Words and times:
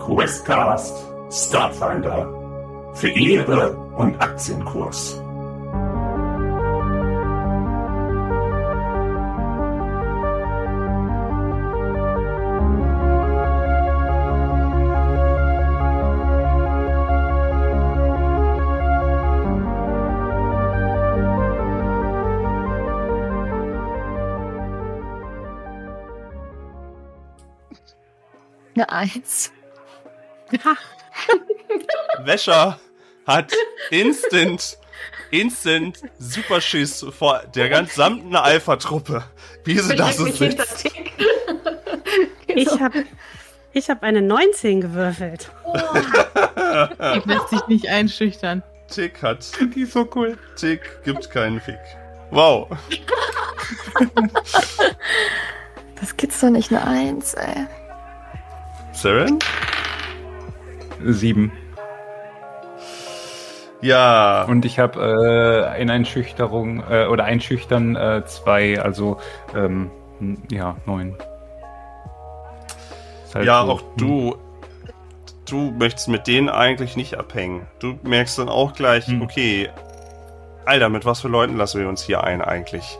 Questcast 0.00 1.06
Starfinder 1.30 2.28
für 2.94 3.10
Ehre 3.10 3.76
und 3.96 4.20
Aktienkurs. 4.20 5.20
Eins. 28.88 29.52
Wäscher 32.24 32.78
hat 33.26 33.52
instant, 33.90 34.78
instant 35.30 35.98
Superschiss 36.18 37.04
vor 37.18 37.42
der 37.54 37.68
gesamten 37.68 38.34
Alpha-Truppe. 38.34 39.24
Wie 39.64 39.78
sie 39.78 39.96
das 39.96 40.16
hinter 40.16 40.64
Tick. 40.66 41.12
Ich 42.52 42.80
habe 42.80 43.04
ich 43.72 43.88
hab 43.88 44.02
eine 44.02 44.20
19 44.20 44.80
gewürfelt. 44.80 45.52
Ich 47.14 47.24
lässt 47.24 47.48
sich 47.50 47.66
nicht 47.68 47.88
einschüchtern. 47.88 48.64
Tick 48.88 49.22
hat, 49.22 49.52
Die 49.76 49.82
ist 49.82 49.92
so 49.92 50.08
cool. 50.16 50.36
Tick 50.56 50.80
gibt 51.04 51.30
keinen 51.30 51.60
Fick. 51.60 51.78
Wow. 52.30 52.68
Das 56.00 56.16
gibt's 56.16 56.40
doch 56.40 56.48
nicht 56.48 56.72
eine 56.72 56.86
Eins, 56.86 57.34
ey. 57.34 57.66
Sarah? 58.92 59.26
Sieben. 61.04 61.52
Ja. 63.82 64.44
Und 64.44 64.64
ich 64.64 64.78
habe 64.78 65.72
äh, 65.74 65.80
in 65.80 65.90
Einschüchterung 65.90 66.82
äh, 66.90 67.06
oder 67.06 67.24
Einschüchtern 67.24 67.96
äh, 67.96 68.22
zwei, 68.26 68.80
also 68.80 69.18
ähm, 69.54 69.90
ja, 70.50 70.76
neun. 70.86 71.16
Halt 73.34 73.46
Ja, 73.46 73.64
so, 73.64 73.72
auch 73.72 73.82
du. 73.96 74.36
Du 75.48 75.72
möchtest 75.72 76.08
mit 76.08 76.26
denen 76.28 76.48
eigentlich 76.48 76.96
nicht 76.96 77.18
abhängen. 77.18 77.66
Du 77.80 77.98
merkst 78.04 78.38
dann 78.38 78.48
auch 78.48 78.72
gleich, 78.72 79.06
Hm. 79.06 79.22
okay, 79.22 79.68
Alter, 80.64 80.88
mit 80.88 81.04
was 81.04 81.22
für 81.22 81.28
Leuten 81.28 81.56
lassen 81.56 81.80
wir 81.80 81.88
uns 81.88 82.02
hier 82.02 82.22
ein 82.22 82.40
eigentlich? 82.40 82.98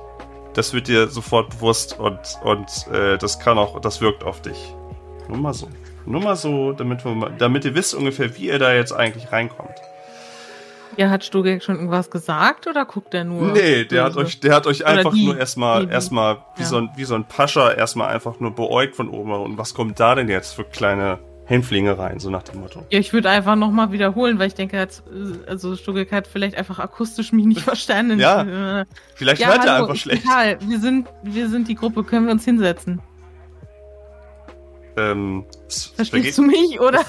Das 0.55 0.73
wird 0.75 0.89
dir 0.89 1.07
sofort 1.07 1.51
bewusst 1.51 1.97
und, 2.01 2.19
und 2.43 2.89
äh, 2.93 3.19
das 3.19 3.39
kann 3.39 3.57
auch, 3.57 3.81
das 3.81 4.01
wirkt 4.01 4.25
auf 4.25 4.43
dich. 4.43 4.75
Nur 5.29 5.39
mal 5.39 5.55
so. 5.55 5.69
Nur 6.11 6.21
mal 6.23 6.37
so, 6.37 6.73
damit, 6.73 7.05
wir 7.05 7.15
mal, 7.15 7.33
damit 7.39 7.65
ihr 7.65 7.75
wisst 7.75 7.95
ungefähr, 7.95 8.37
wie 8.37 8.47
ihr 8.49 8.59
da 8.59 8.73
jetzt 8.73 8.93
eigentlich 8.93 9.31
reinkommt. 9.33 9.75
Ja, 10.97 11.09
hat 11.09 11.25
Stugek 11.25 11.63
schon 11.63 11.77
irgendwas 11.77 12.11
gesagt 12.11 12.67
oder 12.67 12.85
guckt 12.85 13.15
er 13.15 13.25
nur? 13.25 13.53
Nee, 13.53 13.85
der 13.85 14.05
hat 14.05 14.17
euch, 14.17 14.41
der 14.41 14.55
hat 14.55 14.67
euch 14.67 14.85
einfach 14.85 15.13
die, 15.15 15.25
nur 15.25 15.39
erstmal, 15.39 15.87
die, 15.87 15.93
erstmal 15.93 16.39
wie, 16.57 16.63
Ja. 16.63 16.67
so 16.67 16.77
ein, 16.79 16.91
wie 16.97 17.05
so 17.05 17.15
ein 17.15 17.25
Pascha 17.25 17.71
erstmal 17.71 18.09
einfach 18.13 18.41
nur 18.41 18.51
beäugt 18.55 18.97
von 18.97 19.09
oben. 19.09 19.33
Und 19.33 19.57
was 19.57 19.73
kommt 19.73 20.01
da 20.01 20.17
denn 20.17 20.29
jetzt 20.29 20.55
für 20.55 20.65
kleine 20.65 21.21
Hämpflinge 21.47 21.97
rein, 21.97 22.19
so 22.19 22.29
nach 22.29 22.43
dem 22.43 22.61
Motto? 22.61 22.85
Ja, 22.91 22.99
ich 22.99 23.13
würde 23.13 23.31
einfach 23.31 23.55
nochmal 23.55 23.93
wiederholen, 23.93 24.39
weil 24.41 24.49
ich 24.49 24.55
denke, 24.55 24.81
hat, 24.81 25.03
also 25.47 25.77
Stugek 25.77 26.11
hat 26.11 26.27
vielleicht 26.27 26.57
einfach 26.57 26.81
akustisch 26.81 27.31
mich 27.33 27.47
nicht 27.47 27.61
verstanden. 27.63 28.19
Ja. 28.19 28.81
Äh, 28.81 28.85
Vielleicht 29.15 29.43
ja, 29.43 29.49
hört 29.49 29.65
er 29.65 29.77
einfach 29.77 29.97
schlecht. 29.97 30.25
Egal, 30.25 30.59
wir 30.61 30.81
sind, 30.81 31.09
wir 31.23 31.49
sind 31.49 31.69
die 31.69 31.77
Gruppe, 31.77 32.03
können 32.03 32.27
wir 32.27 32.33
uns 32.33 32.45
hinsetzen? 32.45 33.01
Ähm, 35.01 35.47
es, 35.67 35.87
Verstehst 35.87 36.39
du 36.39 36.43
mich, 36.43 36.81
oder? 36.81 37.01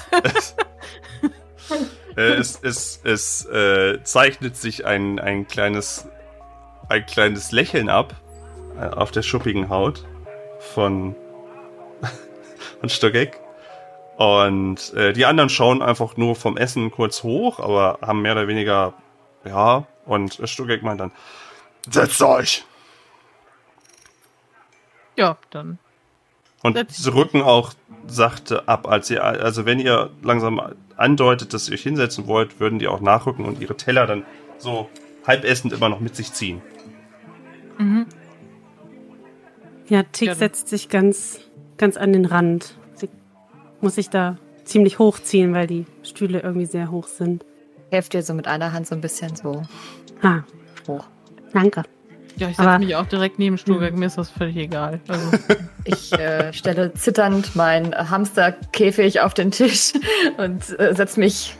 äh, 2.16 2.20
es, 2.20 2.58
es, 2.62 3.00
es 3.04 3.46
äh, 3.46 4.02
zeichnet 4.02 4.56
sich 4.56 4.86
ein, 4.86 5.18
ein 5.18 5.46
kleines 5.46 6.08
ein 6.88 7.06
kleines 7.06 7.52
Lächeln 7.52 7.88
ab 7.88 8.14
äh, 8.78 8.86
auf 8.86 9.10
der 9.10 9.22
schuppigen 9.22 9.68
Haut 9.68 10.04
von 10.58 11.14
von 12.80 12.88
Stogeck. 12.88 13.38
Und 14.16 14.92
äh, 14.94 15.12
die 15.12 15.24
anderen 15.24 15.48
schauen 15.48 15.82
einfach 15.82 16.16
nur 16.16 16.36
vom 16.36 16.56
Essen 16.56 16.90
kurz 16.90 17.22
hoch, 17.22 17.58
aber 17.58 17.98
haben 18.02 18.22
mehr 18.22 18.32
oder 18.32 18.46
weniger 18.46 18.94
ja. 19.44 19.86
Und 20.04 20.40
Stogeck 20.44 20.82
meint 20.82 21.00
dann: 21.00 21.12
Setzt 21.88 22.22
euch! 22.22 22.64
Ja, 25.16 25.36
dann. 25.50 25.78
Und 26.62 26.78
sie 26.90 27.12
rücken 27.12 27.42
auch 27.42 27.72
sachte 28.06 28.68
ab, 28.68 28.88
als 28.88 29.10
ihr, 29.10 29.22
also 29.24 29.64
wenn 29.66 29.78
ihr 29.78 30.10
langsam 30.22 30.60
andeutet, 30.96 31.54
dass 31.54 31.68
ihr 31.68 31.74
euch 31.74 31.82
hinsetzen 31.82 32.26
wollt, 32.26 32.60
würden 32.60 32.78
die 32.78 32.88
auch 32.88 33.00
nachrücken 33.00 33.44
und 33.44 33.60
ihre 33.60 33.76
Teller 33.76 34.06
dann 34.06 34.24
so 34.58 34.88
halbessend 35.26 35.72
immer 35.72 35.88
noch 35.88 36.00
mit 36.00 36.14
sich 36.16 36.32
ziehen. 36.32 36.62
Mhm. 37.78 38.06
Ja, 39.88 40.02
Tick 40.04 40.28
Ja, 40.28 40.34
setzt 40.34 40.68
sich 40.68 40.88
ganz, 40.88 41.40
ganz 41.76 41.96
an 41.96 42.12
den 42.12 42.24
Rand. 42.24 42.76
Sie 42.94 43.08
muss 43.80 43.96
sich 43.96 44.10
da 44.10 44.38
ziemlich 44.64 44.98
hochziehen, 44.98 45.54
weil 45.54 45.66
die 45.66 45.86
Stühle 46.02 46.40
irgendwie 46.40 46.66
sehr 46.66 46.90
hoch 46.90 47.08
sind. 47.08 47.44
Helft 47.90 48.14
dir 48.14 48.22
so 48.22 48.32
mit 48.34 48.46
einer 48.46 48.72
Hand 48.72 48.86
so 48.86 48.94
ein 48.94 49.00
bisschen 49.00 49.36
so 49.36 49.62
Ah, 50.22 50.42
hoch. 50.88 51.04
danke. 51.52 51.82
Ja, 52.36 52.48
ich 52.48 52.56
setze 52.56 52.78
mich 52.78 52.96
auch 52.96 53.06
direkt 53.06 53.38
neben 53.38 53.58
Stugek, 53.58 53.96
mir 53.96 54.06
ist 54.06 54.18
das 54.18 54.30
völlig 54.30 54.56
egal. 54.56 55.00
Also, 55.08 55.30
Ich 55.84 56.12
äh, 56.12 56.52
stelle 56.52 56.94
zitternd 56.94 57.56
meinen 57.56 57.94
Hamsterkäfig 57.94 59.20
auf 59.20 59.34
den 59.34 59.50
Tisch 59.50 59.92
und 60.36 60.78
äh, 60.78 60.94
setze 60.94 61.18
mich 61.18 61.56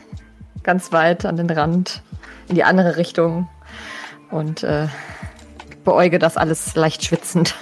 ganz 0.63 0.91
weit 0.93 1.25
an 1.25 1.35
den 1.35 1.49
Rand 1.49 2.01
in 2.47 2.55
die 2.55 2.63
andere 2.63 2.95
Richtung 2.95 3.49
und 4.31 4.63
äh, 4.63 4.87
beäuge 5.83 6.19
das 6.19 6.37
alles 6.37 6.75
leicht 6.75 7.03
schwitzend. 7.03 7.55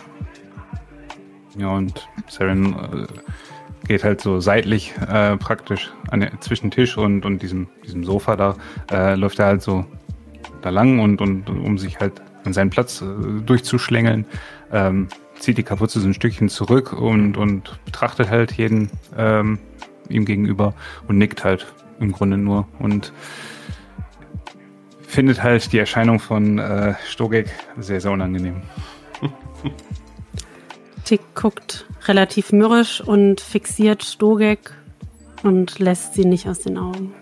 Ja, 1.57 1.69
und 1.69 2.07
Saren 2.27 2.73
äh, 2.73 3.87
geht 3.87 4.03
halt 4.03 4.21
so 4.21 4.39
seitlich 4.39 4.93
äh, 5.11 5.35
praktisch 5.37 5.91
an 6.11 6.19
der, 6.21 6.39
zwischen 6.41 6.69
Tisch 6.69 6.95
und, 6.95 7.25
und 7.25 7.41
diesem, 7.41 7.67
diesem 7.83 8.03
Sofa 8.03 8.35
da, 8.35 8.55
äh, 8.91 9.15
läuft 9.15 9.39
er 9.39 9.47
halt 9.47 9.61
so 9.63 9.85
da 10.61 10.69
lang 10.69 10.99
und, 10.99 11.21
und 11.21 11.49
um 11.49 11.79
sich 11.79 11.99
halt 11.99 12.21
an 12.43 12.53
seinen 12.53 12.69
Platz 12.69 13.01
äh, 13.01 13.41
durchzuschlängeln, 13.45 14.25
ähm, 14.71 15.07
zieht 15.39 15.57
die 15.57 15.63
Kapuze 15.63 15.99
so 15.99 16.07
ein 16.07 16.13
Stückchen 16.13 16.49
zurück 16.49 16.93
und, 16.93 17.37
und 17.37 17.79
betrachtet 17.85 18.29
halt 18.29 18.51
jeden 18.53 18.89
ähm, 19.17 19.59
ihm 20.09 20.25
gegenüber 20.25 20.73
und 21.07 21.17
nickt 21.17 21.43
halt 21.43 21.67
im 21.99 22.11
Grunde 22.11 22.37
nur 22.37 22.67
und 22.79 23.13
findet 25.01 25.43
halt 25.43 25.73
die 25.73 25.79
Erscheinung 25.79 26.19
von 26.19 26.57
äh, 26.57 26.95
Stogek 27.07 27.47
sehr, 27.77 28.01
sehr 28.01 28.11
unangenehm. 28.11 28.61
Tick 31.03 31.21
guckt 31.35 31.85
relativ 32.05 32.51
mürrisch 32.51 33.01
und 33.01 33.41
fixiert 33.41 34.03
Stogek 34.03 34.71
und 35.43 35.79
lässt 35.79 36.13
sie 36.13 36.25
nicht 36.25 36.47
aus 36.47 36.59
den 36.59 36.77
Augen. 36.77 37.13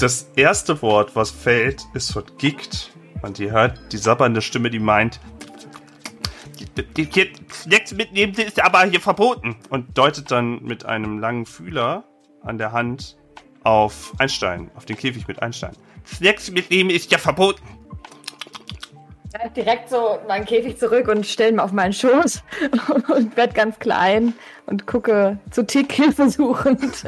Das 0.00 0.30
erste 0.34 0.80
Wort, 0.80 1.14
was 1.14 1.30
fällt, 1.30 1.82
ist 1.92 2.14
von 2.14 2.24
Gickt. 2.38 2.90
Und 3.20 3.38
ihr 3.38 3.50
hört 3.50 3.92
die 3.92 3.98
sabbernde 3.98 4.40
Stimme, 4.40 4.70
die 4.70 4.78
meint, 4.78 5.20
die, 6.58 6.82
die, 6.82 7.04
die 7.04 7.32
Snacks 7.52 7.92
mitnehmen 7.92 8.32
ist 8.32 8.58
aber 8.64 8.82
hier 8.84 9.02
verboten. 9.02 9.56
Und 9.68 9.98
deutet 9.98 10.30
dann 10.30 10.62
mit 10.62 10.86
einem 10.86 11.18
langen 11.18 11.44
Fühler 11.44 12.04
an 12.40 12.56
der 12.56 12.72
Hand 12.72 13.18
auf 13.62 14.14
Einstein, 14.16 14.70
auf 14.74 14.86
den 14.86 14.96
Käfig 14.96 15.28
mit 15.28 15.42
Einstein. 15.42 15.76
Snacks 16.06 16.50
mitnehmen 16.50 16.88
ist 16.88 17.10
ja 17.12 17.18
verboten. 17.18 17.62
Direkt 19.54 19.90
so 19.90 20.18
meinen 20.26 20.46
Käfig 20.46 20.78
zurück 20.78 21.08
und 21.08 21.26
stelle 21.26 21.50
ihn 21.50 21.60
auf 21.60 21.72
meinen 21.72 21.92
Schoß 21.92 22.42
und 23.14 23.36
werde 23.36 23.52
ganz 23.52 23.78
klein 23.78 24.32
und 24.64 24.86
gucke 24.86 25.38
zu 25.50 25.66
Tick 25.66 25.92
hilfesuchend. 25.92 27.04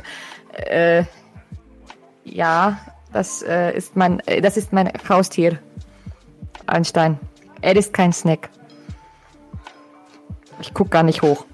Äh, 0.53 1.05
ja, 2.25 2.79
das 3.13 3.43
äh, 3.43 3.77
ist 3.77 3.97
mein, 3.97 4.21
äh, 4.21 4.41
das 4.41 4.57
ist 4.57 4.73
mein 4.73 4.91
Haustier. 5.09 5.59
Einstein. 6.67 7.19
Er 7.61 7.77
ist 7.77 7.93
kein 7.93 8.13
Snack. 8.13 8.49
Ich 10.61 10.73
gucke 10.75 10.91
gar 10.91 11.03
nicht 11.03 11.23
hoch. 11.23 11.45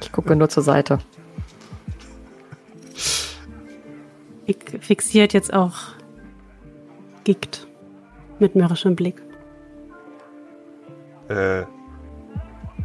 Ich 0.00 0.12
gucke 0.12 0.36
nur 0.36 0.48
zur 0.48 0.62
Seite. 0.62 0.98
Tick 4.46 4.84
fixiert 4.84 5.32
jetzt 5.32 5.52
auch 5.52 5.74
Gickt 7.24 7.66
mit 8.38 8.54
mürrischem 8.54 8.94
Blick. 8.96 9.22
Äh, 11.28 11.62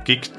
Gickt 0.05 0.31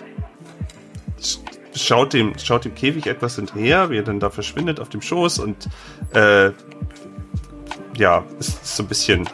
sch- 1.20 1.40
schaut 1.78 2.12
dem, 2.12 2.38
schaut 2.38 2.64
dem 2.64 2.74
Käfig 2.74 3.06
etwas 3.06 3.36
hinterher, 3.36 3.90
wie 3.90 3.98
er 3.98 4.02
dann 4.02 4.20
da 4.20 4.30
verschwindet 4.30 4.80
auf 4.80 4.88
dem 4.88 5.02
Schoß 5.02 5.38
und 5.38 5.68
äh, 6.12 6.50
ja, 7.96 8.24
ist 8.38 8.76
so 8.76 8.82
ein 8.82 8.88
bisschen 8.88 9.28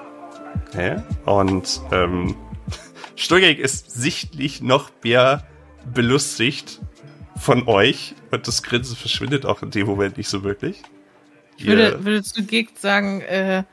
hä? 0.75 0.97
Und 1.25 1.81
ähm, 1.93 2.37
Stugek 3.17 3.59
ist 3.59 3.91
sichtlich 3.91 4.63
noch 4.63 4.91
mehr 5.03 5.47
belustigt 5.93 6.81
von 7.37 7.69
euch 7.69 8.15
und 8.31 8.47
das 8.47 8.63
Grinsen 8.63 8.97
verschwindet 8.97 9.45
auch 9.45 9.63
in 9.63 9.71
dem 9.71 9.87
Moment 9.87 10.17
nicht 10.17 10.29
so 10.29 10.45
wirklich. 10.45 10.83
Ich 11.57 11.67
würde, 11.67 12.05
würde 12.05 12.23
zu 12.23 12.43
Gigt 12.45 12.81
sagen, 12.81 13.21
äh, 13.21 13.65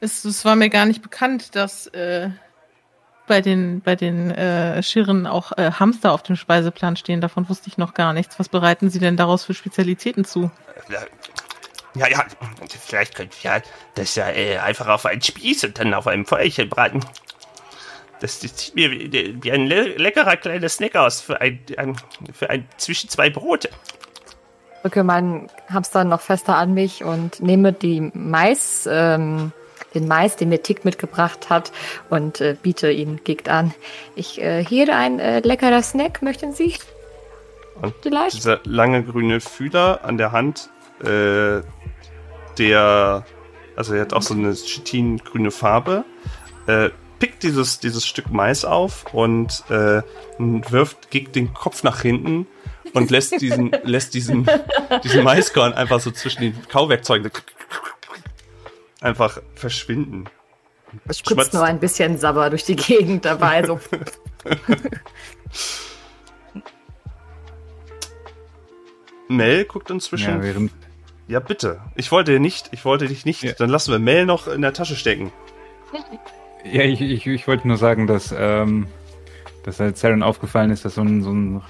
es, 0.00 0.24
es 0.24 0.44
war 0.44 0.56
mir 0.56 0.70
gar 0.70 0.86
nicht 0.86 1.02
bekannt, 1.02 1.54
dass 1.54 1.86
äh, 1.88 2.30
bei 3.30 3.40
den, 3.40 3.80
bei 3.80 3.94
den 3.94 4.32
äh, 4.32 4.82
Schirren 4.82 5.28
auch 5.28 5.52
äh, 5.56 5.70
Hamster 5.70 6.12
auf 6.12 6.24
dem 6.24 6.34
Speiseplan 6.34 6.96
stehen. 6.96 7.20
Davon 7.20 7.48
wusste 7.48 7.68
ich 7.68 7.78
noch 7.78 7.94
gar 7.94 8.12
nichts. 8.12 8.40
Was 8.40 8.48
bereiten 8.48 8.90
Sie 8.90 8.98
denn 8.98 9.16
daraus 9.16 9.44
für 9.44 9.54
Spezialitäten 9.54 10.24
zu? 10.24 10.50
Ja, 11.94 12.08
ja, 12.08 12.24
vielleicht 12.84 13.14
könnt 13.14 13.32
ihr 13.44 13.52
ja 13.52 13.62
das 13.94 14.16
ja 14.16 14.28
äh, 14.30 14.58
einfach 14.58 14.88
auf 14.88 15.06
einen 15.06 15.22
Spieß 15.22 15.62
und 15.62 15.78
dann 15.78 15.94
auf 15.94 16.08
einem 16.08 16.26
Feuerchen 16.26 16.68
braten. 16.68 17.04
Das 18.18 18.40
sieht 18.40 18.74
mir 18.74 18.90
wie, 18.90 19.38
wie 19.40 19.52
ein 19.52 19.68
le 19.68 19.96
leckerer 19.96 20.36
kleiner 20.36 20.68
Snack 20.68 20.96
aus 20.96 21.20
für 21.20 21.40
ein, 21.40 21.60
ein, 21.76 21.94
für 22.32 22.50
ein 22.50 22.66
zwischen 22.78 23.08
zwei 23.10 23.30
Brote. 23.30 23.70
Drücke 24.82 25.04
meinen 25.04 25.46
Hamster 25.72 26.02
noch 26.02 26.20
fester 26.20 26.56
an 26.56 26.74
mich 26.74 27.04
und 27.04 27.40
nehme 27.40 27.72
die 27.72 28.10
Mais, 28.12 28.88
ähm, 28.90 29.52
den 29.94 30.06
Mais, 30.06 30.36
den 30.36 30.48
mir 30.48 30.62
Tick 30.62 30.84
mitgebracht 30.84 31.50
hat 31.50 31.72
und 32.08 32.40
äh, 32.40 32.56
biete 32.60 32.90
ihn 32.90 33.20
Gigt 33.24 33.48
an. 33.48 33.74
Ich 34.14 34.40
äh, 34.40 34.64
hier 34.64 34.94
ein 34.96 35.18
äh, 35.18 35.40
leckerer 35.40 35.82
Snack, 35.82 36.22
möchten 36.22 36.52
Sie? 36.52 36.74
Und 37.80 37.94
Vielleicht? 38.02 38.36
dieser 38.36 38.60
lange 38.64 39.02
grüne 39.02 39.40
Fühler 39.40 40.04
an 40.04 40.18
der 40.18 40.32
Hand, 40.32 40.70
äh, 41.02 41.62
der, 42.58 43.24
also 43.76 43.94
er 43.94 44.02
hat 44.02 44.12
auch 44.12 44.22
so 44.22 44.34
eine 44.34 44.52
chitingrüne 44.52 45.50
Farbe, 45.50 46.04
äh, 46.66 46.90
pickt 47.18 47.42
dieses, 47.42 47.78
dieses 47.80 48.06
Stück 48.06 48.30
Mais 48.30 48.64
auf 48.64 49.12
und 49.12 49.64
äh, 49.70 50.02
wirft 50.38 51.10
Gig 51.10 51.32
den 51.32 51.52
Kopf 51.54 51.82
nach 51.82 52.00
hinten 52.02 52.46
und 52.94 53.10
lässt 53.10 53.40
diesen, 53.40 53.70
lässt 53.84 54.14
diesen, 54.14 54.48
diesen 55.04 55.22
Maiskorn 55.22 55.72
einfach 55.72 56.00
so 56.00 56.10
zwischen 56.10 56.42
den 56.42 56.68
Kauwerkzeugen 56.68 57.30
einfach 59.00 59.40
verschwinden. 59.54 60.26
Es 61.06 61.18
spritzt 61.20 61.54
nur 61.54 61.64
ein 61.64 61.78
bisschen 61.78 62.18
Sabber 62.18 62.50
durch 62.50 62.64
die 62.64 62.76
Gegend 62.76 63.24
dabei. 63.24 63.64
So. 63.64 63.80
Mel 69.28 69.64
guckt 69.64 69.90
inzwischen. 69.90 70.38
Ja, 70.38 70.42
während, 70.42 70.72
Ja, 71.28 71.38
bitte. 71.40 71.80
Ich 71.94 72.10
wollte 72.10 72.40
nicht, 72.40 72.70
ich 72.72 72.84
wollte 72.84 73.06
dich 73.06 73.24
nicht. 73.24 73.42
Ja. 73.42 73.52
Dann 73.52 73.70
lassen 73.70 73.92
wir 73.92 74.00
Mel 74.00 74.26
noch 74.26 74.48
in 74.48 74.62
der 74.62 74.72
Tasche 74.72 74.96
stecken. 74.96 75.30
ja 76.64 76.82
ich, 76.82 77.00
ich, 77.00 77.26
ich 77.26 77.46
wollte 77.46 77.68
nur 77.68 77.76
sagen, 77.76 78.08
dass, 78.08 78.34
ähm, 78.36 78.88
dass 79.62 79.78
halt 79.78 79.96
Saren 79.96 80.24
aufgefallen 80.24 80.70
ist, 80.70 80.84
dass 80.84 80.96
so 80.96 81.02
ein, 81.02 81.22
so 81.22 81.30
ein 81.30 81.62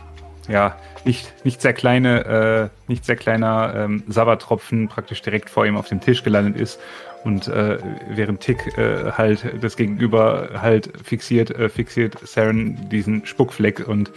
ja, 0.48 0.78
nicht, 1.04 1.44
nicht 1.44 1.60
sehr 1.60 1.74
kleine, 1.74 2.24
äh, 2.24 2.70
nicht 2.88 3.04
sehr 3.04 3.16
kleiner 3.16 3.74
ähm, 3.76 4.02
Sabbertropfen 4.08 4.88
praktisch 4.88 5.20
direkt 5.22 5.50
vor 5.50 5.66
ihm 5.66 5.76
auf 5.76 5.88
dem 5.88 6.00
Tisch 6.00 6.24
gelandet 6.24 6.56
ist 6.56 6.80
und 7.24 7.48
äh, 7.48 7.78
während 8.08 8.40
Tick 8.40 8.78
äh, 8.78 9.12
halt 9.12 9.62
das 9.62 9.76
Gegenüber 9.76 10.50
halt 10.60 10.90
fixiert, 11.04 11.50
äh, 11.50 11.68
fixiert 11.68 12.18
Saren 12.26 12.88
diesen 12.88 13.26
Spuckfleck 13.26 13.86
und 13.86 14.10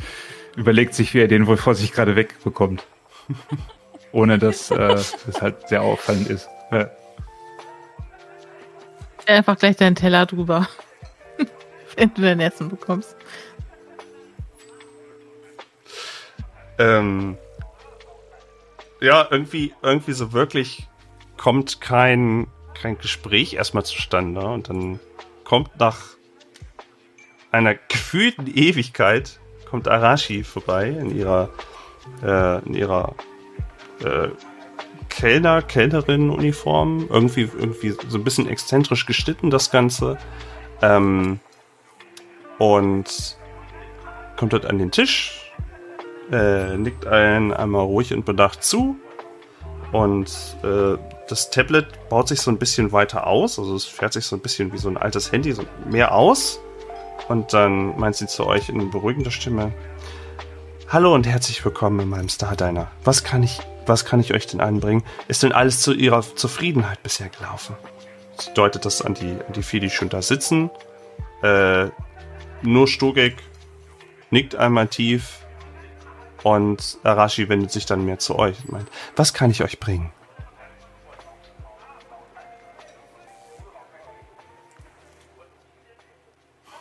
überlegt 0.55 0.93
sich, 0.93 1.13
wie 1.13 1.19
er 1.19 1.27
den 1.27 1.47
wohl 1.47 1.57
vor 1.57 1.75
sich 1.75 1.91
gerade 1.91 2.15
wegbekommt. 2.15 2.85
Ohne 4.11 4.37
dass 4.37 4.69
äh, 4.71 4.77
das 4.77 5.41
halt 5.41 5.67
sehr 5.67 5.81
auffallend 5.81 6.29
ist. 6.29 6.47
Ja. 6.71 6.89
Einfach 9.25 9.57
gleich 9.57 9.75
deinen 9.75 9.95
Teller 9.95 10.25
drüber. 10.25 10.67
Wenn 11.95 12.13
du 12.13 12.21
dein 12.21 12.39
Essen 12.39 12.69
bekommst. 12.69 13.15
Ähm, 16.77 17.37
ja, 18.99 19.27
irgendwie, 19.29 19.73
irgendwie 19.81 20.13
so 20.13 20.33
wirklich 20.33 20.87
kommt 21.37 21.81
kein, 21.81 22.47
kein 22.83 22.97
Gespräch 22.97 23.53
erstmal 23.53 23.85
zustande. 23.85 24.41
Und 24.41 24.69
dann 24.69 24.99
kommt 25.45 25.79
nach 25.79 25.99
einer 27.51 27.75
gefühlten 27.75 28.45
Ewigkeit 28.47 29.39
kommt 29.69 29.87
Arashi 29.87 30.43
vorbei 30.43 30.89
in 30.89 31.17
ihrer, 31.17 31.49
äh, 32.21 32.59
in 32.65 32.75
ihrer 32.75 33.15
äh, 34.03 34.27
Kellner, 35.07 35.61
Kellnerin-Uniform. 35.61 37.07
Irgendwie, 37.09 37.49
irgendwie 37.57 37.95
so 38.09 38.17
ein 38.17 38.23
bisschen 38.25 38.49
exzentrisch 38.49 39.05
geschnitten, 39.05 39.49
das 39.49 39.71
Ganze. 39.71 40.17
Ähm, 40.81 41.39
und 42.59 43.37
kommt 44.35 44.51
dort 44.51 44.65
an 44.65 44.77
den 44.77 44.91
Tisch, 44.91 45.51
äh, 46.31 46.75
nickt 46.75 47.07
einen 47.07 47.53
einmal 47.53 47.85
ruhig 47.85 48.13
und 48.13 48.25
bedacht 48.25 48.61
zu. 48.61 48.97
Und 49.93 50.57
äh, 50.63 50.97
das 51.27 51.49
Tablet 51.49 51.87
baut 52.09 52.27
sich 52.27 52.41
so 52.41 52.51
ein 52.51 52.57
bisschen 52.57 52.91
weiter 52.91 53.27
aus. 53.27 53.57
Also 53.57 53.75
es 53.75 53.85
fährt 53.85 54.13
sich 54.13 54.25
so 54.25 54.35
ein 54.35 54.41
bisschen 54.41 54.73
wie 54.73 54.77
so 54.77 54.89
ein 54.89 54.97
altes 54.97 55.31
Handy 55.31 55.53
so 55.53 55.63
mehr 55.89 56.13
aus. 56.13 56.59
Und 57.27 57.53
dann 57.53 57.97
meint 57.97 58.15
sie 58.15 58.27
zu 58.27 58.45
euch 58.45 58.69
in 58.69 58.91
beruhigender 58.91 59.31
Stimme. 59.31 59.71
Hallo 60.89 61.13
und 61.13 61.25
herzlich 61.25 61.63
willkommen 61.63 61.99
in 62.01 62.09
meinem 62.09 62.29
Star 62.29 62.55
Diner. 62.55 62.91
Was 63.03 63.23
kann 63.23 63.41
ich, 63.41 63.59
was 63.85 64.05
kann 64.05 64.19
ich 64.19 64.33
euch 64.33 64.47
denn 64.47 64.59
anbringen? 64.59 65.03
Ist 65.27 65.43
denn 65.43 65.53
alles 65.53 65.81
zu 65.81 65.93
ihrer 65.93 66.21
Zufriedenheit 66.21 67.01
bisher 67.01 67.29
gelaufen? 67.29 67.75
Sie 68.37 68.53
deutet 68.53 68.85
das 68.85 69.01
an 69.01 69.13
die, 69.13 69.31
an 69.31 69.53
die 69.55 69.63
vier, 69.63 69.79
die 69.79 69.89
schon 69.89 70.09
da 70.09 70.21
sitzen. 70.21 70.69
Äh, 71.41 71.87
nur 72.61 72.87
Stogek 72.87 73.35
nickt 74.29 74.55
einmal 74.55 74.87
tief 74.87 75.39
und 76.43 76.97
Arashi 77.03 77.47
wendet 77.47 77.71
sich 77.71 77.85
dann 77.85 78.05
mehr 78.05 78.19
zu 78.19 78.37
euch 78.37 78.57
und 78.65 78.73
meint, 78.73 78.89
was 79.15 79.33
kann 79.33 79.51
ich 79.51 79.63
euch 79.63 79.79
bringen? 79.79 80.11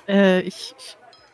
Äh, 0.08 0.40
ich 0.40 0.74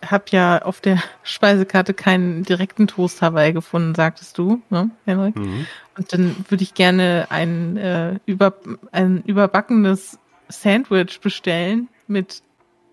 ich 0.00 0.10
habe 0.10 0.24
ja 0.30 0.62
auf 0.62 0.80
der 0.80 1.02
Speisekarte 1.22 1.94
keinen 1.94 2.42
direkten 2.44 2.86
Toast 2.86 3.22
Hawaii 3.22 3.52
gefunden, 3.52 3.94
sagtest 3.94 4.38
du, 4.38 4.62
ne, 4.70 4.90
Henrik? 5.04 5.36
Mhm. 5.36 5.66
Und 5.96 6.12
dann 6.12 6.36
würde 6.48 6.62
ich 6.62 6.74
gerne 6.74 7.26
ein, 7.30 7.76
äh, 7.76 8.18
über, 8.26 8.54
ein 8.92 9.22
überbackenes 9.24 10.18
Sandwich 10.48 11.20
bestellen 11.20 11.88
mit 12.06 12.42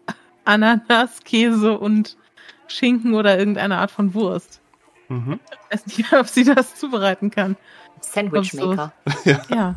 Ananas, 0.45 1.24
Käse 1.24 1.77
und 1.77 2.18
Schinken 2.68 3.13
oder 3.13 3.38
irgendeine 3.38 3.77
Art 3.77 3.92
von 3.92 4.13
Wurst. 4.13 4.60
Mhm. 5.07 5.39
Ich 5.51 5.72
weiß 5.72 5.86
nicht, 5.86 6.13
ob 6.20 6.27
sie 6.27 6.44
das 6.44 6.75
zubereiten 6.75 7.29
kann. 7.29 7.55
Sandwichmaker. 8.01 8.91
Ja. 9.50 9.75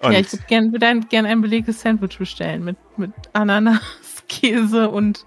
Und 0.00 0.12
ja, 0.12 0.20
ich 0.20 0.32
würde 0.32 0.44
gerne 0.46 0.78
ein, 0.80 1.08
gern 1.08 1.26
ein 1.26 1.40
belegtes 1.42 1.80
Sandwich 1.80 2.18
bestellen 2.18 2.64
mit, 2.64 2.76
mit 2.96 3.12
Ananas, 3.32 3.80
Käse 4.28 4.88
und 4.88 5.26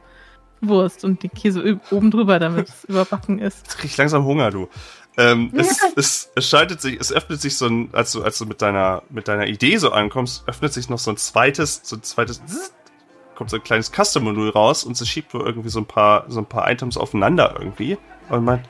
Wurst 0.61 1.03
und 1.03 1.21
die 1.23 1.29
Käse 1.29 1.79
oben 1.91 2.09
drüber, 2.09 2.39
damit 2.39 2.69
es 2.69 2.83
überbacken 2.85 3.39
ist. 3.39 3.59
Jetzt 3.63 3.77
krieg 3.77 3.91
ich 3.91 3.97
langsam 3.97 4.25
Hunger, 4.25 4.49
du. 4.49 4.69
Ähm, 5.15 5.51
es, 5.55 5.79
es, 5.95 6.31
es 6.35 6.49
schaltet 6.49 6.81
sich, 6.81 6.99
es 6.99 7.11
öffnet 7.11 7.39
sich 7.39 7.55
so 7.57 7.67
ein, 7.67 7.89
als 7.91 8.13
du, 8.13 8.23
als 8.23 8.39
du 8.39 8.45
mit 8.45 8.61
deiner, 8.61 9.03
mit 9.09 9.27
deiner 9.27 9.45
Idee 9.45 9.77
so 9.77 9.91
ankommst, 9.91 10.47
öffnet 10.47 10.73
sich 10.73 10.89
noch 10.89 10.97
so 10.97 11.11
ein 11.11 11.17
zweites, 11.17 11.81
so 11.83 11.97
ein 11.97 12.03
zweites, 12.03 12.41
kommt 13.35 13.51
so 13.51 13.57
ein 13.57 13.63
kleines 13.63 13.91
Custom-Modul 13.91 14.49
raus 14.49 14.83
und 14.83 14.97
sie 14.97 15.05
schiebt 15.05 15.33
wohl 15.33 15.41
irgendwie 15.41 15.69
so 15.69 15.79
ein 15.79 15.85
paar, 15.85 16.25
so 16.29 16.39
ein 16.39 16.47
paar 16.47 16.69
Items 16.71 16.97
aufeinander 16.97 17.55
irgendwie. 17.59 17.97
Und 18.29 18.43
meint, 18.43 18.67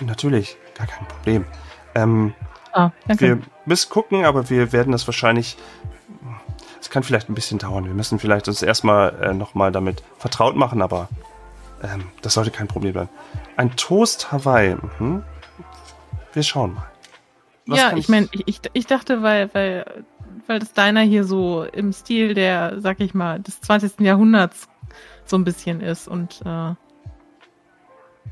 natürlich, 0.00 0.58
gar 0.74 0.86
kein 0.86 1.06
Problem. 1.08 1.46
Ähm, 1.94 2.34
Ah, 2.74 2.90
danke. 3.06 3.26
wir 3.26 3.38
müssen 3.66 3.88
gucken, 3.88 4.24
aber 4.24 4.50
wir 4.50 4.72
werden 4.72 4.92
das 4.92 5.06
wahrscheinlich. 5.06 5.56
Es 6.80 6.90
kann 6.90 7.02
vielleicht 7.02 7.30
ein 7.30 7.34
bisschen 7.34 7.58
dauern. 7.58 7.86
Wir 7.86 7.94
müssen 7.94 8.18
vielleicht 8.18 8.48
uns 8.48 8.60
erstmal 8.60 9.14
äh, 9.22 9.32
nochmal 9.32 9.72
damit 9.72 10.02
vertraut 10.18 10.56
machen, 10.56 10.82
aber 10.82 11.08
ähm, 11.82 12.04
das 12.20 12.34
sollte 12.34 12.50
kein 12.50 12.66
Problem 12.68 12.92
sein. 12.92 13.08
Ein 13.56 13.74
Toast 13.76 14.32
Hawaii. 14.32 14.76
Mhm. 14.98 15.22
Wir 16.32 16.42
schauen 16.42 16.74
mal. 16.74 16.86
Was 17.66 17.78
ja, 17.78 17.88
kann 17.90 17.98
ich 17.98 18.08
meine, 18.08 18.28
ich, 18.32 18.42
ich, 18.46 18.60
ich 18.72 18.86
dachte, 18.86 19.22
weil, 19.22 19.54
weil, 19.54 20.04
weil 20.46 20.58
das 20.58 20.72
Diner 20.72 21.00
hier 21.00 21.24
so 21.24 21.62
im 21.62 21.92
Stil 21.92 22.34
der, 22.34 22.80
sag 22.80 23.00
ich 23.00 23.14
mal, 23.14 23.40
des 23.40 23.60
20. 23.62 24.00
Jahrhunderts 24.00 24.68
so 25.24 25.36
ein 25.38 25.44
bisschen 25.44 25.80
ist 25.80 26.06
und 26.06 26.42
äh, 26.44 26.74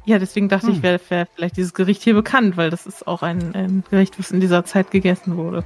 ja, 0.05 0.19
deswegen 0.19 0.49
dachte 0.49 0.71
ich, 0.71 0.77
Hm. 0.77 0.83
wäre 0.83 1.01
wär 1.09 1.27
vielleicht 1.35 1.57
dieses 1.57 1.75
Gericht 1.75 2.03
hier 2.03 2.15
bekannt, 2.15 2.57
weil 2.57 2.71
das 2.71 2.87
ist 2.87 3.07
auch 3.07 3.23
ein, 3.23 3.55
ein 3.55 3.85
Gericht, 3.91 4.19
was 4.19 4.31
in 4.31 4.41
dieser 4.41 4.65
Zeit 4.65 4.91
gegessen 4.91 5.37
wurde. 5.37 5.65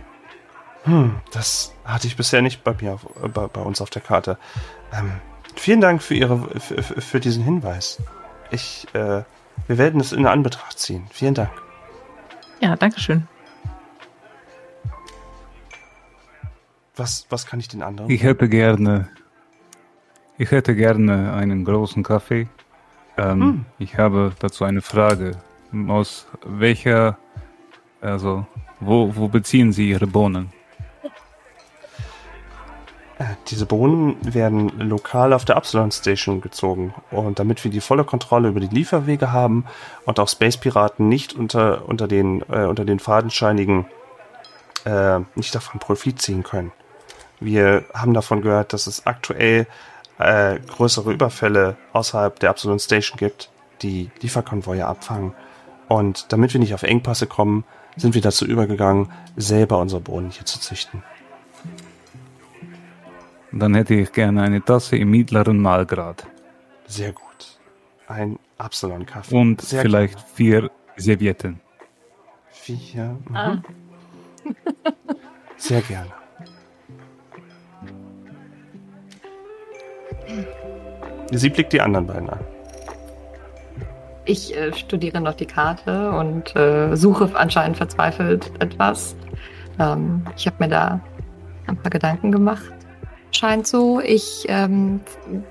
Hm, 0.84 1.16
das 1.32 1.74
hatte 1.84 2.06
ich 2.06 2.16
bisher 2.16 2.42
nicht 2.42 2.62
bei 2.62 2.74
mir, 2.80 2.92
auf, 2.94 3.06
äh, 3.22 3.28
bei, 3.28 3.46
bei 3.48 3.60
uns 3.62 3.80
auf 3.80 3.90
der 3.90 4.02
Karte. 4.02 4.38
Ähm, 4.92 5.10
vielen 5.56 5.80
Dank 5.80 6.02
für 6.02 6.14
Ihre, 6.14 6.38
für, 6.60 6.82
für 6.82 7.00
für 7.00 7.20
diesen 7.20 7.42
Hinweis. 7.42 8.00
Ich, 8.50 8.86
äh, 8.92 9.22
wir 9.66 9.78
werden 9.78 10.00
es 10.00 10.12
in 10.12 10.26
Anbetracht 10.26 10.78
ziehen. 10.78 11.06
Vielen 11.10 11.34
Dank. 11.34 11.50
Ja, 12.60 12.76
dankeschön. 12.76 13.26
Was, 16.94 17.26
was 17.30 17.46
kann 17.46 17.60
ich 17.60 17.68
den 17.68 17.82
anderen? 17.82 18.10
Ich 18.10 18.22
hätte 18.22 18.48
gerne, 18.48 19.08
ich 20.38 20.50
hätte 20.50 20.74
gerne 20.74 21.32
einen 21.34 21.64
großen 21.64 22.02
Kaffee. 22.02 22.48
Ähm, 23.18 23.40
Hm. 23.40 23.64
Ich 23.78 23.98
habe 23.98 24.32
dazu 24.38 24.64
eine 24.64 24.82
Frage. 24.82 25.36
Aus 25.88 26.26
welcher, 26.44 27.18
also, 28.00 28.46
wo, 28.80 29.14
wo 29.16 29.28
beziehen 29.28 29.72
Sie 29.72 29.90
Ihre 29.90 30.06
Bohnen? 30.06 30.52
Äh, 33.18 33.24
Diese 33.48 33.66
Bohnen 33.66 34.16
werden 34.22 34.70
lokal 34.78 35.32
auf 35.32 35.44
der 35.44 35.56
Absalon 35.56 35.90
Station 35.90 36.40
gezogen. 36.40 36.94
Und 37.10 37.38
damit 37.38 37.64
wir 37.64 37.70
die 37.70 37.80
volle 37.80 38.04
Kontrolle 38.04 38.48
über 38.48 38.60
die 38.60 38.74
Lieferwege 38.74 39.32
haben 39.32 39.64
und 40.04 40.20
auch 40.20 40.28
Space 40.28 40.56
Piraten 40.56 41.08
nicht 41.08 41.32
unter, 41.34 41.88
unter 41.88 42.08
den, 42.08 42.42
äh, 42.50 42.64
unter 42.66 42.84
den 42.84 43.00
Fadenscheinigen 43.00 43.86
äh, 44.84 45.20
nicht 45.34 45.54
davon 45.54 45.80
Profit 45.80 46.20
ziehen 46.20 46.42
können. 46.42 46.72
Wir 47.40 47.84
haben 47.92 48.14
davon 48.14 48.40
gehört, 48.40 48.72
dass 48.72 48.86
es 48.86 49.06
aktuell 49.06 49.66
äh, 50.18 50.58
größere 50.58 51.12
Überfälle 51.12 51.76
außerhalb 51.92 52.38
der 52.38 52.50
Absalon 52.50 52.78
Station 52.78 53.18
gibt, 53.18 53.50
die 53.82 54.10
Lieferkonvoie 54.20 54.82
abfangen. 54.82 55.32
Und 55.88 56.32
damit 56.32 56.52
wir 56.52 56.60
nicht 56.60 56.74
auf 56.74 56.82
Engpasse 56.82 57.26
kommen, 57.26 57.64
sind 57.96 58.14
wir 58.14 58.22
dazu 58.22 58.44
übergegangen, 58.44 59.10
selber 59.36 59.78
unsere 59.78 60.00
Bohnen 60.00 60.30
hier 60.30 60.44
zu 60.44 60.60
züchten. 60.60 61.02
Dann 63.52 63.74
hätte 63.74 63.94
ich 63.94 64.12
gerne 64.12 64.42
eine 64.42 64.62
Tasse 64.62 64.96
im 64.96 65.10
mittleren 65.10 65.58
Malgrad. 65.60 66.26
Sehr 66.86 67.12
gut. 67.12 67.58
Ein 68.06 68.38
Absalon-Kaffee. 68.58 69.34
Und 69.34 69.62
Sehr 69.62 69.82
vielleicht 69.82 70.14
gerne. 70.14 70.28
vier 70.34 70.70
Servietten. 70.96 71.60
Vier. 72.50 73.16
Mhm. 73.28 73.36
Ah. 73.36 73.62
Sehr 75.56 75.80
gerne. 75.82 76.12
Sie 81.32 81.48
blickt 81.48 81.72
die 81.72 81.80
anderen 81.80 82.06
beiden 82.06 82.30
an. 82.30 82.40
Ich 84.24 84.56
äh, 84.56 84.72
studiere 84.72 85.20
noch 85.20 85.34
die 85.34 85.46
Karte 85.46 86.10
und 86.10 86.54
äh, 86.56 86.96
suche 86.96 87.30
anscheinend 87.34 87.76
verzweifelt 87.76 88.50
etwas. 88.58 89.14
Ähm, 89.78 90.24
ich 90.36 90.46
habe 90.46 90.56
mir 90.58 90.68
da 90.68 91.00
ein 91.66 91.76
paar 91.76 91.90
Gedanken 91.90 92.32
gemacht. 92.32 92.72
Scheint 93.30 93.66
so. 93.66 94.00
Ich 94.00 94.46
ähm, 94.48 95.00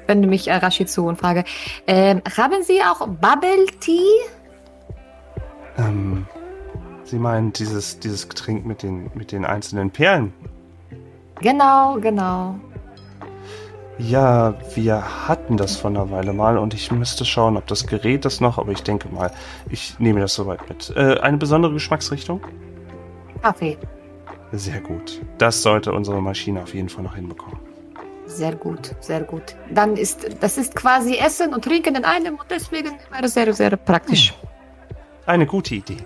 wende 0.07 0.27
mich 0.27 0.51
Arashi 0.51 0.85
zu 0.85 1.05
und 1.05 1.17
frage, 1.17 1.43
ähm, 1.87 2.21
haben 2.37 2.63
Sie 2.63 2.81
auch 2.81 3.07
Bubble 3.07 3.65
Tea? 3.79 4.01
Ähm, 5.77 6.25
sie 7.03 7.19
meint 7.19 7.59
dieses, 7.59 7.99
dieses 7.99 8.27
Getränk 8.27 8.65
mit 8.65 8.83
den, 8.83 9.11
mit 9.13 9.31
den 9.31 9.45
einzelnen 9.45 9.91
Perlen. 9.91 10.33
Genau, 11.41 11.97
genau. 11.99 12.55
Ja, 13.97 14.55
wir 14.75 15.27
hatten 15.27 15.55
das 15.55 15.77
vor 15.77 15.89
einer 15.89 16.11
Weile 16.11 16.33
mal 16.33 16.57
und 16.57 16.73
ich 16.73 16.91
müsste 16.91 17.23
schauen, 17.23 17.55
ob 17.55 17.65
das 17.67 17.87
Gerät 17.87 18.25
das 18.25 18.41
noch, 18.41 18.57
aber 18.57 18.71
ich 18.73 18.83
denke 18.83 19.07
mal, 19.07 19.31
ich 19.69 19.97
nehme 19.99 20.19
das 20.19 20.33
soweit 20.33 20.67
mit. 20.67 20.91
Äh, 20.97 21.19
eine 21.19 21.37
besondere 21.37 21.71
Geschmacksrichtung? 21.71 22.41
Kaffee. 23.41 23.77
Sehr 24.51 24.81
gut. 24.81 25.21
Das 25.37 25.61
sollte 25.61 25.93
unsere 25.93 26.21
Maschine 26.21 26.61
auf 26.61 26.73
jeden 26.73 26.89
Fall 26.89 27.03
noch 27.03 27.15
hinbekommen. 27.15 27.59
Sehr 28.25 28.55
gut, 28.55 28.95
sehr 28.99 29.21
gut. 29.21 29.55
Dann 29.71 29.95
ist 29.95 30.27
das 30.41 30.57
ist 30.57 30.75
quasi 30.75 31.15
Essen 31.15 31.53
und 31.53 31.63
Trinken 31.63 31.95
in 31.95 32.03
einem 32.03 32.35
und 32.35 32.45
deswegen 32.49 32.97
wäre 33.11 33.29
sehr, 33.29 33.53
sehr 33.53 33.77
praktisch. 33.77 34.33
Eine 35.25 35.45
gute 35.45 35.75
Idee. 35.75 35.97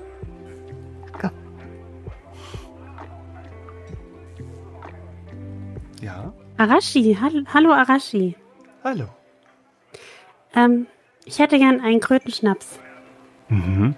Ja, 6.01 6.31
Arashi, 6.59 7.15
hall 7.15 7.45
hallo 7.53 7.71
Arashi. 7.71 8.35
hallo. 8.83 9.05
Ähm, 10.53 10.87
ich 11.23 11.39
hätte 11.39 11.57
gern 11.57 11.79
einen 11.79 12.01
Krötenschnaps. 12.01 12.79
Mhm. 13.47 13.95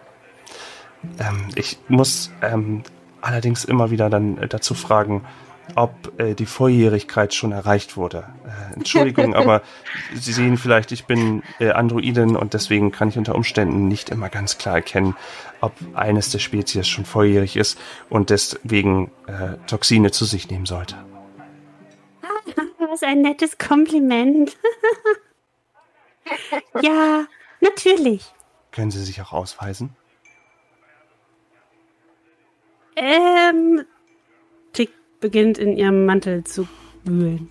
Ähm, 1.17 1.47
ich 1.55 1.79
muss 1.87 2.31
ähm, 2.43 2.83
allerdings 3.19 3.65
immer 3.65 3.89
wieder 3.89 4.11
dann 4.11 4.37
äh, 4.37 4.47
dazu 4.47 4.75
fragen, 4.75 5.25
ob 5.73 6.19
äh, 6.19 6.35
die 6.35 6.45
Volljährigkeit 6.45 7.33
schon 7.33 7.51
erreicht 7.51 7.97
wurde. 7.97 8.25
Äh, 8.45 8.75
Entschuldigung, 8.75 9.33
aber 9.41 9.63
Sie 10.13 10.31
sehen 10.31 10.57
vielleicht, 10.57 10.91
ich 10.91 11.05
bin 11.05 11.41
äh, 11.59 11.71
Androidin 11.71 12.35
und 12.35 12.53
deswegen 12.53 12.91
kann 12.91 13.09
ich 13.09 13.17
unter 13.17 13.33
Umständen 13.33 13.87
nicht 13.87 14.11
immer 14.11 14.29
ganz 14.29 14.59
klar 14.59 14.75
erkennen, 14.75 15.15
ob 15.61 15.73
eines 15.95 16.29
der 16.29 16.37
Spezies 16.37 16.87
schon 16.87 17.05
volljährig 17.05 17.57
ist 17.57 17.79
und 18.07 18.29
deswegen 18.29 19.09
äh, 19.25 19.57
Toxine 19.65 20.11
zu 20.11 20.25
sich 20.25 20.47
nehmen 20.47 20.67
sollte. 20.67 20.95
Was 23.01 23.07
ein 23.07 23.21
nettes 23.21 23.57
Kompliment. 23.57 24.55
ja, 26.81 27.25
natürlich. 27.59 28.31
Können 28.71 28.91
Sie 28.91 29.03
sich 29.03 29.21
auch 29.21 29.31
ausweisen? 29.33 29.95
Ähm, 32.95 33.85
Tick 34.73 34.91
beginnt 35.19 35.57
in 35.57 35.77
ihrem 35.77 36.05
Mantel 36.05 36.43
zu 36.43 36.67
wühlen. 37.03 37.49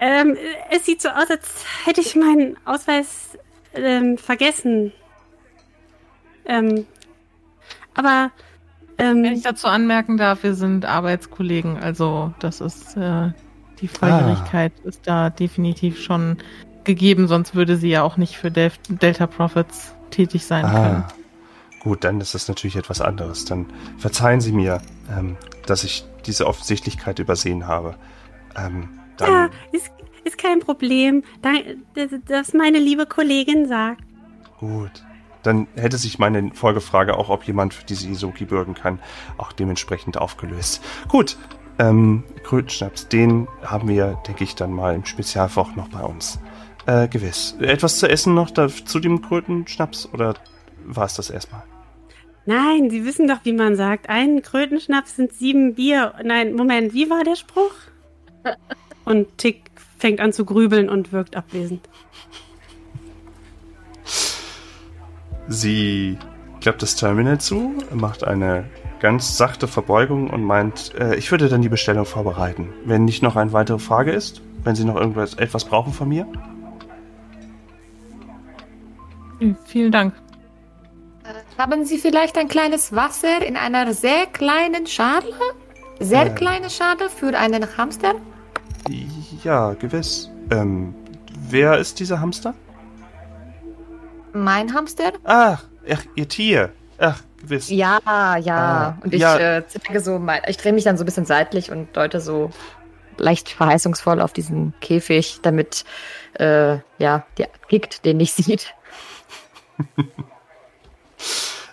Ähm, 0.00 0.36
es 0.70 0.86
sieht 0.86 1.02
so 1.02 1.08
aus, 1.08 1.28
als 1.28 1.64
hätte 1.84 2.00
ich 2.00 2.14
meinen 2.14 2.56
Ausweis 2.64 3.36
ähm, 3.74 4.18
vergessen. 4.18 4.92
Ähm, 6.44 6.86
aber 7.94 8.30
ähm, 8.98 9.22
Wenn 9.22 9.32
ich 9.32 9.42
dazu 9.42 9.66
anmerken 9.68 10.16
darf, 10.16 10.42
wir 10.42 10.54
sind 10.54 10.84
Arbeitskollegen, 10.84 11.78
also 11.78 12.32
das 12.38 12.60
ist 12.60 12.96
äh, 12.96 13.30
die 13.80 13.88
Volljährigkeit 13.88 14.72
ist 14.84 15.06
da 15.06 15.30
definitiv 15.30 16.00
schon 16.00 16.38
gegeben, 16.84 17.28
sonst 17.28 17.54
würde 17.54 17.76
sie 17.76 17.90
ja 17.90 18.02
auch 18.02 18.16
nicht 18.16 18.36
für 18.36 18.50
Del 18.50 18.72
Delta 18.88 19.26
Profits 19.26 19.94
tätig 20.10 20.46
sein 20.46 20.64
können. 20.64 21.04
Ah, 21.06 21.08
gut, 21.80 22.04
dann 22.04 22.20
ist 22.20 22.34
das 22.34 22.48
natürlich 22.48 22.76
etwas 22.76 23.00
anderes. 23.00 23.44
Dann 23.44 23.66
verzeihen 23.98 24.40
Sie 24.40 24.52
mir, 24.52 24.80
ähm, 25.16 25.36
dass 25.66 25.84
ich 25.84 26.06
diese 26.24 26.46
Offensichtlichkeit 26.46 27.18
übersehen 27.18 27.66
habe. 27.66 27.96
Ähm, 28.56 28.88
dann, 29.18 29.30
ja, 29.30 29.48
ist, 29.72 29.90
ist 30.24 30.38
kein 30.38 30.60
Problem. 30.60 31.22
Da, 31.42 31.50
das, 31.94 32.10
das 32.26 32.52
meine 32.54 32.78
liebe 32.78 33.04
Kollegin 33.04 33.68
sagt. 33.68 34.02
Gut. 34.58 35.04
Dann 35.46 35.68
hätte 35.76 35.96
sich 35.96 36.18
meine 36.18 36.50
Folgefrage 36.52 37.16
auch, 37.16 37.28
ob 37.28 37.44
jemand 37.44 37.72
für 37.72 37.84
diese 37.84 38.08
Isoki 38.08 38.44
bürgen 38.44 38.74
kann, 38.74 38.98
auch 39.38 39.52
dementsprechend 39.52 40.18
aufgelöst. 40.18 40.82
Gut, 41.08 41.36
ähm, 41.78 42.24
Krötenschnaps, 42.42 43.08
den 43.08 43.46
haben 43.62 43.88
wir, 43.88 44.18
denke 44.26 44.44
ich, 44.44 44.54
dann 44.54 44.72
mal 44.72 44.94
im 44.94 45.04
Spezialfach 45.04 45.76
noch 45.76 45.88
bei 45.88 46.00
uns. 46.00 46.40
Äh, 46.86 47.08
gewiss. 47.08 47.56
Etwas 47.60 47.98
zu 47.98 48.08
essen 48.08 48.34
noch 48.34 48.50
da, 48.50 48.68
zu 48.68 48.98
dem 48.98 49.22
Krötenschnaps 49.22 50.08
oder 50.12 50.34
war 50.84 51.06
es 51.06 51.14
das 51.14 51.30
erstmal? 51.30 51.62
Nein, 52.44 52.90
Sie 52.90 53.04
wissen 53.04 53.26
doch, 53.26 53.40
wie 53.44 53.52
man 53.52 53.74
sagt. 53.76 54.08
Ein 54.08 54.42
Krötenschnaps 54.42 55.16
sind 55.16 55.32
sieben 55.32 55.74
Bier. 55.74 56.14
Nein, 56.24 56.54
Moment, 56.54 56.94
wie 56.94 57.10
war 57.10 57.24
der 57.24 57.36
Spruch? 57.36 57.74
Und 59.04 59.38
Tick 59.38 59.70
fängt 59.98 60.20
an 60.20 60.32
zu 60.32 60.44
grübeln 60.44 60.88
und 60.88 61.12
wirkt 61.12 61.36
abwesend. 61.36 61.88
Sie 65.48 66.18
klappt 66.60 66.82
das 66.82 66.96
Terminal 66.96 67.38
zu, 67.38 67.74
macht 67.92 68.24
eine 68.24 68.64
ganz 69.00 69.36
sachte 69.36 69.68
Verbeugung 69.68 70.30
und 70.30 70.42
meint, 70.42 70.94
äh, 70.98 71.14
ich 71.16 71.30
würde 71.30 71.48
dann 71.48 71.62
die 71.62 71.68
Bestellung 71.68 72.06
vorbereiten. 72.06 72.72
Wenn 72.84 73.04
nicht 73.04 73.22
noch 73.22 73.36
eine 73.36 73.52
weitere 73.52 73.78
Frage 73.78 74.12
ist, 74.12 74.42
wenn 74.64 74.74
Sie 74.74 74.84
noch 74.84 74.96
irgendwas 74.96 75.34
etwas 75.34 75.64
brauchen 75.64 75.92
von 75.92 76.08
mir. 76.08 76.26
Hm, 79.38 79.56
Vielen 79.64 79.92
Dank. 79.92 80.14
Haben 81.58 81.84
Sie 81.84 81.98
vielleicht 81.98 82.36
ein 82.38 82.48
kleines 82.48 82.94
Wasser 82.94 83.44
in 83.46 83.56
einer 83.56 83.92
sehr 83.94 84.26
kleinen 84.26 84.86
Schale? 84.86 85.24
Sehr 86.00 86.26
Äh. 86.26 86.30
kleine 86.30 86.70
Schale 86.70 87.08
für 87.08 87.36
einen 87.36 87.66
Hamster? 87.76 88.14
Ja, 89.42 89.74
gewiss. 89.74 90.30
Ähm, 90.50 90.94
wer 91.48 91.78
ist 91.78 91.98
dieser 92.00 92.20
Hamster? 92.20 92.54
Mein 94.44 94.74
Hamster? 94.74 95.12
Ach, 95.24 95.64
ach 95.90 96.04
Ihr 96.14 96.28
Tier. 96.28 96.72
Ach, 96.98 97.20
gewiss. 97.40 97.70
Ja, 97.70 98.00
ja. 98.38 98.56
Ah, 98.56 98.98
und 99.02 99.12
ich 99.12 99.20
ja. 99.20 99.58
äh, 99.58 99.64
zeige 99.66 100.00
so, 100.00 100.18
mein, 100.18 100.42
ich 100.46 100.56
drehe 100.56 100.72
mich 100.72 100.84
dann 100.84 100.96
so 100.96 101.04
ein 101.04 101.06
bisschen 101.06 101.26
seitlich 101.26 101.70
und 101.70 101.96
deute 101.96 102.20
so 102.20 102.50
leicht 103.18 103.48
verheißungsvoll 103.48 104.20
auf 104.20 104.32
diesen 104.32 104.74
Käfig, 104.80 105.40
damit 105.42 105.84
äh, 106.38 106.78
ja 106.98 107.26
der 107.38 107.48
Gikt 107.68 108.04
den 108.04 108.18
nicht 108.18 108.34
sieht. 108.34 108.74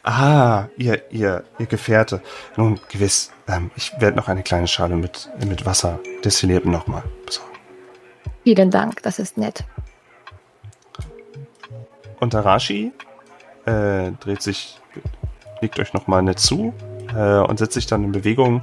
Ah, 0.06 0.68
ihr, 0.76 1.02
ihr, 1.12 1.46
ihr 1.60 1.66
Gefährte. 1.66 2.22
Nun, 2.58 2.78
gewiss. 2.90 3.32
Ähm, 3.48 3.72
ich 3.78 3.94
werde 4.00 4.18
noch 4.18 4.28
eine 4.28 4.44
kleine 4.44 4.68
Schale 4.68 4.98
mit, 4.98 5.30
mit 5.46 5.66
Wasser 5.66 6.00
destilliertem 6.26 6.72
nochmal 6.72 7.04
besorgen. 7.26 7.54
Vielen 8.44 8.70
Dank, 8.70 9.02
das 9.04 9.18
ist 9.20 9.38
nett. 9.38 9.64
Und 12.24 12.34
Arashi 12.36 12.94
äh, 13.66 14.12
dreht 14.22 14.42
sich, 14.42 14.80
legt 15.60 15.78
euch 15.78 15.92
nochmal 15.92 16.24
nett 16.24 16.40
zu 16.40 16.74
äh, 17.14 17.40
und 17.40 17.60
setzt 17.60 17.74
sich 17.74 17.86
dann 17.86 18.02
in 18.06 18.14
Bewegung, 18.14 18.62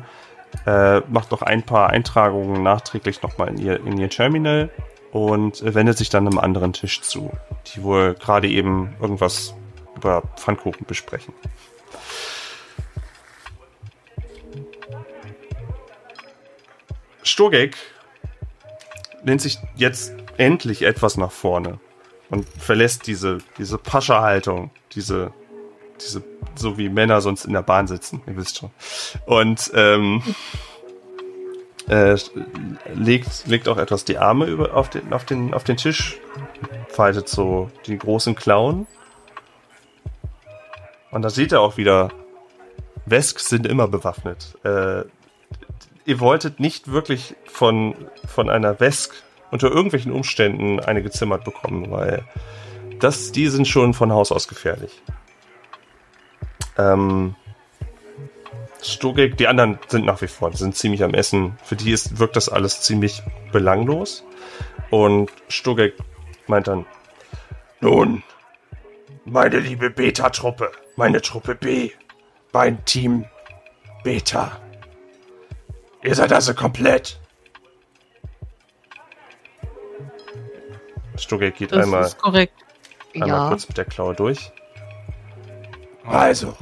äh, 0.65 1.01
macht 1.01 1.31
noch 1.31 1.43
ein 1.43 1.63
paar 1.63 1.91
Eintragungen 1.91 2.63
nachträglich 2.63 3.21
nochmal 3.21 3.49
in 3.49 3.59
ihr, 3.59 3.85
in 3.85 3.99
ihr 3.99 4.09
Terminal 4.09 4.71
und 5.13 5.61
äh, 5.61 5.75
wendet 5.75 5.99
sich 5.99 6.09
dann 6.09 6.27
einem 6.27 6.39
anderen 6.39 6.73
Tisch 6.73 7.03
zu, 7.03 7.31
die 7.67 7.83
wohl 7.83 8.15
gerade 8.15 8.49
eben 8.49 8.97
irgendwas 8.99 9.55
über 9.95 10.23
Pfannkuchen 10.39 10.87
besprechen. 10.87 11.35
Sturgek 17.23 17.77
lehnt 19.23 19.43
sich 19.43 19.59
jetzt 19.77 20.15
endlich 20.39 20.81
etwas 20.81 21.19
nach 21.19 21.31
vorne 21.31 21.79
und 22.31 22.47
verlässt 22.59 23.07
diese, 23.07 23.39
diese 23.59 23.77
Pascha-Haltung, 23.77 24.71
diese, 24.93 25.33
diese, 26.01 26.23
so 26.55 26.79
wie 26.79 26.89
Männer 26.89 27.21
sonst 27.21 27.45
in 27.45 27.53
der 27.53 27.63
Bahn 27.63 27.87
sitzen, 27.87 28.23
ihr 28.27 28.37
wisst 28.37 28.59
schon. 28.59 28.71
Und 29.27 29.71
ähm, 29.75 30.23
äh, 31.89 32.17
legt, 32.95 33.47
legt 33.47 33.69
auch 33.69 33.77
etwas 33.77 34.05
die 34.05 34.19
Arme 34.19 34.47
über, 34.47 34.75
auf, 34.75 34.89
den, 34.91 35.13
auf, 35.13 35.25
den, 35.25 35.53
auf 35.53 35.65
den 35.65 35.77
Tisch, 35.77 36.19
faltet 36.89 37.29
so 37.29 37.71
die 37.87 37.99
großen 37.99 38.35
Klauen. 38.37 38.87
Und 41.11 41.23
da 41.23 41.31
sieht 41.31 41.51
er 41.51 41.61
auch 41.61 41.77
wieder, 41.77 42.11
Wesks 43.07 43.49
sind 43.49 43.67
immer 43.67 43.89
bewaffnet. 43.89 44.57
Äh, 44.63 45.03
ihr 46.05 46.21
wolltet 46.21 46.61
nicht 46.61 46.93
wirklich 46.93 47.35
von, 47.47 47.97
von 48.25 48.49
einer 48.49 48.79
Wesk 48.79 49.15
unter 49.51 49.69
irgendwelchen 49.69 50.13
Umständen 50.13 50.81
eine 50.81 51.03
gezimmert 51.03 51.45
bekommen, 51.45 51.91
weil 51.91 52.25
das, 52.99 53.33
die 53.33 53.49
sind 53.49 53.67
schon 53.67 53.95
von 53.95 54.13
Haus 54.13 54.33
aus 54.33 54.49
gefährlich. 54.49 55.03
Ähm, 56.79 57.35
Stogek, 58.83 59.37
die 59.37 59.47
anderen 59.47 59.79
sind 59.89 60.07
nach 60.07 60.23
wie 60.23 60.27
vor, 60.27 60.53
sind 60.53 60.77
ziemlich 60.77 61.03
am 61.03 61.15
Essen. 61.15 61.59
Für 61.63 61.77
die 61.77 61.93
ist, 61.93 62.19
wirkt 62.19 62.37
das 62.37 62.49
alles 62.49 62.81
ziemlich 62.81 63.23
belanglos. 63.53 64.25
Und 64.91 65.31
Stogek 65.49 65.95
meint 66.47 66.69
dann, 66.69 66.87
Nun, 67.81 68.23
meine 69.25 69.59
liebe 69.59 69.91
Beta-Truppe, 69.91 70.73
meine 70.97 71.21
Truppe 71.21 71.55
B, 71.55 71.91
mein 72.53 72.85
Team 72.85 73.25
Beta. 74.03 74.61
Ihr 76.03 76.15
seid 76.15 76.33
also 76.33 76.55
komplett. 76.55 77.20
Stogek 81.23 81.57
geht 81.57 81.73
Das 81.73 81.85
einmal, 81.85 82.05
ist 82.05 82.19
korrekt. 82.19 82.55
einmal 83.15 83.29
Ja. 83.29 83.49
kurz 83.49 83.69
mit 83.69 83.77
der 83.77 83.85
Klaue 83.85 84.15
durch. 84.15 84.51
Also. 86.05 86.57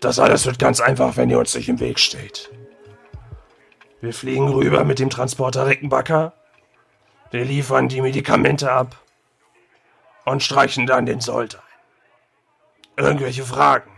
Das 0.00 0.18
alles 0.18 0.46
wird 0.46 0.58
ganz 0.58 0.80
einfach, 0.80 1.16
wenn 1.16 1.30
ihr 1.30 1.38
uns 1.38 1.54
nicht 1.54 1.68
im 1.68 1.80
Weg 1.80 1.98
steht. 1.98 2.50
Wir 4.00 4.12
fliegen 4.12 4.48
rüber 4.48 4.84
mit 4.84 4.98
dem 4.98 5.10
Transporter 5.10 5.66
Rickenbacker. 5.66 6.32
Wir 7.30 7.44
liefern 7.44 7.88
die 7.88 8.00
Medikamente 8.02 8.70
ab. 8.70 8.96
Und 10.24 10.42
streichen 10.42 10.86
dann 10.86 11.06
den 11.06 11.20
Sold 11.20 11.56
ein. 11.56 11.62
Irgendwelche 13.04 13.44
Fragen? 13.44 13.90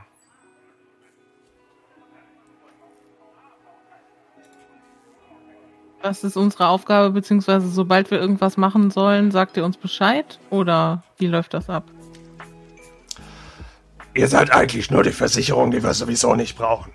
Was 6.08 6.24
ist 6.24 6.38
unsere 6.38 6.68
Aufgabe, 6.68 7.10
beziehungsweise 7.10 7.68
sobald 7.68 8.10
wir 8.10 8.18
irgendwas 8.18 8.56
machen 8.56 8.90
sollen, 8.90 9.30
sagt 9.30 9.58
ihr 9.58 9.64
uns 9.66 9.76
Bescheid? 9.76 10.38
Oder 10.48 11.02
wie 11.18 11.26
läuft 11.26 11.52
das 11.52 11.68
ab? 11.68 11.84
Ihr 14.14 14.26
seid 14.26 14.50
eigentlich 14.50 14.90
nur 14.90 15.02
die 15.02 15.12
Versicherung, 15.12 15.70
die 15.70 15.82
wir 15.82 15.92
sowieso 15.92 16.34
nicht 16.34 16.56
brauchen. 16.56 16.92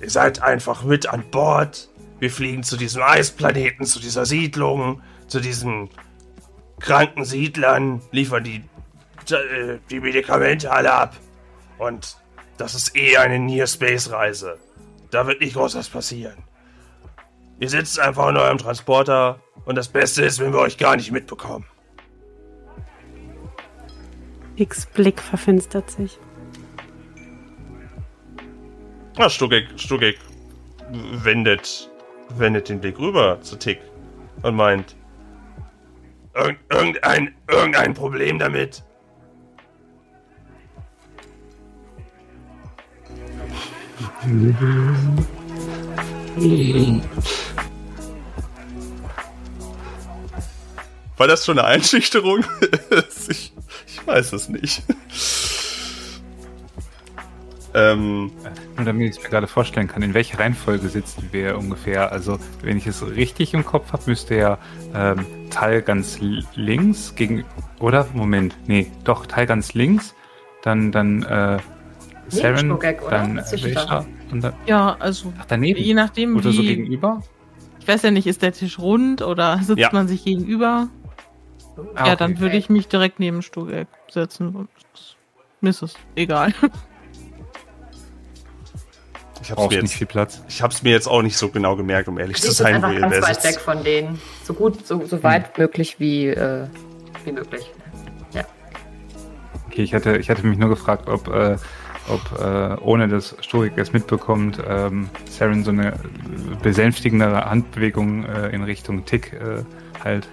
Ihr 0.00 0.10
seid 0.10 0.44
einfach 0.44 0.84
mit 0.84 1.08
an 1.08 1.24
Bord. 1.28 1.88
Wir 2.20 2.30
fliegen 2.30 2.62
zu 2.62 2.76
diesem 2.76 3.02
Eisplaneten, 3.02 3.84
zu 3.84 3.98
dieser 3.98 4.26
Siedlung, 4.26 5.02
zu 5.26 5.40
diesen 5.40 5.90
kranken 6.78 7.24
Siedlern, 7.24 8.00
liefern 8.12 8.44
die, 8.44 8.62
äh, 9.28 9.78
die 9.90 9.98
Medikamente 9.98 10.70
alle 10.70 10.92
ab. 10.92 11.16
Und 11.78 12.16
das 12.58 12.76
ist 12.76 12.96
eh 12.96 13.16
eine 13.16 13.40
Near-Space-Reise. 13.40 14.56
Da 15.10 15.26
wird 15.26 15.40
nicht 15.40 15.54
groß 15.54 15.74
was 15.74 15.88
passieren. 15.88 16.45
Ihr 17.58 17.68
sitzt 17.68 17.98
einfach 17.98 18.28
in 18.28 18.36
eurem 18.36 18.58
Transporter 18.58 19.40
und 19.64 19.76
das 19.76 19.88
Beste 19.88 20.22
ist, 20.24 20.38
wenn 20.40 20.52
wir 20.52 20.60
euch 20.60 20.76
gar 20.76 20.96
nicht 20.96 21.10
mitbekommen. 21.10 21.64
X 24.56 24.86
Blick 24.86 25.20
verfinstert 25.20 25.90
sich. 25.90 26.18
Ja, 29.18 29.30
Stugek, 29.30 29.68
Stugek 29.76 30.18
wendet, 30.90 31.90
wendet 32.30 32.68
den 32.68 32.80
Blick 32.80 32.98
rüber 32.98 33.40
zu 33.40 33.56
Tick 33.56 33.80
und 34.42 34.54
meint, 34.54 34.96
Irgend, 36.36 36.58
irgendein, 36.70 37.34
irgendein 37.48 37.94
Problem 37.94 38.38
damit? 38.38 38.84
war 51.16 51.26
das 51.26 51.44
schon 51.44 51.58
eine 51.58 51.66
Einschüchterung? 51.68 52.44
ich, 53.28 53.52
ich 53.86 54.06
weiß 54.06 54.32
es 54.32 54.48
nicht. 54.48 54.82
ähm, 57.74 58.30
Nur 58.76 58.84
damit 58.84 59.10
ich 59.10 59.16
es 59.18 59.22
mir 59.22 59.28
gerade 59.28 59.46
vorstellen 59.46 59.88
kann, 59.88 60.02
in 60.02 60.14
welcher 60.14 60.38
Reihenfolge 60.38 60.88
sitzen 60.88 61.28
wir 61.32 61.58
ungefähr. 61.58 62.12
Also, 62.12 62.38
wenn 62.62 62.78
ich 62.78 62.86
es 62.86 63.06
richtig 63.06 63.52
im 63.54 63.64
Kopf 63.64 63.92
habe, 63.92 64.02
müsste 64.06 64.34
ja 64.36 64.58
ähm, 64.94 65.26
Teil 65.50 65.82
ganz 65.82 66.18
links 66.54 67.14
gegen. 67.14 67.44
Oder? 67.80 68.06
Moment. 68.14 68.56
Nee, 68.66 68.90
doch, 69.04 69.26
Teil 69.26 69.46
ganz 69.46 69.74
links. 69.74 70.14
Dann, 70.62 70.90
dann, 70.90 71.22
äh, 71.24 71.58
Saren, 72.28 72.72
oder? 72.72 72.92
dann 73.08 73.36
da. 73.36 73.52
Wäscher 73.52 74.06
und 74.32 74.42
dann. 74.42 74.54
Ja, 74.66 74.96
also 74.98 75.32
Ach, 75.38 75.44
daneben. 75.46 75.78
je 75.80 75.94
nachdem, 75.94 76.36
Oder 76.36 76.50
so 76.50 76.62
gegenüber? 76.62 77.22
ich 77.78 77.86
weiß 77.86 78.02
ja 78.02 78.10
nicht, 78.10 78.26
ist 78.26 78.42
der 78.42 78.52
Tisch 78.52 78.78
rund 78.80 79.22
oder 79.22 79.58
sitzt 79.62 79.78
Ja. 79.78 79.90
man 79.92 80.08
sich 80.08 80.24
gegenüber? 80.24 80.88
Ah, 81.76 81.82
ja, 81.82 82.04
okay. 82.04 82.16
dann 82.18 82.40
würde 82.40 82.56
ich 82.56 82.68
mich 82.70 82.88
direkt 82.88 83.20
neben 83.20 83.42
Stuhlberg 83.42 83.88
setzen. 84.08 84.68
Mir 85.60 85.70
ist 85.70 85.82
es 85.82 85.94
egal. 86.14 86.54
ich 89.42 89.50
hab's, 89.50 89.54
Brauchst 89.54 89.70
mir 89.70 89.82
nicht 89.82 89.90
jetzt, 89.90 89.98
viel 89.98 90.06
Platz. 90.06 90.42
ich 90.48 90.62
hab's 90.62 90.82
mir 90.82 90.90
jetzt 90.90 91.06
auch 91.06 91.22
nicht 91.22 91.36
so 91.36 91.48
genau 91.48 91.76
gemerkt, 91.76 92.08
um 92.08 92.18
ehrlich 92.18 92.40
Du 92.40 92.48
zu 92.48 92.52
sein, 92.52 92.82
wo 92.82 92.86
einfach 92.86 92.92
ihr 92.92 93.00
ganz 93.00 93.26
weit 93.26 93.44
weg 93.44 93.60
von 93.60 93.84
denen. 93.84 94.20
So 94.44 94.54
gut, 94.54 94.86
so, 94.86 95.04
so 95.04 95.22
weit 95.22 95.58
möglich 95.58 95.98
wie, 95.98 96.28
äh, 96.28 96.66
wie 97.24 97.32
möglich. 97.32 97.70
Ja. 98.32 98.44
Okay, 99.66 99.82
ich 99.82 99.94
hatte, 99.94 100.16
ich 100.16 100.30
hatte 100.30 100.46
mich 100.46 100.58
nur 100.58 100.70
gefragt, 100.70 101.08
ob, 101.08 101.28
äh, 101.28 101.56
ob 102.08 102.40
äh, 102.40 102.76
ohne 102.80 103.08
dass 103.08 103.36
Storik 103.40 103.76
es 103.76 103.92
mitbekommt, 103.92 104.62
ähm, 104.66 105.10
Saren 105.28 105.64
so 105.64 105.72
eine 105.72 105.98
besänftigende 106.62 107.44
Handbewegung 107.44 108.24
äh, 108.24 108.48
in 108.48 108.62
Richtung 108.62 109.04
Tick 109.04 109.34
äh, 109.34 109.64
halt 110.02 110.28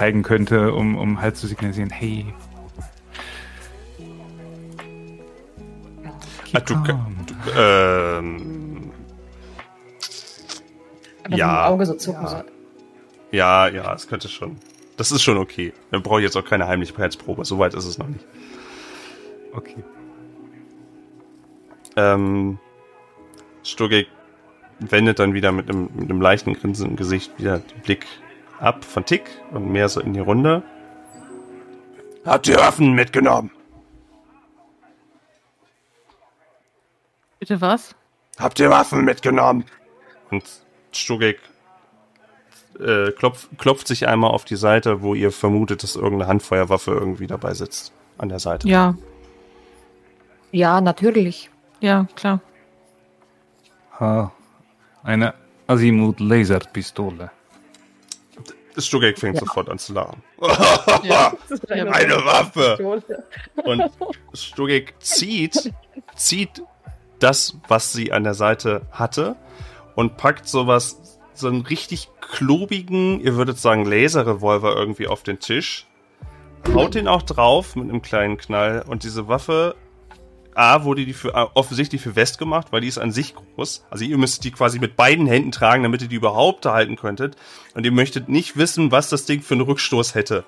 zeigen 0.00 0.22
könnte, 0.22 0.72
um, 0.72 0.96
um 0.96 1.20
halt 1.20 1.36
zu 1.36 1.46
signalisieren, 1.46 1.90
hey. 1.90 2.24
Ah, 6.54 6.60
du, 6.60 6.74
du, 6.74 6.92
ähm, 7.54 8.92
Aber 11.24 11.36
Ja. 11.36 11.46
mit 11.46 11.54
dem 11.54 11.72
Auge 11.74 11.86
so 11.86 11.94
zucken. 11.94 12.26
So. 12.26 12.42
ja, 13.30 13.68
ja, 13.68 13.92
es 13.92 14.08
könnte 14.08 14.28
schon. 14.30 14.56
Das 14.96 15.12
ist 15.12 15.22
schon 15.22 15.36
okay. 15.36 15.74
Dann 15.90 16.02
brauche 16.02 16.20
ich 16.20 16.24
jetzt 16.24 16.36
auch 16.36 16.46
keine 16.46 16.66
Heimlichkeitsprobe. 16.66 17.44
Soweit 17.44 17.74
ist 17.74 17.84
es 17.84 17.98
noch 17.98 18.08
nicht. 18.08 18.24
Okay. 19.52 19.84
Ähm, 21.96 22.58
Stugek 23.62 24.06
wendet 24.78 25.18
dann 25.18 25.34
wieder 25.34 25.52
mit 25.52 25.68
einem, 25.68 25.90
mit 25.94 26.10
einem 26.10 26.22
leichten 26.22 26.54
Grinsen 26.54 26.88
im 26.88 26.96
Gesicht 26.96 27.38
wieder 27.38 27.58
den 27.58 27.82
Blick 27.82 28.06
ab 28.60 28.84
von 28.84 29.04
Tick 29.04 29.22
und 29.50 29.70
mehr 29.70 29.88
so 29.88 30.00
in 30.00 30.12
die 30.12 30.20
Runde. 30.20 30.62
Habt 32.24 32.46
ihr 32.48 32.56
Waffen 32.56 32.92
mitgenommen? 32.92 33.50
Bitte 37.38 37.60
was? 37.60 37.94
Habt 38.38 38.60
ihr 38.60 38.70
Waffen 38.70 39.04
mitgenommen? 39.04 39.64
Und 40.30 40.44
Stugek 40.92 41.40
äh, 42.78 43.10
klopft, 43.12 43.48
klopft 43.58 43.88
sich 43.88 44.06
einmal 44.06 44.30
auf 44.30 44.44
die 44.44 44.56
Seite, 44.56 45.02
wo 45.02 45.14
ihr 45.14 45.32
vermutet, 45.32 45.82
dass 45.82 45.96
irgendeine 45.96 46.28
Handfeuerwaffe 46.28 46.92
irgendwie 46.92 47.26
dabei 47.26 47.54
sitzt. 47.54 47.92
An 48.18 48.28
der 48.28 48.38
Seite. 48.38 48.68
Ja, 48.68 48.94
Ja, 50.52 50.82
natürlich. 50.82 51.50
ja, 51.80 52.06
klar. 52.16 52.40
Ha, 53.98 54.30
eine 55.02 55.32
Azimuth-Laserpistole. 58.76 58.82
Stugek 58.82 59.18
fängt 59.18 59.38
sofort 59.38 59.68
an 59.68 59.78
zu 59.78 59.92
lachen. 59.92 60.22
Ja. 61.02 61.32
Eine 61.68 62.24
Waffe! 62.24 63.02
Und 63.64 63.90
Stugek 64.34 64.94
zieht, 65.00 65.72
zieht 66.14 66.62
das, 67.18 67.56
was 67.68 67.92
sie 67.92 68.12
an 68.12 68.24
der 68.24 68.34
Seite 68.34 68.82
hatte 68.90 69.36
und 69.94 70.16
packt 70.16 70.48
sowas, 70.48 71.18
so 71.34 71.48
einen 71.48 71.62
richtig 71.62 72.08
klobigen, 72.20 73.20
ihr 73.20 73.36
würdet 73.36 73.58
sagen 73.58 73.84
Laserrevolver 73.84 74.74
irgendwie 74.76 75.06
auf 75.06 75.22
den 75.22 75.38
Tisch. 75.38 75.86
Haut 76.74 76.94
den 76.94 77.08
auch 77.08 77.22
drauf 77.22 77.76
mit 77.76 77.88
einem 77.88 78.02
kleinen 78.02 78.36
Knall 78.36 78.84
und 78.86 79.02
diese 79.04 79.28
Waffe 79.28 79.74
A 80.54 80.84
wurde 80.84 81.06
die 81.06 81.12
für, 81.12 81.34
offensichtlich 81.54 82.00
für 82.00 82.16
West 82.16 82.38
gemacht, 82.38 82.68
weil 82.70 82.80
die 82.80 82.88
ist 82.88 82.98
an 82.98 83.12
sich 83.12 83.34
groß. 83.34 83.84
Also 83.90 84.04
ihr 84.04 84.18
müsst 84.18 84.44
die 84.44 84.50
quasi 84.50 84.78
mit 84.78 84.96
beiden 84.96 85.26
Händen 85.26 85.52
tragen, 85.52 85.82
damit 85.82 86.02
ihr 86.02 86.08
die 86.08 86.16
überhaupt 86.16 86.66
halten 86.66 86.96
könntet. 86.96 87.36
Und 87.74 87.84
ihr 87.84 87.92
möchtet 87.92 88.28
nicht 88.28 88.56
wissen, 88.56 88.90
was 88.90 89.08
das 89.08 89.26
Ding 89.26 89.42
für 89.42 89.54
einen 89.54 89.62
Rückstoß 89.62 90.14
hätte. 90.14 90.44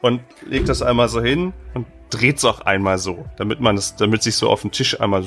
Und 0.00 0.20
legt 0.44 0.68
das 0.68 0.82
einmal 0.82 1.08
so 1.08 1.20
hin 1.20 1.52
und 1.74 1.86
dreht 2.10 2.38
es 2.38 2.44
auch 2.44 2.60
einmal 2.62 2.98
so, 2.98 3.24
damit 3.36 3.60
man 3.60 3.76
es, 3.76 3.94
damit 3.96 4.22
sich 4.22 4.36
so 4.36 4.50
auf 4.50 4.62
dem 4.62 4.72
Tisch 4.72 5.00
einmal, 5.00 5.24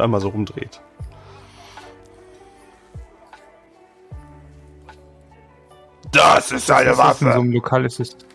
einmal 0.00 0.20
so 0.20 0.28
rumdreht. 0.28 0.80
Das 6.12 6.50
ist 6.50 6.70
eine 6.70 6.90
ist 6.90 6.98
das 6.98 7.20
in 7.20 7.26
so 7.26 7.26
Waffe. 7.26 7.34
einem 7.34 7.52
Lokal 7.52 7.84
ist 7.84 8.00
es. 8.00 8.08
Ist 8.10 8.26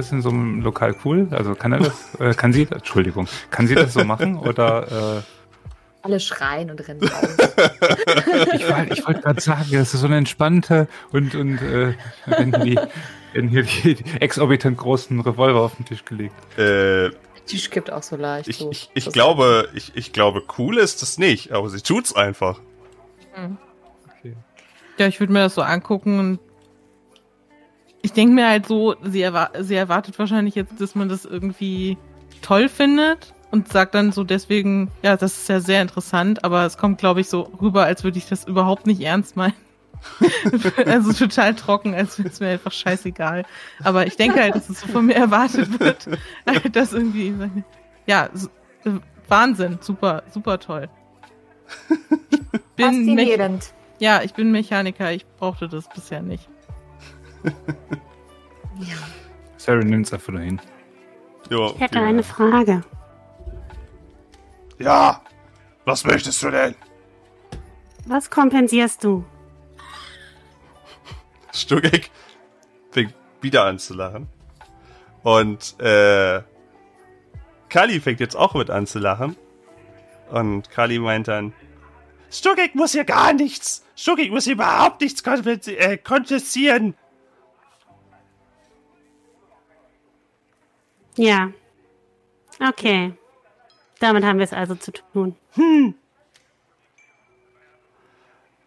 das 0.00 0.12
in 0.12 0.22
so 0.22 0.30
einem 0.30 0.60
Lokal 0.62 0.94
cool? 1.04 1.28
Also 1.30 1.54
kann 1.54 1.72
er 1.72 1.78
das, 1.80 2.14
äh, 2.18 2.34
kann 2.34 2.52
sie, 2.52 2.62
Entschuldigung, 2.70 3.28
kann 3.50 3.66
sie 3.66 3.74
das 3.74 3.92
so 3.92 4.04
machen 4.04 4.36
oder? 4.38 5.18
Äh, 5.18 5.22
Alle 6.02 6.18
schreien 6.20 6.70
und 6.70 6.86
rennen 6.88 7.02
raus. 7.02 7.36
ich 8.54 8.68
wollte 8.68 8.92
ich 8.94 9.06
wollte 9.06 9.20
gerade 9.20 9.40
sagen, 9.40 9.66
das 9.72 9.94
ist 9.94 10.00
so 10.00 10.06
eine 10.06 10.16
entspannte 10.16 10.88
und 11.12 11.34
und 11.34 11.58
äh, 11.62 11.94
wenn 12.26 12.52
die 12.52 12.78
wenn 13.34 13.48
hier 13.48 13.62
die, 13.62 13.96
exorbitant 14.20 14.76
großen 14.78 15.20
Revolver 15.20 15.60
auf 15.60 15.76
den 15.76 15.84
Tisch 15.84 16.04
gelegt. 16.04 16.34
Äh, 16.58 17.10
Der 17.10 17.12
Tisch 17.46 17.70
kippt 17.70 17.92
auch 17.92 18.02
so 18.02 18.16
leicht. 18.16 18.48
ich, 18.48 18.58
so. 18.58 18.70
ich, 18.70 18.90
ich 18.94 19.04
Das- 19.04 19.12
glaube, 19.14 19.68
ich, 19.74 19.92
ich 19.94 20.12
glaube, 20.12 20.42
cool 20.58 20.78
ist 20.78 21.02
das 21.02 21.16
nicht, 21.18 21.52
aber 21.52 21.68
sie 21.68 21.80
tut's 21.80 22.14
einfach. 22.14 22.60
Okay. 24.18 24.34
Ja, 24.98 25.06
ich 25.06 25.20
würde 25.20 25.32
mir 25.32 25.40
das 25.40 25.54
so 25.54 25.62
angucken 25.62 26.18
und 26.18 26.38
ich 28.02 28.12
denke 28.12 28.34
mir 28.34 28.48
halt 28.48 28.66
so, 28.66 28.94
sie, 29.02 29.22
erwa 29.22 29.50
sie 29.60 29.74
erwartet 29.74 30.18
wahrscheinlich 30.18 30.54
jetzt, 30.54 30.80
dass 30.80 30.94
man 30.94 31.08
das 31.08 31.24
irgendwie 31.24 31.98
toll 32.42 32.68
findet 32.68 33.34
und 33.50 33.68
sagt 33.72 33.94
dann 33.94 34.12
so 34.12 34.24
deswegen, 34.24 34.90
ja, 35.02 35.16
das 35.16 35.38
ist 35.38 35.48
ja 35.48 35.60
sehr 35.60 35.82
interessant, 35.82 36.44
aber 36.44 36.64
es 36.64 36.78
kommt, 36.78 36.98
glaube 36.98 37.20
ich, 37.20 37.28
so 37.28 37.50
rüber, 37.60 37.84
als 37.84 38.04
würde 38.04 38.18
ich 38.18 38.28
das 38.28 38.44
überhaupt 38.44 38.86
nicht 38.86 39.00
ernst 39.02 39.36
meinen. 39.36 39.54
also 40.86 41.12
total 41.12 41.54
trocken, 41.54 41.94
als 41.94 42.18
wäre 42.18 42.28
es 42.28 42.40
mir 42.40 42.48
einfach 42.48 42.72
scheißegal. 42.72 43.44
Aber 43.82 44.06
ich 44.06 44.16
denke 44.16 44.40
halt, 44.40 44.54
dass 44.54 44.70
es 44.70 44.80
so 44.80 44.86
von 44.88 45.06
mir 45.06 45.16
erwartet 45.16 45.78
wird, 45.78 46.08
dass 46.72 46.92
irgendwie, 46.92 47.34
ja, 48.06 48.30
Wahnsinn, 49.28 49.78
super, 49.80 50.22
super 50.32 50.58
toll. 50.58 50.88
Ich 51.90 52.60
bin 52.76 53.14
Mech 53.14 53.28
Faszinierend. 53.28 53.74
ja, 53.98 54.22
ich 54.22 54.32
bin 54.32 54.50
Mechaniker, 54.50 55.12
ich 55.12 55.26
brauchte 55.38 55.68
das 55.68 55.88
bisher 55.88 56.22
nicht. 56.22 56.48
Sarah 59.56 59.84
nimmt's 59.84 60.12
einfach 60.12 60.32
nur 60.32 60.42
hin. 60.42 60.60
Ja, 61.50 61.66
Ich 61.66 61.80
hätte 61.80 62.00
eine 62.00 62.22
Frage. 62.22 62.82
Ja. 64.78 65.22
Was 65.84 66.04
möchtest 66.04 66.42
du 66.42 66.50
denn? 66.50 66.74
Was 68.06 68.30
kompensierst 68.30 69.02
du? 69.04 69.24
Stuckeck 71.52 72.10
fängt 72.90 73.14
wieder 73.40 73.64
an 73.64 73.78
zu 73.78 73.94
lachen. 73.94 74.28
Und 75.22 75.78
äh, 75.80 76.42
Kali 77.68 78.00
fängt 78.00 78.20
jetzt 78.20 78.36
auch 78.36 78.54
mit 78.54 78.70
an 78.70 78.86
zu 78.86 78.98
lachen. 78.98 79.36
Und 80.30 80.70
Kali 80.70 80.98
meint 80.98 81.28
dann, 81.28 81.52
Stuckig 82.30 82.74
muss 82.76 82.92
hier 82.92 83.04
gar 83.04 83.32
nichts. 83.32 83.84
Stuckig 83.96 84.30
muss 84.30 84.44
hier 84.44 84.52
überhaupt 84.54 85.00
nichts 85.00 85.24
konfessi- 85.24 85.98
Ja. 91.16 91.52
Okay. 92.60 93.14
Damit 93.98 94.24
haben 94.24 94.38
wir 94.38 94.44
es 94.44 94.52
also 94.52 94.74
zu 94.74 94.92
tun. 94.92 95.36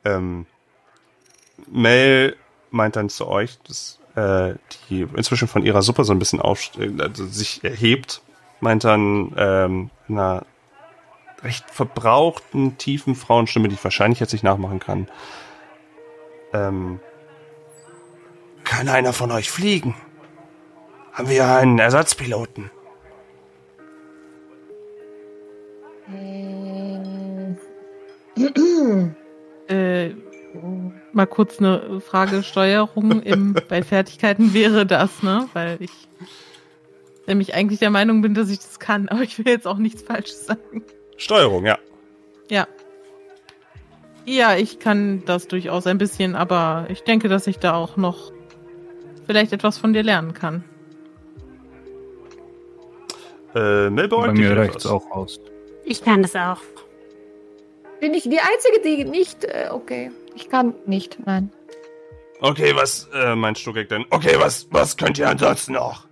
ähm, 0.06 0.46
Mel 1.68 2.36
meint 2.72 2.96
dann 2.96 3.10
zu 3.10 3.28
euch, 3.28 3.58
dass 3.68 4.00
äh, 4.16 4.56
die 4.90 5.08
inzwischen 5.16 5.48
von 5.48 5.64
ihrer 5.66 5.82
Suppe 5.82 6.04
so 6.04 6.14
ein 6.14 6.20
bisschen 6.20 6.40
auf, 6.42 6.72
äh, 6.78 6.92
also 7.00 7.26
sich 7.26 7.64
erhebt, 7.64 8.22
meint 8.60 8.84
dann 8.84 9.34
ähm, 9.38 9.90
in 10.08 10.20
einer 10.20 10.46
recht 11.44 11.70
verbrauchten, 11.70 12.78
tiefen 12.78 13.16
Frauenstimme, 13.16 13.68
die 13.68 13.76
ich 13.76 13.84
wahrscheinlich 13.84 14.20
jetzt 14.20 14.34
nicht 14.34 14.44
nachmachen 14.44 14.80
kann. 14.80 15.10
Ähm, 16.54 17.00
Kann 18.64 18.88
einer 18.88 19.14
von 19.14 19.32
euch 19.32 19.52
fliegen? 19.52 19.96
Haben 21.14 21.30
wir 21.30 21.46
einen 21.48 21.78
Ersatzpiloten? 21.78 22.72
Äh, 29.68 30.10
mal 31.12 31.28
kurz 31.28 31.60
eine 31.60 32.02
Fragesteuerung 32.02 33.22
im, 33.22 33.56
bei 33.70 33.84
Fertigkeiten 33.84 34.56
wäre 34.56 34.88
das, 34.88 35.22
ne? 35.22 35.48
Weil 35.54 35.78
ich 35.80 35.92
nämlich 37.28 37.54
eigentlich 37.54 37.80
der 37.80 37.92
Meinung 37.92 38.24
bin, 38.24 38.34
dass 38.34 38.50
ich 38.50 38.60
das 38.60 38.80
kann, 38.80 39.08
aber 39.08 39.22
ich 39.22 39.38
will 39.38 39.48
jetzt 39.48 39.68
auch 39.68 39.78
nichts 39.78 40.02
Falsches 40.02 40.48
sagen. 40.48 40.84
Steuerung, 41.18 41.66
ja. 41.66 41.78
Ja. 42.50 42.68
Ja, 44.26 44.56
ich 44.56 44.80
kann 44.80 45.24
das 45.26 45.48
durchaus 45.48 45.86
ein 45.86 46.00
bisschen, 46.00 46.36
aber 46.36 46.88
ich 46.90 47.04
denke, 47.04 47.30
dass 47.30 47.46
ich 47.46 47.60
da 47.60 47.76
auch 47.76 47.98
noch 47.98 48.32
vielleicht 49.28 49.54
etwas 49.54 49.78
von 49.78 49.94
dir 49.94 50.04
lernen 50.04 50.34
kann. 50.34 50.64
Äh, 53.56 53.90
Mel 53.90 54.08
Bei 54.08 54.32
mir 54.32 54.58
reicht's 54.58 54.86
auch 54.86 55.10
aus. 55.12 55.40
Ich 55.86 56.04
kann 56.04 56.22
das 56.22 56.36
auch. 56.36 56.62
Bin 58.00 58.14
ich 58.14 58.24
die 58.24 58.40
Einzige, 58.40 58.82
die 58.84 59.06
nicht. 59.06 59.44
Äh, 59.46 59.70
okay. 59.72 60.12
Ich 60.36 60.50
kann 60.50 60.74
nicht, 60.86 61.18
nein. 61.26 61.52
Okay, 62.42 62.74
was 62.76 63.08
Äh, 63.14 63.36
meint 63.36 63.58
Stuckeck 63.60 63.88
dann, 63.90 64.06
Okay, 64.10 64.36
was, 64.38 64.68
was 64.72 64.98
könnt 64.98 65.18
ihr 65.20 65.30
ansonsten 65.30 65.74
noch? 65.74 66.08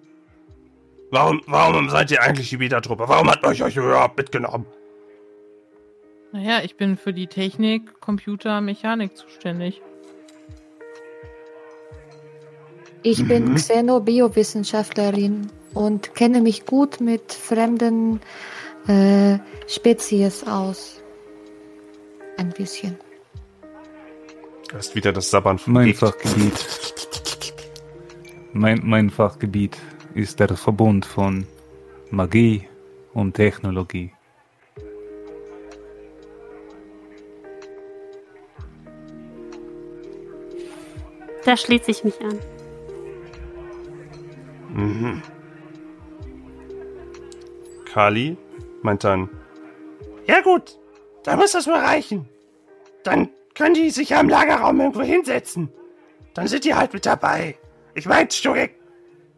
Warum, 1.09 1.41
warum 1.47 1.89
seid 1.89 2.09
ihr 2.11 2.21
eigentlich 2.21 2.49
die 2.49 2.57
Beta-Truppe? 2.57 3.03
Warum 3.07 3.29
hat 3.29 3.43
euch 3.43 3.61
euch 3.63 3.75
überhaupt 3.75 4.17
mitgenommen? 4.17 4.65
Naja, 6.31 6.61
ich 6.63 6.77
bin 6.77 6.95
für 6.95 7.11
die 7.11 7.27
Technik, 7.27 7.99
Computer, 7.99 8.61
Mechanik 8.61 9.17
zuständig. 9.17 9.81
Ich 13.03 13.27
bin 13.27 13.49
Mhm. 13.49 13.55
Xenobiowissenschaftlerin 13.55 15.49
und 15.73 16.15
kenne 16.15 16.41
mich 16.41 16.65
gut 16.65 17.01
mit 17.01 17.33
fremden 17.33 18.21
äh, 18.87 19.37
Spezies 19.67 20.43
aus. 20.45 21.01
Ein 22.37 22.49
bisschen. 22.49 22.97
das 24.71 24.87
ist 24.87 24.95
wieder 24.95 25.11
das 25.13 25.29
Sabbern 25.29 25.59
von 25.59 25.73
Mein. 25.73 25.93
Fachgebiet. 25.93 26.65
Mein, 28.53 28.81
mein 28.83 29.09
Fachgebiet 29.09 29.77
ist 30.13 30.39
der 30.39 30.55
Verbund 30.57 31.05
von 31.05 31.45
Magie 32.09 32.67
und 33.13 33.35
Technologie. 33.35 34.11
Da 41.45 41.57
schließe 41.57 41.91
ich 41.91 42.03
mich 42.03 42.19
an. 42.21 42.39
Mhm. 44.73 45.21
Kali 47.91 48.37
meint 48.83 49.03
dann, 49.03 49.29
Ja 50.25 50.41
gut, 50.41 50.79
dann 51.23 51.37
muss 51.37 51.51
das 51.51 51.67
mal 51.67 51.83
reichen. 51.83 52.27
Dann 53.03 53.29
können 53.53 53.73
die 53.73 53.89
sich 53.89 54.09
ja 54.09 54.21
im 54.21 54.29
Lagerraum 54.29 54.79
irgendwo 54.79 55.01
hinsetzen. 55.01 55.69
Dann 56.33 56.47
sind 56.47 56.63
die 56.63 56.73
halt 56.73 56.93
mit 56.93 57.05
dabei. 57.05 57.57
Ich 57.93 58.05
mein, 58.05 58.31
Stuckig, 58.31 58.75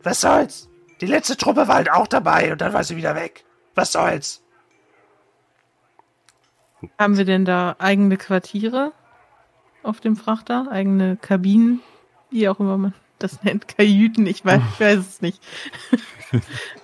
was 0.04 0.22
soll's? 0.22 0.70
Die 1.02 1.08
letzte 1.08 1.36
Truppe 1.36 1.68
war 1.68 1.76
halt 1.76 1.92
auch 1.92 2.08
dabei 2.08 2.52
und 2.52 2.62
dann 2.62 2.74
war 2.74 2.84
sie 2.84 2.96
wieder 2.96 3.16
weg. 3.16 3.44
Was 3.74 3.92
soll's? 3.92 4.44
Haben 7.00 7.18
wir 7.18 7.26
denn 7.26 7.46
da 7.46 7.76
eigene 7.80 8.18
Quartiere 8.18 8.92
auf 9.82 10.00
dem 10.00 10.16
Frachter? 10.16 10.68
Eigene 10.70 11.18
Kabinen? 11.18 11.82
Wie 12.30 12.48
auch 12.48 12.60
immer 12.60 12.78
man 12.78 12.94
das 13.18 13.42
nennt. 13.42 13.68
Kajüten, 13.68 14.28
ich 14.28 14.46
weiß, 14.46 14.62
ich 14.74 14.80
weiß 14.80 15.00
es 15.00 15.22
nicht. 15.22 15.42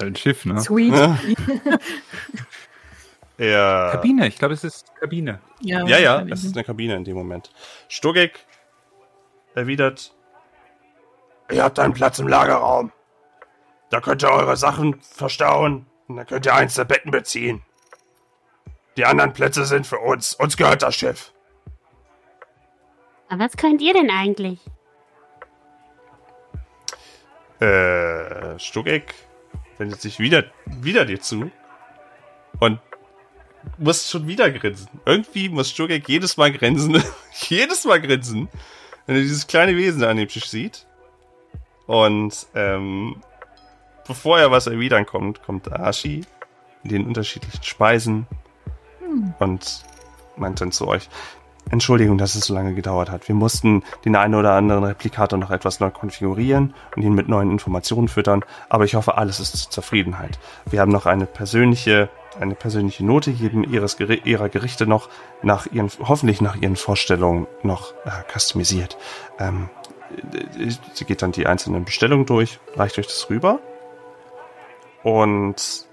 Ein 0.00 0.14
Schiff, 0.16 0.44
ne? 0.44 0.60
Sweet. 0.60 0.92
er... 3.38 3.90
Kabine, 3.92 4.26
ich 4.26 4.38
glaube, 4.38 4.54
es 4.54 4.64
ist 4.64 4.94
Kabine. 4.98 5.40
Ja, 5.60 5.86
ja, 5.86 6.12
wahrscheinlich. 6.12 6.34
es 6.34 6.44
ist 6.44 6.54
eine 6.54 6.64
Kabine 6.64 6.96
in 6.96 7.04
dem 7.04 7.16
Moment. 7.16 7.50
Stugek 7.88 8.46
erwidert, 9.54 10.16
Ihr 11.50 11.62
habt 11.62 11.78
einen 11.78 11.92
Platz 11.94 12.18
im 12.18 12.28
Lagerraum. 12.28 12.92
Da 13.90 14.00
könnt 14.00 14.22
ihr 14.24 14.30
eure 14.30 14.56
Sachen 14.56 15.00
verstauen 15.00 15.86
und 16.08 16.16
dann 16.16 16.26
könnt 16.26 16.46
ihr 16.46 16.54
eins 16.54 16.74
der 16.74 16.84
Betten 16.84 17.10
beziehen. 17.10 17.62
Die 18.96 19.04
anderen 19.04 19.32
Plätze 19.32 19.64
sind 19.64 19.86
für 19.86 19.98
uns. 19.98 20.34
Uns 20.34 20.56
gehört 20.56 20.82
das 20.82 20.94
Schiff. 20.94 21.32
Aber 23.28 23.44
was 23.44 23.56
könnt 23.56 23.80
ihr 23.80 23.92
denn 23.92 24.10
eigentlich? 24.10 24.58
Äh, 27.60 28.58
Stuckeck 28.58 29.14
wendet 29.78 30.00
sich 30.00 30.18
wieder, 30.18 30.44
wieder 30.66 31.04
dir 31.04 31.20
zu 31.20 31.50
und 32.60 32.80
muss 33.78 34.10
schon 34.10 34.26
wieder 34.28 34.50
grinsen. 34.50 34.88
Irgendwie 35.04 35.48
muss 35.48 35.70
Stuckeck 35.70 36.08
jedes 36.08 36.36
Mal 36.36 36.52
grinsen. 36.52 37.02
jedes 37.48 37.84
Mal 37.84 38.00
grinsen, 38.00 38.48
wenn 39.06 39.16
er 39.16 39.22
dieses 39.22 39.46
kleine 39.46 39.76
Wesen 39.76 40.04
an 40.04 40.16
dem 40.16 40.28
Tisch 40.28 40.48
sieht. 40.48 40.86
Und 41.86 42.46
ähm, 42.54 43.22
bevor 44.06 44.38
er 44.38 44.50
was 44.50 44.66
erwidern 44.66 45.06
kommt, 45.06 45.42
kommt 45.42 45.70
Ashi 45.72 46.24
in 46.84 46.90
den 46.90 47.06
unterschiedlichen 47.06 47.62
Speisen 47.62 48.26
und 49.38 49.84
meint 50.36 50.60
dann 50.60 50.72
zu 50.72 50.86
euch, 50.88 51.08
Entschuldigung, 51.70 52.16
dass 52.16 52.36
es 52.36 52.44
so 52.44 52.54
lange 52.54 52.74
gedauert 52.74 53.10
hat. 53.10 53.26
Wir 53.26 53.34
mussten 53.34 53.82
den 54.04 54.14
einen 54.14 54.36
oder 54.36 54.52
anderen 54.52 54.84
Replikator 54.84 55.36
noch 55.38 55.50
etwas 55.50 55.80
neu 55.80 55.90
konfigurieren 55.90 56.74
und 56.94 57.02
ihn 57.02 57.14
mit 57.14 57.28
neuen 57.28 57.50
Informationen 57.50 58.06
füttern, 58.06 58.44
aber 58.68 58.84
ich 58.84 58.94
hoffe, 58.94 59.18
alles 59.18 59.40
ist 59.40 59.56
zur 59.56 59.70
Zufriedenheit. 59.70 60.38
Wir 60.64 60.80
haben 60.80 60.92
noch 60.92 61.06
eine 61.06 61.26
persönliche, 61.26 62.08
eine 62.38 62.54
persönliche 62.54 63.04
Note 63.04 63.32
jedem 63.32 63.64
ihres, 63.64 63.98
ihrer 63.98 64.48
Gerichte 64.48 64.86
noch 64.86 65.08
nach 65.42 65.66
ihren, 65.66 65.90
hoffentlich 65.98 66.40
nach 66.40 66.54
ihren 66.54 66.76
Vorstellungen 66.76 67.48
noch 67.64 67.94
äh, 68.04 68.10
customisiert. 68.32 68.96
Ähm, 69.40 69.68
äh, 70.16 70.70
sie 70.94 71.04
geht 71.04 71.22
dann 71.22 71.32
die 71.32 71.48
einzelnen 71.48 71.84
Bestellungen 71.84 72.26
durch, 72.26 72.60
reicht 72.76 72.96
euch 72.98 73.08
das 73.08 73.28
rüber 73.28 73.58
und 75.02 75.86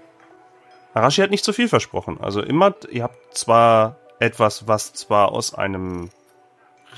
Arashi 0.94 1.20
hat 1.22 1.30
nicht 1.32 1.44
zu 1.44 1.52
viel 1.52 1.68
versprochen. 1.68 2.18
Also 2.20 2.40
immer, 2.40 2.74
ihr 2.90 3.02
habt 3.02 3.36
zwar 3.36 3.96
etwas, 4.18 4.68
was 4.68 4.92
zwar 4.92 5.32
aus 5.32 5.54
einem 5.54 6.10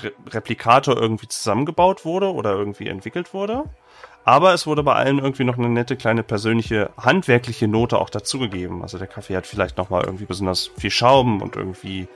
Re 0.03 0.11
Replikator 0.29 0.95
irgendwie 0.95 1.27
zusammengebaut 1.27 2.05
wurde 2.05 2.31
oder 2.31 2.53
irgendwie 2.53 2.87
entwickelt 2.87 3.33
wurde, 3.33 3.63
aber 4.27 4.53
es 4.53 4.67
wurde 4.67 4.83
bei 4.83 4.93
allen 4.93 5.19
irgendwie 5.19 5.45
noch 5.45 5.57
eine 5.57 5.69
nette 5.69 5.95
kleine 5.95 6.21
persönliche 6.21 6.89
handwerkliche 6.97 7.67
Note 7.67 7.97
auch 7.97 8.09
dazugegeben. 8.09 8.81
Also 8.81 8.97
der 8.97 9.07
Kaffee 9.07 9.37
hat 9.37 9.47
vielleicht 9.47 9.77
noch 9.77 9.89
mal 9.89 10.03
irgendwie 10.03 10.25
besonders 10.25 10.69
viel 10.77 10.91
Schaum 10.91 11.41
und 11.41 11.55
irgendwie 11.55 12.07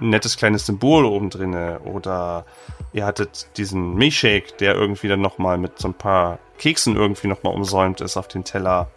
ein 0.00 0.10
nettes 0.10 0.36
kleines 0.36 0.66
Symbol 0.66 1.04
oben 1.04 1.30
drinne 1.30 1.80
oder 1.80 2.46
ihr 2.92 3.04
hattet 3.04 3.48
diesen 3.56 3.94
Milchshake, 3.94 4.56
der 4.58 4.74
irgendwie 4.74 5.08
dann 5.08 5.20
noch 5.20 5.38
mal 5.38 5.58
mit 5.58 5.78
so 5.78 5.88
ein 5.88 5.94
paar 5.94 6.38
Keksen 6.58 6.94
irgendwie 6.94 7.28
noch 7.28 7.42
mal 7.42 7.50
umsäumt 7.50 8.00
ist 8.00 8.16
auf 8.16 8.28
den 8.28 8.44
Teller. 8.44 8.88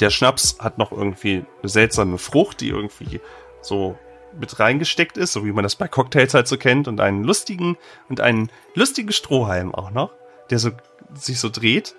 Der 0.00 0.10
Schnaps 0.10 0.58
hat 0.58 0.76
noch 0.76 0.92
irgendwie 0.92 1.44
eine 1.62 1.68
seltsame 1.70 2.18
Frucht, 2.18 2.60
die 2.60 2.68
irgendwie 2.68 3.20
so 3.62 3.96
mit 4.38 4.58
reingesteckt 4.58 5.16
ist, 5.16 5.32
so 5.32 5.44
wie 5.44 5.52
man 5.52 5.62
das 5.62 5.76
bei 5.76 5.88
Cocktails 5.88 6.34
halt 6.34 6.48
so 6.48 6.56
kennt, 6.56 6.88
und 6.88 7.00
einen 7.00 7.24
lustigen 7.24 7.76
und 8.08 8.20
einen 8.20 8.50
lustigen 8.74 9.12
Strohhalm 9.12 9.74
auch 9.74 9.90
noch, 9.90 10.12
der 10.50 10.58
so 10.58 10.70
sich 11.14 11.38
so 11.40 11.48
dreht. 11.48 11.94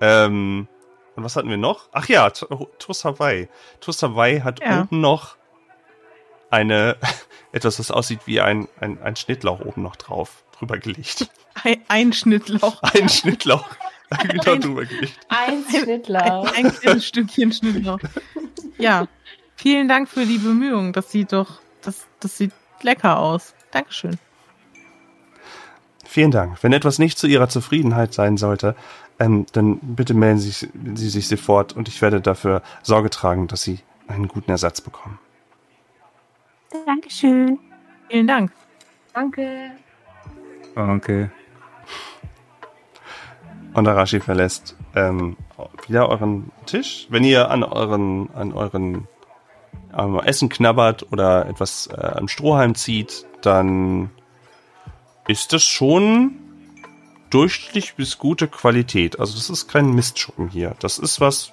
Ähm, 0.00 0.66
und 1.16 1.24
was 1.24 1.36
hatten 1.36 1.50
wir 1.50 1.56
noch? 1.56 1.88
Ach 1.92 2.08
ja, 2.08 2.30
To- 2.30 2.70
Toast 2.78 3.04
Hawaii. 3.04 3.48
Toast 3.80 4.02
Hawaii 4.02 4.40
hat 4.40 4.60
Ja. 4.60 4.80
unten 4.82 5.00
noch 5.00 5.36
eine 6.50 6.96
etwas, 7.52 7.78
was 7.78 7.90
aussieht 7.90 8.20
wie 8.26 8.40
ein, 8.40 8.68
ein, 8.80 9.00
ein 9.02 9.16
Schnittlauch 9.16 9.60
oben 9.60 9.82
noch 9.82 9.96
drauf, 9.96 10.44
drüber 10.58 10.78
gelegt. 10.78 11.28
Ein, 11.64 11.76
ein 11.88 12.12
Schnittlauch. 12.12 12.80
Ein 12.94 13.08
Schnittlauch. 13.08 13.68
genau 14.28 14.52
Ein- 14.52 14.60
drüber 14.60 14.84
gelegt. 14.86 15.18
Ein 15.28 15.64
Schnittlauch. 15.68 16.50
Ein 16.56 16.72
kleines 16.72 17.04
Stückchen 17.04 17.52
Schnittlauch. 17.52 17.98
Ja, 18.78 19.08
vielen 19.56 19.88
Dank 19.88 20.08
für 20.08 20.24
die 20.24 20.38
Bemühungen. 20.38 20.92
Das 20.92 21.10
sieht 21.10 21.32
doch, 21.32 21.60
das, 21.82 22.06
das 22.20 22.36
sieht 22.36 22.52
lecker 22.82 23.18
aus. 23.18 23.54
Dankeschön. 23.70 24.18
Vielen 26.04 26.30
Dank. 26.32 26.62
Wenn 26.62 26.72
etwas 26.72 26.98
nicht 26.98 27.18
zu 27.18 27.26
Ihrer 27.28 27.48
Zufriedenheit 27.48 28.12
sein 28.14 28.36
sollte, 28.36 28.74
ähm, 29.20 29.46
dann 29.52 29.78
bitte 29.80 30.14
melden 30.14 30.38
Sie, 30.38 30.50
sich- 30.50 30.68
Sie 30.94 31.08
sich 31.08 31.28
sofort 31.28 31.72
und 31.74 31.86
ich 31.88 32.02
werde 32.02 32.20
dafür 32.20 32.62
Sorge 32.82 33.10
tragen, 33.10 33.46
dass 33.46 33.62
Sie 33.62 33.78
einen 34.08 34.26
guten 34.26 34.50
Ersatz 34.50 34.80
bekommen. 34.80 35.18
Dankeschön. 36.86 37.58
Vielen 38.08 38.26
Dank. 38.26 38.50
Danke. 39.12 39.72
Okay. 40.74 41.30
Und 43.72 43.86
Arashi 43.86 44.20
verlässt 44.20 44.74
ähm, 44.96 45.36
wieder 45.86 46.08
euren 46.08 46.50
Tisch. 46.66 47.06
Wenn 47.10 47.22
ihr 47.22 47.50
an 47.50 47.62
euren, 47.62 48.30
an 48.34 48.52
euren 48.52 49.06
Essen 50.24 50.48
knabbert 50.48 51.12
oder 51.12 51.46
etwas 51.46 51.88
äh, 51.88 51.96
am 51.96 52.28
Strohhalm 52.28 52.74
zieht, 52.74 53.26
dann 53.42 54.10
ist 55.26 55.52
das 55.52 55.62
schon 55.62 56.36
durchschnittlich 57.30 57.94
bis 57.94 58.18
gute 58.18 58.48
Qualität. 58.48 59.18
Also 59.18 59.34
das 59.34 59.50
ist 59.50 59.68
kein 59.68 59.92
Mistschuppen 59.92 60.48
hier. 60.48 60.74
Das 60.80 60.98
ist 60.98 61.20
was. 61.20 61.52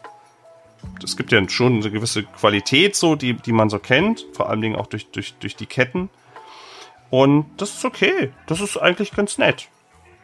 Es 1.04 1.18
gibt 1.18 1.32
ja 1.32 1.48
schon 1.50 1.78
eine 1.78 1.92
gewisse 1.92 2.24
Qualität, 2.24 2.96
so 2.96 3.16
die, 3.16 3.34
die 3.34 3.52
man 3.52 3.70
so 3.70 3.80
kennt, 3.80 4.26
vor 4.34 4.50
allen 4.50 4.62
Dingen 4.62 4.76
auch 4.76 4.88
durch, 4.88 5.10
durch, 5.12 5.36
durch 5.36 5.56
die 5.56 5.66
Ketten. 5.66 6.10
Und 7.10 7.46
das 7.58 7.76
ist 7.76 7.86
okay. 7.86 8.32
Das 8.48 8.62
ist 8.62 8.78
eigentlich 8.78 9.12
ganz 9.12 9.38
nett. 9.38 9.70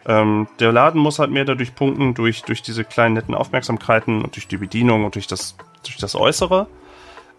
Ähm, 0.06 0.48
der 0.60 0.72
Laden 0.72 1.00
muss 1.00 1.20
halt 1.20 1.32
mehr 1.32 1.46
dadurch 1.46 1.76
punkten, 1.76 2.14
durch, 2.14 2.44
durch 2.44 2.62
diese 2.62 2.84
kleinen 2.84 3.16
netten 3.16 3.36
Aufmerksamkeiten 3.36 4.22
und 4.22 4.36
durch 4.36 4.48
die 4.48 4.58
Bedienung 4.58 5.06
und 5.06 5.16
durch 5.16 5.28
das, 5.28 5.56
durch 5.84 5.98
das 5.98 6.16
Äußere. 6.16 6.68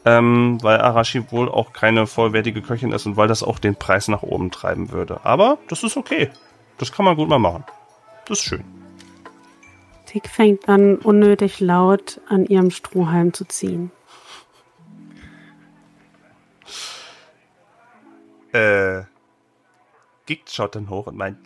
Ähm, 0.06 0.58
weil 0.62 0.80
Arashi 0.80 1.30
wohl 1.32 1.48
auch 1.48 1.72
keine 1.72 2.06
vollwertige 2.06 2.60
Köchin 2.60 2.92
ist 2.92 3.06
und 3.06 3.16
weil 3.16 3.28
das 3.28 3.42
auch 3.42 3.58
den 3.58 3.74
Preis 3.76 4.08
nach 4.08 4.22
oben 4.22 4.50
treiben 4.50 4.90
würde. 4.90 5.20
Aber 5.24 5.58
das 5.68 5.82
ist 5.82 5.96
okay. 5.96 6.30
Das 6.78 6.92
kann 6.92 7.04
man 7.06 7.16
gut 7.16 7.28
mal 7.28 7.38
machen. 7.38 7.64
Das 8.26 8.38
ist 8.38 8.44
schön. 8.44 8.64
Tick 10.06 10.28
fängt 10.28 10.68
an, 10.68 10.96
unnötig 10.96 11.60
laut 11.60 12.20
an 12.28 12.44
ihrem 12.46 12.70
Strohhalm 12.70 13.32
zu 13.32 13.44
ziehen. 13.46 13.90
Äh, 18.52 19.02
Gikt 20.26 20.50
schaut 20.50 20.74
dann 20.76 20.88
hoch 20.88 21.06
und 21.06 21.16
meint, 21.16 21.38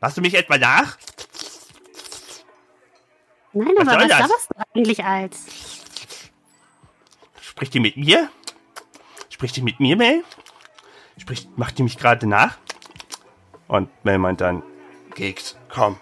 machst 0.00 0.16
du 0.16 0.20
mich 0.20 0.34
etwa 0.34 0.58
nach? 0.58 0.96
Nein, 3.52 3.68
Was 3.76 3.88
aber 3.88 3.90
soll 3.90 4.00
was 4.02 4.08
das? 4.08 4.18
sabberst 4.28 4.50
du 4.50 4.62
eigentlich 4.74 5.04
als? 5.04 5.77
Spricht 7.58 7.74
die 7.74 7.80
mit 7.80 7.96
mir? 7.96 8.30
Spricht 9.30 9.56
die 9.56 9.62
mit 9.62 9.80
mir, 9.80 9.96
Mel? 9.96 10.22
Spricht, 11.16 11.58
macht 11.58 11.76
die 11.76 11.82
mich 11.82 11.98
gerade 11.98 12.24
nach? 12.24 12.56
Und 13.66 13.90
Mel 14.04 14.18
meint 14.18 14.40
dann, 14.40 14.62
Gikt, 15.16 15.56
komm. 15.68 15.96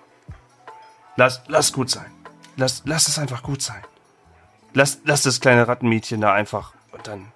Lass, 1.17 1.41
lass 1.47 1.73
gut 1.73 1.89
sein. 1.89 2.13
Lass, 2.59 2.83
lass 2.85 3.09
es 3.09 3.19
einfach 3.19 3.43
gut 3.43 3.63
sein. 3.63 3.83
Lass, 4.75 5.01
lass 5.05 5.23
das 5.23 5.41
kleine 5.41 5.67
Rattenmädchen 5.67 6.21
da 6.21 6.35
einfach 6.35 6.75
und 6.93 7.07
dann 7.07 7.33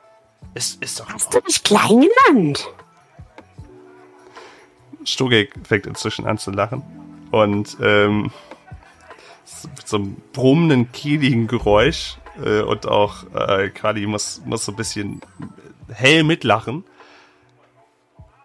ist, 0.52 0.82
ist 0.82 1.00
doch 1.00 1.08
Hast 1.08 1.32
du 1.32 1.40
mich 1.46 1.62
klein 1.62 2.06
genannt? 2.26 2.68
Stugek 5.02 5.54
fängt 5.66 5.86
inzwischen 5.86 6.26
an 6.26 6.36
zu 6.36 6.50
lachen. 6.50 6.82
Und 7.30 7.78
ähm, 7.80 8.30
mit 9.64 9.88
so 9.88 9.96
einem 9.96 10.16
brummenden, 10.34 10.92
kehligen 10.92 11.46
Geräusch. 11.46 12.18
Äh, 12.42 12.62
und 12.62 12.86
auch 12.86 13.24
äh, 13.34 13.70
Kali 13.70 14.06
muss, 14.06 14.42
muss 14.44 14.64
so 14.64 14.72
ein 14.72 14.76
bisschen 14.76 15.20
hell 15.92 16.24
mitlachen. 16.24 16.84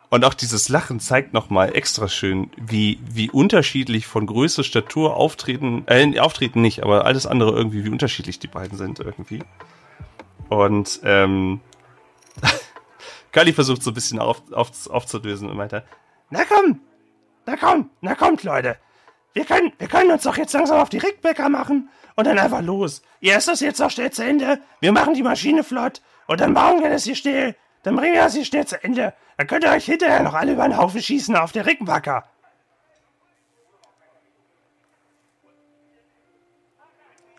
Und 0.09 0.23
auch 0.23 0.33
dieses 0.33 0.69
Lachen 0.69 0.99
zeigt 0.99 1.33
nochmal 1.33 1.75
extra 1.75 2.07
schön, 2.07 2.49
wie, 2.57 2.99
wie 3.01 3.29
unterschiedlich 3.29 4.07
von 4.07 4.27
Größe, 4.27 4.63
Statur, 4.63 5.17
Auftreten, 5.17 5.83
äh, 5.87 6.19
Auftreten 6.19 6.61
nicht, 6.61 6.83
aber 6.83 7.05
alles 7.05 7.25
andere 7.25 7.51
irgendwie, 7.51 7.83
wie 7.83 7.89
unterschiedlich 7.89 8.39
die 8.39 8.47
beiden 8.47 8.77
sind 8.77 8.99
irgendwie. 8.99 9.43
Und 10.47 11.01
ähm, 11.03 11.59
Kali 13.31 13.51
versucht 13.51 13.83
so 13.83 13.91
ein 13.91 13.95
bisschen 13.95 14.19
auf, 14.19 14.41
auf, 14.51 14.89
aufzulösen 14.89 15.49
und 15.49 15.57
meinte, 15.57 15.83
Na 16.29 16.45
komm, 16.45 16.79
na 17.45 17.57
komm, 17.57 17.89
na 18.01 18.15
kommt, 18.15 18.43
Leute. 18.43 18.77
Wir 19.33 19.43
können, 19.43 19.73
wir 19.79 19.87
können 19.87 20.11
uns 20.11 20.23
doch 20.23 20.37
jetzt 20.37 20.53
langsam 20.53 20.79
auf 20.79 20.89
die 20.89 20.97
Rickbäcker 20.97 21.49
machen 21.49 21.89
und 22.15 22.25
dann 22.27 22.39
einfach 22.39 22.61
los. 22.61 23.01
Ihr 23.19 23.37
ist 23.37 23.47
das 23.47 23.59
jetzt 23.59 23.79
noch 23.79 23.91
schnell 23.91 24.11
zu 24.11 24.23
Ende. 24.23 24.59
Wir 24.79 24.91
machen 24.91 25.13
die 25.13 25.23
Maschine 25.23 25.63
flott 25.63 26.01
und 26.27 26.39
dann 26.39 26.53
bauen 26.53 26.81
wir 26.81 26.89
das 26.89 27.03
hier 27.03 27.15
still. 27.15 27.55
Dann 27.83 27.95
bringen 27.95 28.13
wir 28.13 28.21
das 28.21 28.33
hier 28.33 28.45
schnell 28.45 28.65
zu 28.65 28.83
Ende. 28.83 29.13
Dann 29.37 29.47
könnt 29.47 29.63
ihr 29.63 29.71
euch 29.71 29.85
hinterher 29.85 30.23
noch 30.23 30.33
alle 30.33 30.53
über 30.53 30.63
den 30.63 30.77
Haufen 30.77 31.01
schießen 31.01 31.35
auf 31.35 31.51
der 31.51 31.65
Rickenbacker. 31.65 32.23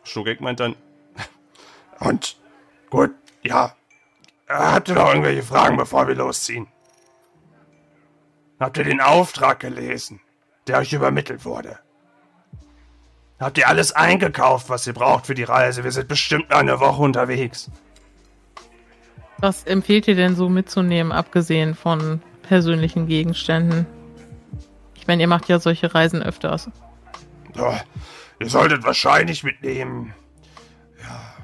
Stugek 0.05 0.41
meint 0.41 0.61
dann, 0.61 0.77
Und 2.01 2.37
gut, 2.91 3.13
ja. 3.43 3.75
Habt 4.49 4.89
ihr 4.89 4.95
noch 4.95 5.09
irgendwelche 5.09 5.43
Fragen, 5.43 5.77
bevor 5.77 6.07
wir 6.07 6.15
losziehen? 6.15 6.69
Habt 8.61 8.79
ihr 8.79 8.85
den 8.85 9.01
Auftrag 9.01 9.59
gelesen, 9.61 10.21
der 10.69 10.79
euch 10.79 10.93
übermittelt 10.93 11.45
wurde? 11.45 11.81
Habt 13.39 13.59
ihr 13.59 13.69
alles 13.69 13.93
eingekauft, 13.93 14.71
was 14.71 14.87
ihr 14.87 14.95
braucht 14.95 15.27
für 15.27 15.35
die 15.35 15.43
Reise? 15.45 15.85
Wir 15.85 15.93
sind 15.93 16.09
bestimmt 16.09 16.53
eine 16.53 16.81
Woche 16.81 17.03
unterwegs. 17.03 17.71
Was 19.39 19.65
empfehlt 19.65 20.09
ihr 20.09 20.15
denn 20.15 20.35
so 20.35 20.49
mitzunehmen, 20.49 21.13
abgesehen 21.13 21.75
von 21.75 22.23
persönlichen 22.43 23.07
Gegenständen? 23.07 23.87
Ich 24.95 25.07
meine, 25.07 25.23
ihr 25.23 25.29
macht 25.29 25.49
ja 25.49 25.59
solche 25.59 25.95
Reisen 25.95 26.23
öfters. 26.23 26.71
Ja, 27.55 27.81
ihr 28.41 28.49
solltet 28.49 28.85
wahrscheinlich 28.85 29.45
mitnehmen. 29.45 30.15
Ja. 31.03 31.35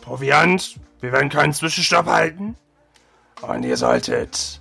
Proviant. 0.00 0.78
Wir 1.00 1.10
werden 1.10 1.28
keinen 1.28 1.52
Zwischenstopp 1.52 2.06
halten. 2.06 2.56
Und 3.40 3.64
ihr 3.64 3.76
solltet. 3.76 4.60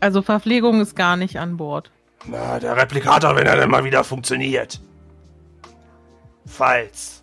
Also 0.00 0.20
Verpflegung 0.20 0.82
ist 0.82 0.94
gar 0.94 1.16
nicht 1.16 1.38
an 1.38 1.56
Bord. 1.56 1.90
Na, 2.26 2.58
der 2.58 2.76
Replikator, 2.76 3.34
wenn 3.36 3.46
er 3.46 3.56
dann 3.56 3.70
mal 3.70 3.84
wieder 3.84 4.04
funktioniert. 4.04 4.80
Falls. 6.46 7.22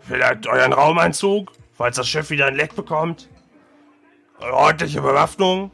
Vielleicht 0.00 0.46
euren 0.46 0.72
Raumanzug, 0.72 1.52
falls 1.72 1.96
das 1.96 2.08
Schiff 2.08 2.30
wieder 2.30 2.46
ein 2.46 2.56
Leck 2.56 2.74
bekommt. 2.74 3.28
Ordentliche 4.40 5.00
Bewaffnung. 5.00 5.70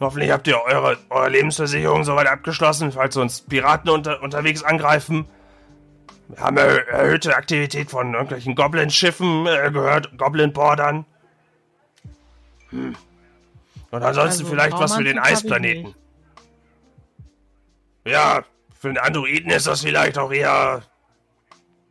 Hoffentlich 0.00 0.30
habt 0.30 0.48
ihr 0.48 0.60
eure, 0.60 0.98
eure 1.10 1.28
Lebensversicherung 1.28 2.04
soweit 2.04 2.26
abgeschlossen, 2.26 2.90
falls 2.90 3.16
uns 3.16 3.42
Piraten 3.42 3.90
unter, 3.90 4.20
unterwegs 4.22 4.64
angreifen. 4.64 5.26
Wir 6.28 6.42
haben 6.42 6.56
er, 6.56 6.88
erhöhte 6.88 7.36
Aktivität 7.36 7.90
von 7.90 8.12
irgendwelchen 8.14 8.54
Goblin-Schiffen 8.54 9.46
äh, 9.46 9.70
gehört, 9.70 10.16
Goblin-Bordern. 10.18 11.04
Hm. 12.70 12.96
Und 13.90 14.02
ansonsten 14.02 14.44
Also, 14.44 14.46
vielleicht 14.46 14.78
was 14.78 14.96
für 14.96 15.04
den 15.04 15.18
Eisplaneten. 15.18 15.94
Ja, 18.04 18.42
für 18.78 18.88
den 18.88 18.98
Androiden 18.98 19.50
ist 19.50 19.66
das 19.66 19.82
vielleicht 19.82 20.18
auch 20.18 20.32
eher 20.32 20.82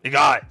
egal. 0.04 0.42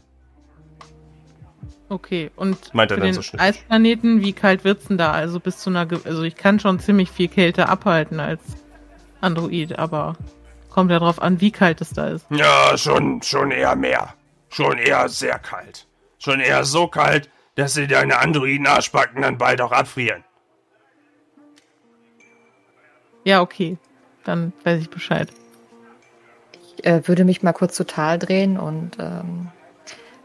Okay, 1.88 2.30
und 2.36 2.72
Meint 2.72 2.92
er 2.92 2.98
für 2.98 3.02
den 3.02 3.14
so? 3.14 3.38
Eisplaneten, 3.38 4.22
wie 4.22 4.32
kalt 4.32 4.62
wird's 4.64 4.86
denn 4.86 4.96
da? 4.96 5.10
Also 5.12 5.40
bis 5.40 5.58
zu 5.58 5.70
einer, 5.70 5.86
ge- 5.86 6.00
also 6.04 6.22
ich 6.22 6.36
kann 6.36 6.60
schon 6.60 6.78
ziemlich 6.78 7.10
viel 7.10 7.28
Kälte 7.28 7.68
abhalten 7.68 8.20
als 8.20 8.40
Android, 9.20 9.76
aber 9.78 10.16
kommt 10.70 10.90
ja 10.92 11.00
drauf 11.00 11.20
an, 11.20 11.40
wie 11.40 11.50
kalt 11.50 11.80
es 11.80 11.90
da 11.90 12.08
ist. 12.08 12.26
Ja, 12.30 12.78
schon, 12.78 13.20
schon 13.22 13.50
eher 13.50 13.74
mehr. 13.74 14.14
Schon 14.50 14.78
eher 14.78 15.08
sehr 15.08 15.38
kalt. 15.40 15.86
Schon 16.18 16.38
eher 16.40 16.64
so 16.64 16.86
kalt, 16.86 17.28
dass 17.56 17.74
sie 17.74 17.88
deine 17.88 18.18
Androiden-Arschbacken 18.18 19.22
dann 19.22 19.36
bald 19.36 19.60
auch 19.60 19.72
abfrieren. 19.72 20.22
Ja, 23.24 23.40
okay, 23.42 23.76
dann 24.24 24.52
weiß 24.64 24.80
ich 24.80 24.90
Bescheid. 24.90 25.28
Ich 26.80 26.86
äh, 26.86 27.06
würde 27.06 27.24
mich 27.24 27.42
mal 27.42 27.52
kurz 27.52 27.74
zu 27.74 27.84
Tal 27.84 28.18
drehen 28.18 28.58
und 28.58 28.92
ähm, 28.98 29.48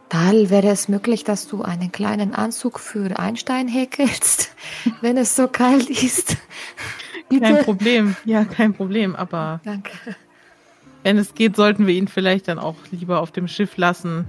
Tal, 0.08 0.50
wäre 0.50 0.70
es 0.70 0.88
möglich, 0.88 1.24
dass 1.24 1.48
du 1.48 1.64
einen 1.64 1.92
kleinen 1.92 2.34
Anzug 2.34 2.80
für 2.80 3.20
Einstein 3.20 3.68
häkelst, 3.68 4.56
wenn 5.02 5.18
es 5.18 5.36
so 5.36 5.48
kalt 5.48 5.90
ist? 5.90 6.38
Kein. 7.40 7.64
Problem, 7.64 8.16
ja, 8.24 8.46
kein 8.46 8.76
Problem, 8.76 9.16
aber 9.16 9.60
Danke. 9.64 9.92
wenn 11.02 11.18
es 11.18 11.34
geht, 11.34 11.56
sollten 11.56 11.88
wir 11.88 11.96
ihn 11.96 12.08
vielleicht 12.08 12.48
dann 12.48 12.60
auch 12.60 12.76
lieber 12.92 13.20
auf 13.20 13.32
dem 13.32 13.48
Schiff 13.48 13.78
lassen, 13.78 14.28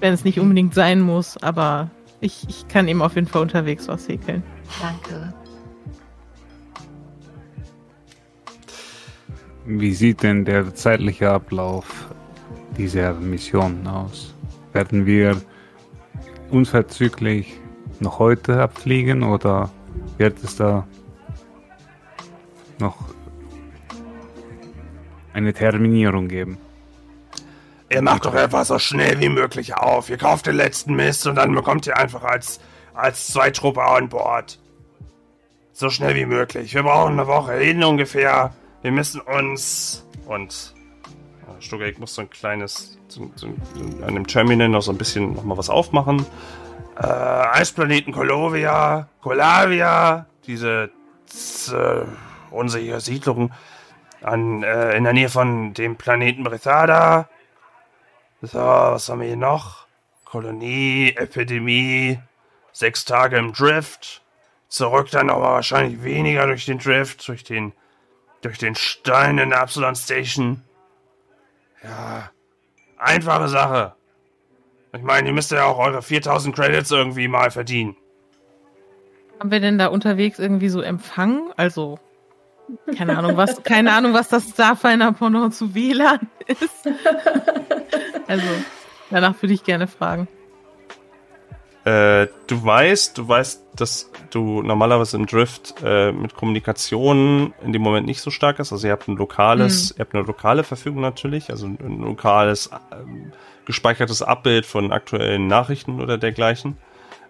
wenn 0.00 0.12
es 0.12 0.24
nicht 0.24 0.40
unbedingt 0.40 0.74
sein 0.74 1.00
muss, 1.00 1.36
aber 1.40 1.90
ich, 2.20 2.44
ich 2.48 2.66
kann 2.66 2.88
ihm 2.88 3.02
auf 3.02 3.14
jeden 3.14 3.28
Fall 3.28 3.40
unterwegs 3.40 3.86
was 3.86 4.08
häkeln. 4.08 4.42
Danke. 4.80 5.32
Wie 9.64 9.94
sieht 9.94 10.22
denn 10.22 10.44
der 10.44 10.74
zeitliche 10.74 11.30
Ablauf 11.30 12.08
dieser 12.76 13.14
Mission 13.14 13.86
aus? 13.86 14.34
Werden 14.72 15.06
wir 15.06 15.40
unverzüglich 16.50 17.54
noch 18.00 18.18
heute 18.18 18.60
abfliegen 18.60 19.22
oder 19.22 19.70
wird 20.18 20.42
es 20.42 20.56
da 20.56 20.86
noch 22.78 22.96
eine 25.32 25.52
Terminierung 25.52 26.26
geben? 26.26 26.58
Ihr 27.88 28.02
macht 28.02 28.24
doch 28.24 28.34
etwas 28.34 28.68
so 28.68 28.78
schnell 28.78 29.20
wie 29.20 29.28
möglich 29.28 29.76
auf. 29.76 30.10
Ihr 30.10 30.16
kauft 30.16 30.46
den 30.46 30.56
letzten 30.56 30.94
Mist 30.94 31.26
und 31.26 31.36
dann 31.36 31.54
bekommt 31.54 31.86
ihr 31.86 31.96
einfach 31.96 32.24
als, 32.24 32.58
als 32.94 33.28
Zweitruppe 33.28 33.82
an 33.82 34.08
Bord. 34.08 34.58
So 35.72 35.88
schnell 35.88 36.14
wie 36.16 36.26
möglich. 36.26 36.74
Wir 36.74 36.82
brauchen 36.82 37.12
eine 37.12 37.26
Woche 37.28 37.54
hin 37.54 37.84
ungefähr. 37.84 38.52
Wir 38.82 38.90
müssen 38.92 39.20
uns 39.20 40.04
und 40.26 40.74
äh, 41.42 41.62
Stugek 41.62 41.98
muss 41.98 42.14
so 42.14 42.22
ein 42.22 42.30
kleines, 42.30 42.98
an 44.06 44.14
dem 44.14 44.26
Terminal 44.26 44.68
noch 44.68 44.82
so 44.82 44.90
ein 44.92 44.98
bisschen 44.98 45.34
noch 45.34 45.44
mal 45.44 45.56
was 45.56 45.70
aufmachen. 45.70 46.26
äh, 46.98 47.02
Eisplaneten 47.06 48.12
Kolovia, 48.12 49.08
Kolavia, 49.20 50.26
diese 50.46 50.90
z- 51.26 52.06
unsere 52.50 53.00
Siedlung 53.00 53.52
an, 54.20 54.62
äh, 54.62 54.96
in 54.96 55.04
der 55.04 55.12
Nähe 55.12 55.28
von 55.28 55.74
dem 55.74 55.96
Planeten 55.96 56.42
Brethada. 56.44 57.28
So, 58.40 58.58
was 58.58 59.08
haben 59.08 59.20
wir 59.20 59.28
hier 59.28 59.36
noch? 59.36 59.86
Kolonie, 60.24 61.14
Epidemie, 61.16 62.18
sechs 62.72 63.04
Tage 63.04 63.36
im 63.36 63.52
Drift. 63.52 64.22
Zurück 64.68 65.10
dann 65.10 65.30
aber 65.30 65.52
wahrscheinlich 65.52 66.02
weniger 66.02 66.46
durch 66.46 66.64
den 66.64 66.78
Drift, 66.78 67.28
durch 67.28 67.44
den, 67.44 67.72
durch 68.42 68.58
den 68.58 68.74
Stein 68.74 69.38
in 69.38 69.50
der 69.50 69.60
Absalon 69.60 69.96
Station. 69.96 70.62
Ja, 71.82 72.30
einfache 72.98 73.48
Sache. 73.48 73.94
Ich 74.94 75.02
meine, 75.02 75.28
ihr 75.28 75.34
müsst 75.34 75.50
ja 75.50 75.64
auch 75.64 75.78
eure 75.78 76.02
4000 76.02 76.54
Credits 76.54 76.90
irgendwie 76.90 77.28
mal 77.28 77.50
verdienen. 77.50 77.96
Haben 79.40 79.50
wir 79.50 79.60
denn 79.60 79.78
da 79.78 79.86
unterwegs 79.86 80.38
irgendwie 80.38 80.68
so 80.68 80.82
Empfang? 80.82 81.52
Also, 81.56 81.98
keine 82.96 83.16
Ahnung, 83.16 83.36
was, 83.36 83.62
keine 83.64 83.92
Ahnung, 83.92 84.12
was 84.12 84.28
das 84.28 84.50
Starfinder 84.50 85.12
Pendant 85.12 85.54
zu 85.54 85.74
WLAN 85.74 86.28
ist. 86.46 86.88
Also, 88.28 88.46
danach 89.10 89.42
würde 89.42 89.52
ich 89.52 89.64
gerne 89.64 89.86
fragen. 89.86 90.26
Äh, 91.84 92.28
du 92.46 92.64
weißt, 92.64 93.18
du 93.18 93.26
weißt, 93.26 93.62
dass 93.74 94.10
du 94.30 94.62
normalerweise 94.62 95.16
im 95.16 95.26
Drift 95.26 95.74
äh, 95.84 96.12
mit 96.12 96.34
Kommunikation 96.34 97.52
in 97.64 97.72
dem 97.72 97.82
Moment 97.82 98.06
nicht 98.06 98.20
so 98.20 98.30
stark 98.30 98.60
ist. 98.60 98.72
Also 98.72 98.86
ihr 98.86 98.92
habt 98.92 99.08
ein 99.08 99.16
lokales, 99.16 99.92
ihr 99.96 100.00
habt 100.04 100.14
eine 100.14 100.22
lokale 100.24 100.62
Verfügung 100.62 101.00
natürlich, 101.02 101.50
also 101.50 101.66
ein, 101.66 101.78
lokales 102.00 102.70
ähm, 102.92 103.32
gespeichertes 103.64 104.22
Abbild 104.22 104.64
von 104.64 104.92
aktuellen 104.92 105.48
Nachrichten 105.48 106.00
oder 106.00 106.18
dergleichen. 106.18 106.76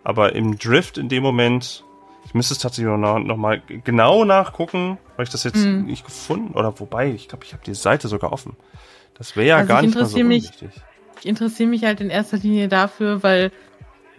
Aber 0.05 0.35
im 0.35 0.59
Drift 0.59 0.99
in 0.99 1.09
dem 1.09 1.23
Moment, 1.23 1.83
ich 2.27 2.35
müsste 2.35 2.53
es 2.53 2.59
tatsächlich 2.61 2.93
noch, 2.95 3.19
noch 3.21 3.37
mal 3.39 3.63
genau 3.67 4.25
nachgucken, 4.27 4.99
weil 5.17 5.25
ich 5.25 5.31
das 5.31 5.45
jetzt 5.45 5.65
Mhm. 5.65 5.87
nicht 5.87 6.05
gefunden 6.05 6.53
oder 6.55 6.79
wobei, 6.79 7.11
ich 7.11 7.29
glaube, 7.29 7.45
ich 7.45 7.53
habe 7.55 7.63
die 7.65 7.75
Seite 7.75 8.09
sogar 8.09 8.33
offen. 8.33 8.57
Das 9.17 9.35
wäre 9.37 9.47
ja 9.47 9.57
Also 9.59 9.69
gar 9.69 9.81
ich 9.81 9.87
nicht 9.87 9.95
mal 9.95 10.05
so 10.07 10.19
mich- 10.19 10.45
unwichtig. 10.45 10.71
Ich 11.21 11.27
interessiere 11.27 11.69
mich 11.69 11.85
halt 11.85 12.01
in 12.01 12.11
erster 12.11 12.37
Linie 12.37 12.67
dafür, 12.69 13.23
weil 13.23 13.53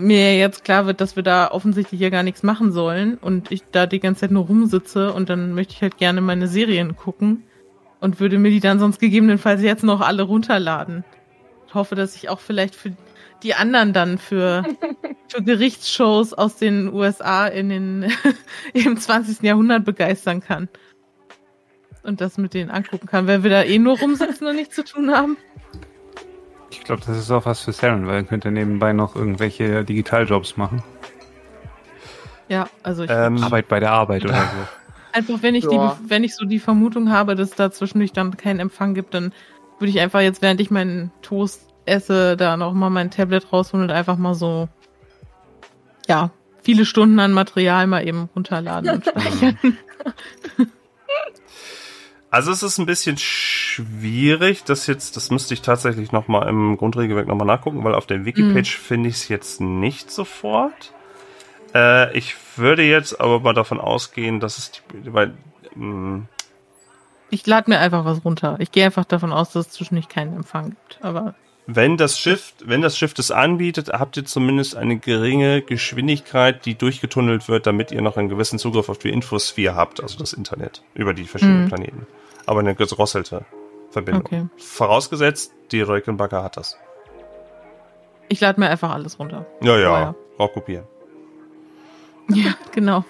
mir 0.04 0.38
jetzt 0.38 0.64
klar 0.64 0.86
wird, 0.86 1.02
dass 1.02 1.16
wir 1.16 1.24
da 1.24 1.50
offensichtlich 1.52 2.00
ja 2.00 2.10
gar 2.10 2.24
nichts 2.24 2.44
machen 2.44 2.72
sollen 2.72 3.18
und 3.18 3.52
ich 3.52 3.64
da 3.72 3.86
die 3.86 4.00
ganze 4.00 4.22
Zeit 4.22 4.32
nur 4.32 4.46
rumsitze 4.46 5.14
und 5.14 5.30
dann 5.30 5.54
möchte 5.54 5.74
ich 5.74 5.82
halt 5.82 5.98
gerne 5.98 6.22
meine 6.22 6.48
Serien 6.48 6.96
gucken 6.96 7.44
und 8.00 8.20
würde 8.20 8.38
mir 8.38 8.52
die 8.52 8.60
dann 8.60 8.80
sonst 8.80 9.00
gegebenenfalls 9.00 9.62
jetzt 9.62 9.84
noch 9.84 10.02
alle 10.02 10.24
runterladen. 10.24 11.04
Ich 11.68 11.74
hoffe, 11.74 11.96
dass 11.96 12.16
ich 12.16 12.30
auch 12.30 12.40
vielleicht 12.40 12.76
für 12.76 12.92
die 13.44 13.56
anderen 13.56 13.94
dann 13.94 14.18
für, 14.18 14.64
für 15.28 15.42
Gerichtsshows 15.42 16.34
aus 16.34 16.58
den 16.58 16.94
USA 16.94 17.48
in 17.48 17.70
den, 17.70 18.12
im 18.74 18.98
20. 18.98 19.42
Jahrhundert 19.42 19.86
begeistern 19.86 20.42
kann. 20.42 20.70
Und 22.04 22.20
das 22.20 22.38
mit 22.38 22.54
denen 22.54 22.70
angucken 22.70 23.08
kann, 23.08 23.28
weil 23.28 23.44
wir 23.44 23.50
da 23.50 23.64
eh 23.64 23.80
nur 23.80 23.98
rumsitzen 23.98 24.46
und 24.48 24.58
nichts 24.58 24.76
zu 24.76 24.84
tun 24.84 25.12
haben. 25.12 25.38
Ich 26.80 26.84
glaube, 26.84 27.02
das 27.06 27.18
ist 27.18 27.32
auch 27.32 27.46
was 27.46 27.62
für 27.62 27.72
Saren, 27.72 28.08
weil 28.08 28.16
er 28.16 28.24
könnte 28.24 28.52
nebenbei 28.52 28.94
noch 28.94 29.16
irgendwelche 29.16 29.84
Digitaljobs 29.84 30.58
machen. 30.58 30.84
Ja, 32.50 32.68
also 32.84 33.04
ich 33.04 33.10
Ähm, 33.10 33.44
Arbeit 33.44 33.68
bei 33.68 33.80
der 33.80 33.92
Arbeit 33.92 34.26
oder 34.26 34.36
so. 34.36 34.68
Einfach, 35.14 35.42
wenn 35.42 35.56
ich, 35.56 35.64
Ja. 35.66 35.96
die, 36.04 36.10
wenn 36.10 36.24
ich 36.24 36.36
so 36.36 36.46
die 36.46 36.60
Vermutung 36.60 37.12
habe, 37.12 37.36
dass 37.36 37.52
da 37.52 37.72
zwischendurch 37.72 38.12
dann 38.14 38.36
keinen 38.36 38.60
Empfang 38.60 38.96
gibt, 38.96 39.14
dann 39.14 39.32
würde 39.80 39.90
ich 39.92 40.00
einfach 40.00 40.22
jetzt, 40.22 40.42
während 40.42 40.60
ich 40.60 40.72
meinen 40.72 41.12
Toast 41.22 41.62
esse, 41.86 42.36
da 42.36 42.58
noch 42.58 42.74
mal 42.74 42.90
mein 42.90 43.12
Tablet 43.12 43.52
rausholen 43.54 43.90
und 43.90 43.96
einfach 43.96 44.18
mal 44.18 44.34
so, 44.34 44.68
ja, 46.08 46.32
viele 46.64 46.86
Stunden 46.86 47.20
an 47.20 47.32
Material 47.32 47.86
mal 47.88 48.08
eben 48.08 48.30
runterladen 48.36 48.90
und 48.90 49.06
speichern. 49.08 49.58
Also 52.34 52.52
es 52.52 52.64
ist 52.64 52.80
ein 52.80 52.88
bisschen 52.88 53.16
schwierig, 53.20 54.64
das 54.64 54.88
jetzt, 54.88 55.16
das 55.18 55.30
müsste 55.30 55.54
ich 55.54 55.62
tatsächlich 55.62 56.12
noch 56.12 56.28
mal 56.28 56.48
im 56.50 56.78
Grundregelwerk 56.78 57.28
noch 57.28 57.36
mal 57.36 57.46
nachgucken, 57.46 57.84
weil 57.84 57.94
auf 57.94 58.08
der 58.08 58.26
Wikipage 58.26 58.76
finde 58.80 59.10
ich 59.10 59.16
es 59.16 59.28
jetzt 59.28 59.62
nicht 59.62 60.10
sofort. 60.10 60.94
Äh, 61.76 62.18
ich 62.18 62.36
würde 62.56 62.82
jetzt 62.82 63.22
aber 63.22 63.40
mal 63.40 63.54
davon 63.54 63.80
ausgehen, 63.80 64.40
dass 64.40 64.58
es, 64.58 64.72
die, 64.72 64.82
weil, 65.14 65.36
mh, 65.76 66.24
Ich 67.30 67.46
lade 67.46 67.70
mir 67.70 67.78
einfach 67.80 68.04
was 68.04 68.26
runter. 68.26 68.56
Ich 68.58 68.72
gehe 68.72 68.86
einfach 68.86 69.06
davon 69.06 69.32
aus, 69.32 69.52
dass 69.52 69.68
es 69.68 69.74
zwischendurch 69.74 70.10
keinen 70.10 70.36
Empfang 70.36 70.72
gibt. 70.72 71.00
Aber 71.04 71.36
Wenn 71.68 71.98
das 71.98 72.18
Schiff, 72.20 72.54
wenn 72.66 72.82
das 72.82 72.98
Schiff 72.98 73.14
das 73.14 73.30
anbietet, 73.30 73.90
habt 73.90 74.18
ihr 74.18 74.26
zumindest 74.26 74.76
eine 74.76 74.98
geringe 74.98 75.62
Geschwindigkeit, 75.62 76.66
die 76.66 76.74
durchgetunnelt 76.76 77.48
wird, 77.48 77.68
damit 77.68 77.92
ihr 77.92 78.02
noch 78.02 78.18
einen 78.18 78.30
gewissen 78.30 78.58
Zugriff 78.58 78.90
auf 78.90 78.98
die 78.98 79.10
Infosphere 79.12 79.76
habt, 79.76 80.02
also 80.02 80.18
das 80.18 80.34
Internet, 80.34 80.82
über 80.96 81.14
die 81.14 81.26
verschiedenen 81.26 81.66
Mhm. 81.66 81.70
Planeten. 81.70 82.08
Aber 82.46 82.60
eine 82.60 82.76
gedrosselte 82.76 83.46
Verbindung. 83.90 84.26
Okay. 84.26 84.48
Vorausgesetzt, 84.58 85.54
die 85.72 85.82
Röckenbacker 85.82 86.44
hat 86.44 86.58
das. 86.58 86.78
Ich 88.30 88.42
lade 88.42 88.60
mir 88.60 88.70
einfach 88.70 88.92
alles 88.92 89.20
runter. 89.20 89.46
Ja, 89.62 89.78
ja, 89.78 89.90
Vorher. 89.90 90.16
raubkopieren. 90.40 90.86
Ja, 92.30 92.54
genau. 92.72 93.04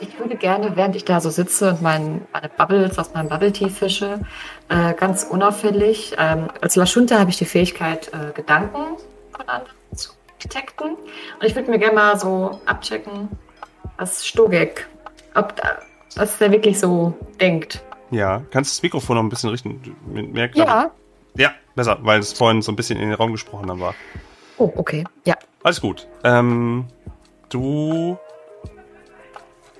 Ich 0.00 0.18
würde 0.18 0.36
gerne, 0.36 0.76
während 0.76 0.96
ich 0.96 1.04
da 1.04 1.20
so 1.20 1.30
sitze 1.30 1.70
und 1.70 1.80
mein, 1.80 2.26
meine 2.32 2.48
Bubbles 2.48 2.98
aus 2.98 3.14
meinem 3.14 3.28
Bubble 3.28 3.52
Tea 3.52 3.70
fische, 3.70 4.20
äh, 4.68 4.92
ganz 4.94 5.24
unauffällig, 5.24 6.14
ähm, 6.18 6.48
als 6.60 6.76
Lashunta 6.76 7.18
habe 7.18 7.30
ich 7.30 7.36
die 7.36 7.44
Fähigkeit, 7.44 8.08
äh, 8.12 8.32
Gedanken 8.34 8.96
von 9.30 9.48
anderen 9.48 9.76
zu 9.94 10.10
detekten. 10.42 10.96
Und 10.96 11.46
ich 11.46 11.54
würde 11.54 11.70
mir 11.70 11.78
gerne 11.78 11.94
mal 11.94 12.18
so 12.18 12.60
abchecken, 12.66 13.28
was 13.96 14.26
Stogek, 14.26 14.88
ob 15.34 15.54
da, 16.16 16.22
was 16.22 16.38
der 16.38 16.50
wirklich 16.50 16.78
so 16.78 17.14
denkt. 17.40 17.84
Ja, 18.10 18.42
kannst 18.50 18.72
das 18.72 18.82
Mikrofon 18.82 19.16
noch 19.16 19.22
ein 19.22 19.28
bisschen 19.28 19.50
richten? 19.50 19.80
Mehr 20.06 20.50
Ja. 20.54 20.90
Ja, 21.36 21.50
besser, 21.74 21.98
weil 22.02 22.20
es 22.20 22.32
vorhin 22.32 22.62
so 22.62 22.72
ein 22.72 22.76
bisschen 22.76 22.98
in 22.98 23.08
den 23.08 23.14
Raum 23.14 23.32
gesprochen 23.32 23.70
haben 23.70 23.80
war. 23.80 23.94
Oh, 24.58 24.72
okay. 24.76 25.04
Ja. 25.24 25.34
Alles 25.62 25.80
gut. 25.80 26.08
Ähm, 26.24 26.86
du 27.50 28.16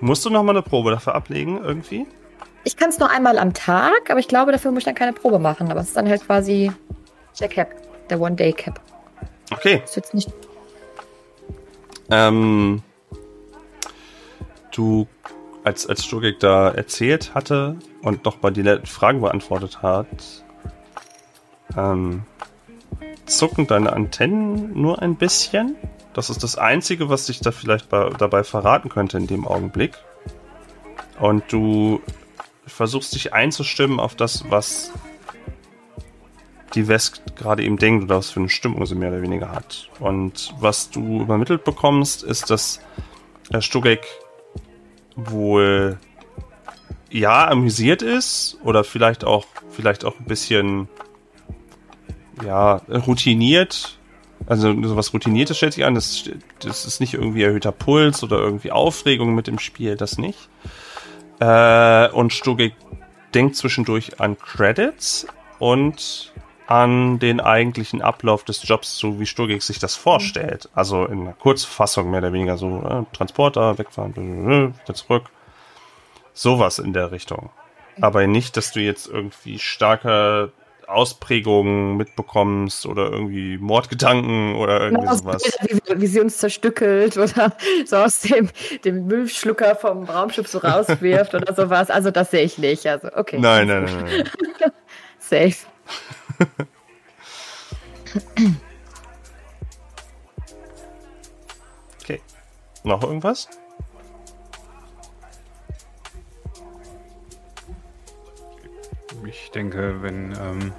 musst 0.01 0.25
du 0.25 0.31
noch 0.31 0.43
mal 0.43 0.53
eine 0.53 0.63
Probe 0.63 0.91
dafür 0.91 1.15
ablegen 1.15 1.63
irgendwie? 1.65 2.07
Ich 2.65 2.77
kann 2.77 2.91
es 2.91 2.99
nur 2.99 3.11
einmal 3.11 3.39
am 3.39 3.55
Tag, 3.55 4.11
aber 4.11 4.19
ich 4.19 4.29
glaube, 4.29 4.53
dafür 4.53 4.73
muss 4.73 4.81
ich 4.81 4.85
dann 4.85 4.95
keine 4.95 5.13
Probe 5.13 5.39
machen. 5.39 5.71
Aber 5.71 5.81
es 5.81 5.89
ist 5.89 5.97
dann 5.97 6.09
halt 6.09 6.27
quasi 6.27 6.73
der 7.41 7.49
Cap, 7.49 7.75
der 8.11 8.21
One-Day-Cap. 8.21 8.81
Okay. 9.53 9.83
Ist 9.85 9.97
jetzt 9.97 10.13
nicht. 10.15 10.31
Ähm, 12.11 12.83
du, 14.73 15.07
als, 15.67 15.85
als 15.85 16.05
Sturgek 16.05 16.39
da 16.39 16.71
erzählt 16.71 17.35
hatte 17.35 17.77
und 18.01 18.25
noch 18.25 18.41
mal 18.41 18.53
die 18.53 18.63
Fragen 18.87 19.21
beantwortet 19.21 19.83
hat, 19.83 20.45
ähm, 21.77 22.23
zucken 23.27 23.67
deine 23.67 23.93
Antennen 23.93 24.81
nur 24.81 25.03
ein 25.03 25.17
bisschen. 25.17 25.75
Das 26.15 26.31
ist 26.31 26.45
das 26.45 26.57
Einzige, 26.57 27.09
was 27.09 27.27
dich 27.27 27.41
da 27.41 27.51
vielleicht 27.51 27.89
bei, 27.89 28.11
dabei 28.11 28.45
verraten 28.45 28.89
könnte 28.89 29.19
in 29.19 29.27
dem 29.27 29.45
Augenblick. 29.45 29.95
Und 31.19 31.43
du 31.53 32.01
versuchst 32.65 33.17
dich 33.17 33.35
einzustimmen 33.35 33.99
auf 33.99 34.15
das, 34.15 34.49
was 34.49 34.93
die 36.77 36.87
West 36.87 37.23
gerade 37.35 37.65
eben 37.65 37.77
denkt 37.77 38.05
oder 38.05 38.19
was 38.19 38.31
für 38.31 38.39
eine 38.39 38.51
Stimmung 38.51 38.87
sie 38.87 38.95
mehr 38.95 39.09
oder 39.09 39.23
weniger 39.23 39.51
hat. 39.51 39.91
Und 39.99 40.55
was 40.61 40.91
du 40.91 41.23
übermittelt 41.23 41.65
bekommst, 41.65 42.23
ist, 42.23 42.51
dass 42.51 42.81
Stugek 43.59 44.07
wohl 45.17 45.99
ja 47.11 47.49
amüsiert 47.49 48.03
ist 48.03 48.59
oder 48.63 48.85
vielleicht 48.85 49.25
auch 49.25 49.47
vielleicht 49.71 50.05
auch 50.05 50.19
ein 50.19 50.27
bisschen 50.27 50.89
ja 52.45 52.83
routiniert. 52.89 53.99
Also 54.47 54.81
sowas 54.83 55.13
Routiniertes 55.13 55.57
stellt 55.57 55.73
sich 55.73 55.85
an. 55.85 55.95
Das, 55.95 56.25
das 56.61 56.85
ist 56.85 57.01
nicht 57.01 57.15
irgendwie 57.15 57.43
erhöhter 57.43 57.73
Puls 57.73 58.23
oder 58.23 58.39
irgendwie 58.39 58.71
Aufregung 58.71 59.35
mit 59.35 59.47
dem 59.47 59.59
Spiel, 59.59 59.97
das 59.97 60.19
nicht. 60.19 60.49
Äh, 61.41 62.09
und 62.11 62.33
Stugek 62.33 62.75
denkt 63.35 63.57
zwischendurch 63.57 64.21
an 64.21 64.39
Credits 64.39 65.27
und 65.59 66.33
an 66.67 67.19
den 67.19 67.41
eigentlichen 67.41 68.03
Ablauf 68.03 68.45
des 68.45 68.67
Jobs, 68.67 68.97
so 68.97 69.21
wie 69.21 69.27
Sturgig 69.27 69.63
sich 69.63 69.79
das 69.79 69.95
vorstellt. 69.95 70.69
Also 70.75 71.05
in 71.05 71.21
einer 71.23 71.33
Kurzfassung 71.33 72.11
mehr 72.11 72.19
oder 72.19 72.33
weniger 72.33 72.59
so, 72.59 72.83
äh, 72.83 73.17
Transporter, 73.17 73.79
wegfahren, 73.79 74.75
wieder 74.75 74.95
zurück. 74.95 75.31
Sowas 76.33 76.79
in 76.79 76.93
der 76.93 77.13
Richtung. 77.13 77.51
Aber 78.01 78.27
nicht, 78.27 78.57
dass 78.57 78.73
du 78.73 78.81
jetzt 78.81 79.07
irgendwie 79.09 79.59
starke 79.59 80.53
Ausprägungen 80.87 81.97
mitbekommst 81.97 82.87
oder 82.87 83.11
irgendwie 83.11 83.59
Mordgedanken 83.59 84.55
oder 84.57 84.81
irgendwie 84.81 85.03
Genau, 85.03 85.17
sowas. 85.17 85.43
Wie, 85.63 86.01
wie 86.01 86.07
sie 86.07 86.21
uns 86.21 86.39
zerstückelt 86.39 87.17
oder 87.17 87.57
so 87.87 87.97
aus 87.97 88.21
dem, 88.21 88.51
dem 88.85 89.07
Müllschlucker 89.07 89.75
vom 89.77 90.05
Raumschiff 90.05 90.47
so 90.47 90.59
rauswirft 90.59 91.35
oder 91.35 91.55
sowas. 91.55 91.91
Also 91.91 92.11
das 92.11 92.31
sehe 92.31 92.43
ich 92.43 92.59
nicht. 92.59 92.87
Also 92.87 93.09
okay. 93.15 93.39
Nein, 93.39 93.69
nein, 93.69 93.85
nein, 93.85 94.05
nein. 94.05 94.73
Safe. 95.19 95.57
Okay. 102.03 102.21
Noch 102.85 103.03
irgendwas? 103.03 103.49
Ich 109.27 109.51
denke, 109.51 110.03
wenn, 110.03 110.33
ähm, 110.33 110.73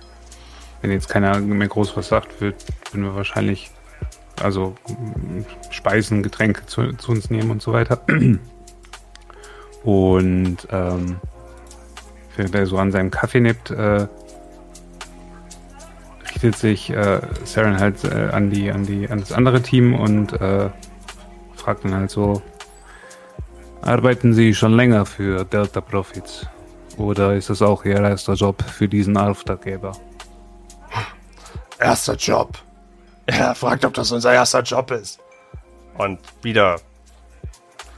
wenn 0.81 0.91
jetzt 0.91 1.09
keiner 1.09 1.37
mehr 1.39 1.67
groß 1.67 1.97
was 1.97 2.07
sagt, 2.07 2.39
wird, 2.39 2.63
würden 2.91 3.03
wir 3.03 3.15
wahrscheinlich 3.15 3.71
also 4.41 4.75
Speisen, 5.69 6.23
Getränke 6.23 6.65
zu, 6.65 6.93
zu 6.93 7.11
uns 7.11 7.29
nehmen 7.29 7.51
und 7.51 7.61
so 7.61 7.73
weiter. 7.73 8.01
Und 9.83 10.67
ähm, 10.71 11.19
während 12.35 12.55
er 12.55 12.65
so 12.65 12.77
an 12.77 12.91
seinem 12.91 13.11
Kaffee 13.11 13.39
nippt, 13.39 13.71
äh, 13.71 14.07
richtet 16.37 16.55
sich 16.55 16.91
äh, 16.91 17.19
Saren 17.45 17.79
halt 17.79 18.03
äh, 18.03 18.29
an 18.31 18.51
die, 18.51 18.69
an 18.69 18.85
die, 18.85 19.09
an 19.09 19.19
das 19.19 19.31
andere 19.31 19.59
Team 19.59 19.95
und 19.95 20.33
äh, 20.33 20.69
fragt 21.55 21.83
dann 21.83 21.95
halt 21.95 22.11
so: 22.11 22.43
Arbeiten 23.81 24.35
Sie 24.35 24.53
schon 24.53 24.73
länger 24.73 25.07
für 25.07 25.45
Delta 25.45 25.81
Profits? 25.81 26.45
Oder 26.97 27.33
ist 27.33 27.49
das 27.49 27.63
auch 27.63 27.85
Ihr 27.85 27.99
erster 27.99 28.33
Job 28.33 28.63
für 28.63 28.87
diesen 28.87 29.17
Auftraggeber? 29.17 29.93
Erster 31.79 32.15
Job. 32.15 32.59
Er 33.25 33.55
fragt, 33.55 33.83
ob 33.83 33.95
das 33.95 34.11
unser 34.11 34.31
erster 34.31 34.61
Job 34.61 34.91
ist. 34.91 35.19
Und 35.97 36.19
wieder 36.43 36.77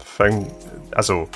fangen, 0.06 0.48
also 0.92 1.28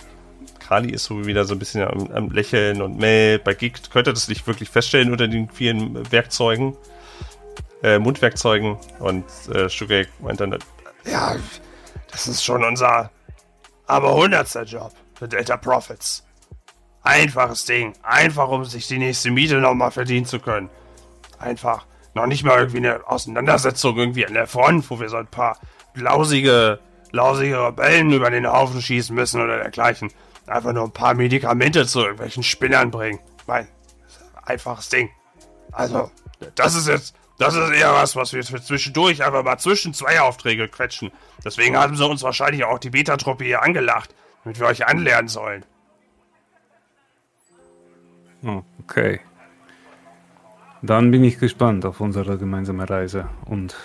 Kali 0.66 0.91
ist 0.91 1.04
so 1.04 1.26
wieder 1.26 1.43
so 1.43 1.54
ein 1.54 1.60
bisschen 1.60 1.84
am, 1.84 2.10
am 2.12 2.30
Lächeln 2.32 2.82
und 2.82 2.97
Mel, 2.97 3.39
bei 3.39 3.54
Geek 3.54 3.91
könnte 3.91 4.14
das 4.14 4.30
nicht 4.30 4.47
wirklich 4.47 4.70
feststellen 4.70 5.12
unter 5.12 5.28
den 5.28 5.49
vielen 5.49 6.10
Werkzeugen, 6.12 6.78
äh, 7.84 8.00
Mundwerkzeugen 8.00 8.78
und 9.00 9.26
äh, 9.54 9.70
Sugar 9.70 10.06
meint 10.20 10.40
dann, 10.40 10.58
Ja, 11.06 11.36
das 12.12 12.28
ist 12.28 12.44
schon 12.44 12.64
unser 12.64 13.12
aber 13.86 14.14
hundertster 14.16 14.64
Job 14.64 14.94
für 15.14 15.28
Delta 15.28 15.58
Profits. 15.58 16.24
Einfaches 17.04 17.66
Ding. 17.66 17.94
Einfach, 18.02 18.48
um 18.48 18.64
sich 18.64 18.88
die 18.88 18.98
nächste 18.98 19.30
Miete 19.30 19.58
nochmal 19.58 19.92
verdienen 19.92 20.26
zu 20.26 20.40
können. 20.40 20.70
Einfach. 21.38 21.86
Noch 22.16 22.28
nicht 22.28 22.44
mal 22.44 22.60
irgendwie 22.60 22.78
eine 22.78 23.08
Auseinandersetzung 23.08 23.98
irgendwie 23.98 24.26
an 24.26 24.36
der 24.36 24.48
Front, 24.48 24.90
wo 24.90 25.00
wir 25.00 25.10
so 25.10 25.18
ein 25.18 25.28
paar 25.28 25.58
lausige, 25.96 26.80
lausige 27.12 27.68
Rebellen 27.68 28.12
über 28.14 28.30
den 28.30 28.48
Haufen 28.48 28.82
schießen 28.82 29.16
müssen 29.16 29.42
oder 29.42 29.58
dergleichen. 29.58 30.12
Einfach 30.46 30.74
nur 30.74 30.84
ein 30.84 30.92
paar 30.92 31.16
Medikamente 31.16 31.86
zu 31.88 32.02
irgendwelchen 32.02 32.44
Spinnern 32.44 32.92
bringen. 32.92 33.20
Ich 33.48 33.68
einfaches 34.46 34.90
Ding. 34.90 35.10
Also, 35.72 36.12
das 36.56 36.76
ist 36.76 36.88
jetzt, 36.88 37.16
das 37.38 37.56
ist 37.56 37.72
eher 37.72 37.94
was, 37.94 38.16
was 38.16 38.34
wir 38.34 38.44
zwischendurch 38.44 39.24
einfach 39.24 39.44
mal 39.44 39.58
zwischen 39.58 39.94
zwei 39.94 40.22
Aufträge 40.22 40.68
quetschen. 40.68 41.12
Deswegen 41.44 41.78
haben 41.78 41.96
sie 41.96 42.06
uns 42.06 42.24
wahrscheinlich 42.24 42.64
auch 42.64 42.80
die 42.80 42.92
Beta-Truppe 42.92 43.44
hier 43.44 43.64
angelacht, 43.64 44.14
damit 44.44 44.60
wir 44.60 44.68
euch 44.68 44.86
anlernen 44.86 45.28
sollen. 45.28 45.66
Oh, 48.44 48.62
okay. 48.84 49.22
Dann 50.82 51.12
bin 51.12 51.24
ich 51.24 51.40
gespannt 51.40 51.86
auf 51.86 52.02
unsere 52.02 52.38
gemeinsame 52.38 52.90
Reise 52.90 53.30
und 53.46 53.76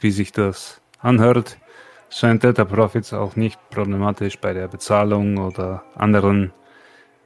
wie 0.00 0.10
sich 0.10 0.32
das 0.32 0.80
anhört. 0.98 1.58
Scheint 2.08 2.42
Delta 2.42 2.64
Profits 2.64 3.12
auch 3.12 3.36
nicht 3.36 3.58
problematisch 3.70 4.38
bei 4.38 4.52
der 4.52 4.68
Bezahlung 4.68 5.38
oder 5.38 5.84
anderen 5.94 6.52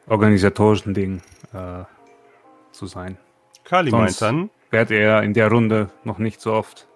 organisatorischen 0.07 0.95
Dingen 0.95 1.23
äh, 1.53 1.85
zu 2.73 2.87
sein. 2.87 3.17
Kali 3.65 3.91
Sonst 3.91 4.21
meint 4.21 4.23
dann, 4.23 4.51
wärt 4.71 4.91
er 4.91 5.23
in 5.23 5.35
der 5.35 5.51
Runde 5.51 5.91
noch 6.05 6.19
nicht 6.19 6.41
so 6.41 6.53
oft 6.53 6.87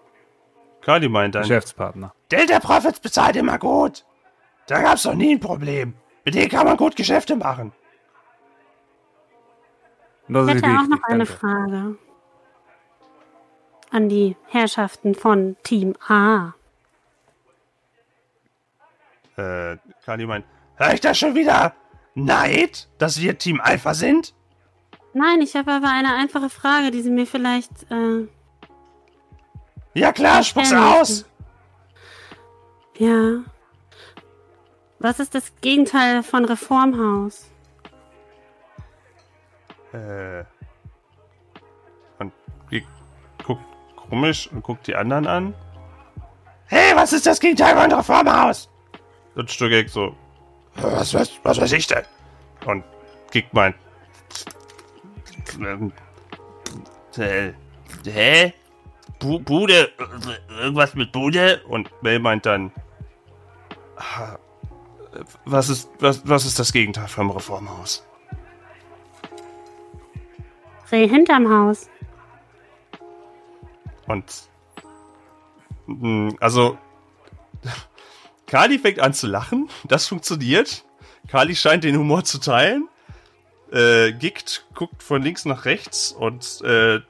Kali 0.83 1.09
meint 1.09 1.35
dann, 1.35 1.43
Geschäftspartner. 1.43 2.15
Delta 2.31 2.59
Profits 2.59 3.01
bezahlt 3.01 3.37
immer 3.37 3.59
gut. 3.59 4.05
Da 4.67 4.81
gab's 4.81 5.05
noch 5.05 5.15
nie 5.15 5.35
ein 5.35 5.41
Problem. 5.41 5.95
Mit 6.25 6.35
denen 6.35 6.49
kann 6.49 6.67
man 6.67 6.77
gut 6.77 6.97
Geschäfte 6.97 7.37
machen. 7.37 7.73
Das 10.29 10.47
Ich 10.49 10.55
hätte 10.55 10.67
auch 10.67 10.87
noch 10.89 11.03
eine 11.05 11.25
danke. 11.25 11.33
Frage 11.33 11.97
an 13.91 14.09
die 14.09 14.37
Herrschaften 14.47 15.15
von 15.17 15.57
Team 15.65 15.95
A. 16.09 16.53
äh, 19.37 19.77
Kali 20.05 20.27
meint, 20.27 20.45
Hör 20.77 20.95
ich 20.95 21.01
das 21.01 21.19
schon 21.19 21.35
wieder? 21.35 21.75
Neid, 22.15 22.89
dass 22.99 23.21
wir 23.21 23.37
Team 23.39 23.61
Alpha 23.61 23.93
sind? 23.95 24.35
Nein, 25.13 25.41
ich 25.41 25.57
habe 25.57 25.73
aber 25.73 25.89
eine 25.89 26.15
einfache 26.15 26.51
Frage, 26.51 26.91
die 26.91 27.03
Sie 27.03 27.11
mir 27.11 27.27
vielleicht. 27.27 27.71
Äh, 27.91 28.29
Ja 29.95 30.13
klar, 30.13 30.43
spuck's 30.43 30.73
aus! 30.73 31.25
ja. 32.99 33.41
Was 34.99 35.19
ist 35.19 35.35
das 35.35 35.53
Gegenteil 35.63 36.23
von 36.23 36.45
Reformhaus? 36.45 37.47
Äh. 39.93 40.45
Und 42.19 42.33
die 42.71 42.85
guckt 43.45 43.65
komisch 43.97 44.49
und 44.53 44.63
guckt 44.63 44.87
die 44.87 44.95
anderen 44.95 45.27
an. 45.27 45.55
Hey, 46.67 46.95
was 46.95 47.13
ist 47.15 47.27
das 47.27 47.41
Gegenteil 47.41 47.75
von 47.77 47.91
Reformhaus? 47.91 48.69
Und 49.35 49.51
Stugek 49.51 49.89
so. 49.89 50.15
Was, 50.77 51.15
was, 51.15 51.33
was 51.43 51.61
weiß 51.61 51.73
ich 51.73 51.87
denn? 51.87 52.05
Und 52.67 52.85
Gig 53.33 53.47
meint. 53.53 53.75
Äh, 57.17 57.53
hä? 58.07 58.53
Bu 59.19 59.41
Bude? 59.41 59.91
äh, 59.99 60.63
Irgendwas 60.63 60.95
mit 60.95 61.13
Bude? 61.13 61.63
Und 61.69 61.91
Mel 62.03 62.19
meint 62.21 62.47
dann. 62.47 62.73
"Ah, 63.97 64.37
Was 65.45 65.69
ist, 65.69 65.91
was, 65.99 66.27
was 66.29 66.45
ist 66.47 66.59
das 66.59 66.73
Gegenteil 66.73 67.09
vom 67.09 67.31
Reformhaus? 67.31 68.07
Reh 70.93 71.07
hinterm 71.09 71.49
Haus. 71.53 71.89
Und. 74.07 74.25
mm, 75.87 76.31
Also. 76.41 76.79
Kali 78.47 78.79
fängt 78.79 78.99
an 78.99 79.13
zu 79.15 79.27
lachen. 79.29 79.69
Das 79.85 80.09
funktioniert. 80.09 80.85
Kali 81.29 81.55
scheint 81.55 81.85
den 81.85 81.97
Humor 81.97 82.25
zu 82.25 82.39
teilen. 82.39 82.89
Äh, 83.73 84.13
Gikt 84.13 84.67
guckt 84.75 85.03
von 85.03 85.23
links 85.23 85.45
nach 85.45 85.65
rechts 85.65 86.13
und 86.13 86.61
äh, 86.63 87.01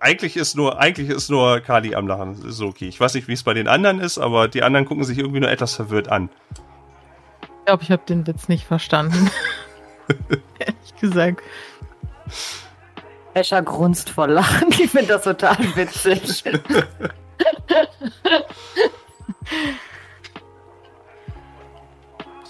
eigentlich 0.00 0.36
ist 0.36 0.54
nur, 0.54 0.78
eigentlich 0.78 1.08
ist 1.08 1.30
nur 1.30 1.60
Kali 1.60 1.94
am 1.94 2.06
Lachen. 2.06 2.36
Das 2.42 2.56
ist 2.56 2.60
okay. 2.60 2.88
Ich 2.88 3.00
weiß 3.00 3.14
nicht, 3.14 3.26
wie 3.26 3.32
es 3.32 3.42
bei 3.42 3.54
den 3.54 3.68
anderen 3.68 4.00
ist, 4.00 4.18
aber 4.18 4.48
die 4.48 4.62
anderen 4.62 4.84
gucken 4.84 5.04
sich 5.04 5.18
irgendwie 5.18 5.40
nur 5.40 5.50
etwas 5.50 5.74
verwirrt 5.74 6.08
an. 6.08 6.28
Ich 7.40 7.64
glaube, 7.64 7.82
ich 7.82 7.90
habe 7.90 8.02
den 8.06 8.26
Witz 8.26 8.48
nicht 8.48 8.66
verstanden. 8.66 9.30
Ehrlich 10.58 10.96
gesagt. 11.00 11.42
Escher 13.32 13.62
grunzt 13.62 14.10
vor 14.10 14.28
Lachen. 14.28 14.68
Ich 14.72 14.90
finde 14.90 15.06
das 15.06 15.22
total 15.22 15.56
witzig. 15.74 16.44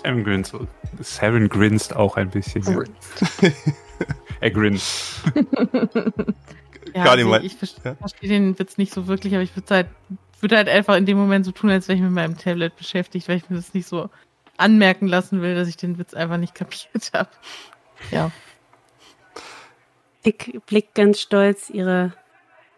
Seven 0.04 0.22
grinst, 0.24 0.54
Seven 1.00 1.48
grinst 1.48 1.96
auch 1.96 2.16
ein 2.16 2.28
bisschen. 2.28 2.62
er 4.40 4.50
grinst. 4.50 5.22
Ja, 6.94 7.04
also 7.04 7.34
ich 7.36 7.56
verstehe 7.56 7.82
ja. 7.84 7.94
versteh 7.94 8.28
den 8.28 8.58
Witz 8.58 8.76
nicht 8.76 8.92
so 8.92 9.06
wirklich, 9.06 9.34
aber 9.34 9.42
ich 9.42 9.56
würde 9.56 9.74
halt, 9.74 9.86
würde 10.40 10.56
halt 10.56 10.68
einfach 10.68 10.96
in 10.96 11.06
dem 11.06 11.16
Moment 11.16 11.46
so 11.46 11.52
tun, 11.52 11.70
als 11.70 11.88
wäre 11.88 11.96
ich 11.96 12.02
mit 12.02 12.12
meinem 12.12 12.36
Tablet 12.36 12.76
beschäftigt, 12.76 13.28
weil 13.28 13.38
ich 13.38 13.48
mir 13.48 13.56
das 13.56 13.72
nicht 13.72 13.88
so 13.88 14.10
anmerken 14.58 15.08
lassen 15.08 15.40
will, 15.40 15.54
dass 15.54 15.68
ich 15.68 15.76
den 15.76 15.98
Witz 15.98 16.12
einfach 16.12 16.36
nicht 16.36 16.54
kapiert 16.54 17.10
habe. 17.14 17.30
Ja. 18.10 18.30
Dick 20.26 20.60
blickt 20.66 20.94
ganz 20.94 21.20
stolz 21.20 21.70
ihre 21.70 22.12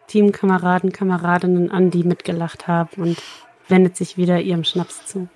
Teamkameraden, 0.07 0.93
Kameradinnen 0.93 1.71
an, 1.71 1.91
die 1.91 2.03
mitgelacht 2.03 2.67
haben 2.67 3.01
und 3.01 3.21
wendet 3.67 3.97
sich 3.97 4.17
wieder 4.17 4.39
ihrem 4.39 4.63
Schnaps 4.63 5.05
zu. 5.05 5.27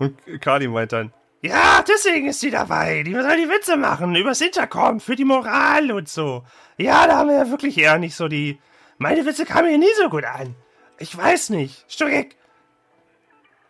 Und 0.00 0.18
Kali 0.40 0.66
meint 0.66 0.92
dann. 0.92 1.12
Ja, 1.42 1.84
deswegen 1.86 2.26
ist 2.26 2.40
sie 2.40 2.50
dabei. 2.50 3.02
Die 3.02 3.12
soll 3.12 3.36
die 3.36 3.48
Witze 3.48 3.76
machen 3.76 4.14
übers 4.14 4.40
Intercom 4.40 4.98
für 4.98 5.14
die 5.14 5.24
Moral 5.24 5.92
und 5.92 6.08
so. 6.08 6.44
Ja, 6.76 7.06
da 7.06 7.18
haben 7.18 7.28
wir 7.28 7.36
ja 7.36 7.50
wirklich 7.50 7.78
eher 7.78 7.98
nicht 7.98 8.14
so 8.16 8.26
die. 8.28 8.58
Meine 8.98 9.24
Witze 9.24 9.44
kamen 9.46 9.68
hier 9.68 9.78
nie 9.78 9.94
so 9.96 10.08
gut 10.10 10.24
an. 10.24 10.54
Ich 10.98 11.16
weiß 11.16 11.50
nicht. 11.50 11.86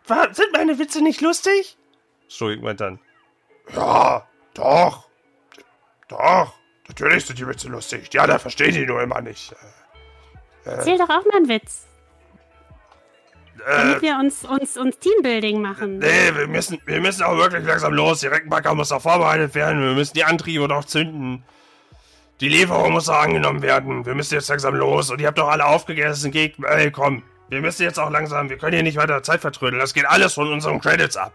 War, 0.07 0.33
sind 0.33 0.51
meine 0.51 0.79
Witze 0.79 1.01
nicht 1.01 1.21
lustig? 1.21 1.77
Stugek 2.27 2.61
meint 2.61 2.81
dann. 2.81 2.99
Ja, 3.73 4.27
doch. 4.53 5.07
Doch. 6.07 6.53
Natürlich 6.87 7.25
sind 7.25 7.39
die 7.39 7.47
Witze 7.47 7.69
lustig. 7.69 8.13
Ja, 8.13 8.27
da 8.27 8.37
verstehen 8.39 8.73
die 8.73 8.85
nur 8.85 9.01
immer 9.01 9.21
nicht. 9.21 9.55
Erzähl 10.65 10.97
doch 10.97 11.09
auch 11.09 11.25
mal 11.25 11.37
einen 11.37 11.47
Witz, 11.47 11.85
Äh, 11.85 11.90
damit 13.65 14.01
wir 14.01 14.17
uns, 14.19 14.43
uns, 14.43 14.77
uns 14.77 14.99
Teambuilding 14.99 15.61
machen. 15.61 15.99
nee, 15.99 16.35
wir 16.35 16.47
müssen, 16.47 16.79
wir 16.85 17.01
müssen 17.01 17.23
auch 17.23 17.37
wirklich 17.37 17.65
langsam 17.65 17.93
los. 17.93 18.21
Die 18.21 18.27
Reckenbacker 18.27 18.73
muss 18.75 18.91
auch 18.91 19.01
vorbereitet 19.01 19.55
werden. 19.55 19.81
Wir 19.81 19.93
müssen 19.93 20.13
die 20.13 20.23
Antriebe 20.23 20.67
noch 20.67 20.85
zünden. 20.85 21.43
Die 22.39 22.49
Lieferung 22.49 22.93
muss 22.93 23.07
auch 23.07 23.21
angenommen 23.21 23.61
werden. 23.61 24.05
Wir 24.05 24.15
müssen 24.15 24.33
jetzt 24.33 24.49
langsam 24.49 24.75
los. 24.75 25.11
Und 25.11 25.21
ihr 25.21 25.27
habt 25.27 25.37
doch 25.37 25.47
alle 25.47 25.65
aufgegessen. 25.65 26.31
Geht, 26.31 26.55
ey, 26.63 26.91
komm. 26.91 27.23
Wir 27.49 27.61
müssen 27.61 27.83
jetzt 27.83 27.99
auch 27.99 28.09
langsam. 28.09 28.49
Wir 28.49 28.57
können 28.57 28.73
hier 28.73 28.83
nicht 28.83 28.97
weiter 28.97 29.21
Zeit 29.23 29.41
vertrödeln. 29.41 29.79
Das 29.79 29.93
geht 29.93 30.05
alles 30.05 30.33
von 30.33 30.51
unseren 30.51 30.79
Credits 30.79 31.17
ab. 31.17 31.33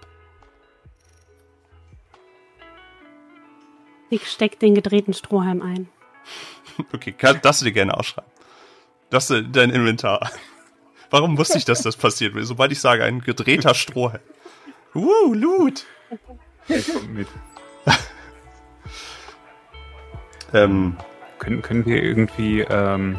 Dick 4.11 4.27
steckt 4.27 4.63
den 4.63 4.75
gedrehten 4.75 5.15
Strohhalm 5.15 5.63
ein. 5.63 5.89
Okay, 6.93 7.13
kann, 7.13 7.41
darfst 7.41 7.63
du 7.63 7.65
dir 7.65 7.73
gerne 7.73 7.97
ausschreiben. 7.97 8.31
Das 9.11 9.31
ist 9.31 9.47
dein 9.53 9.71
Inventar. 9.71 10.31
Warum 11.11 11.39
wusste 11.39 11.59
ich, 11.59 11.65
dass 11.65 11.83
das 11.83 11.97
passiert? 11.97 12.35
Sobald 12.41 12.73
ich 12.73 12.81
sage, 12.81 13.05
ein 13.05 13.21
gedrehter 13.21 13.75
Strohhalm. 13.75 14.21
Uh, 14.95 15.33
Loot. 15.35 15.85
Kommt 16.69 17.15
mit. 17.15 17.29
Ähm, 20.55 20.97
Können, 21.39 21.61
können 21.61 21.85
wir 21.87 22.03
irgendwie, 22.03 22.61
ähm, 22.61 23.19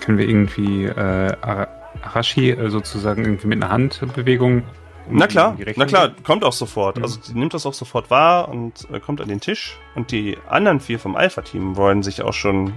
können 0.00 0.18
wir 0.18 0.26
irgendwie 0.28 0.84
äh, 0.84 0.94
Ara- 1.42 1.68
Arashi 2.02 2.50
äh, 2.50 2.70
sozusagen 2.70 3.24
irgendwie 3.24 3.48
mit 3.48 3.62
einer 3.62 3.70
Handbewegung? 3.70 4.62
na 5.10 5.26
klar, 5.26 5.56
die 5.58 5.72
na 5.76 5.86
klar, 5.86 6.12
kommt 6.24 6.44
auch 6.44 6.52
sofort. 6.52 6.96
Mhm. 6.96 7.02
Also 7.02 7.18
sie 7.20 7.34
nimmt 7.36 7.52
das 7.52 7.66
auch 7.66 7.74
sofort 7.74 8.10
wahr 8.10 8.48
und 8.48 8.88
äh, 8.92 9.00
kommt 9.00 9.20
an 9.20 9.28
den 9.28 9.40
Tisch. 9.40 9.76
Und 9.94 10.10
die 10.12 10.38
anderen 10.48 10.80
vier 10.80 10.98
vom 10.98 11.16
Alpha-Team 11.16 11.76
wollen 11.76 12.02
sich 12.02 12.22
auch 12.22 12.32
schon. 12.32 12.72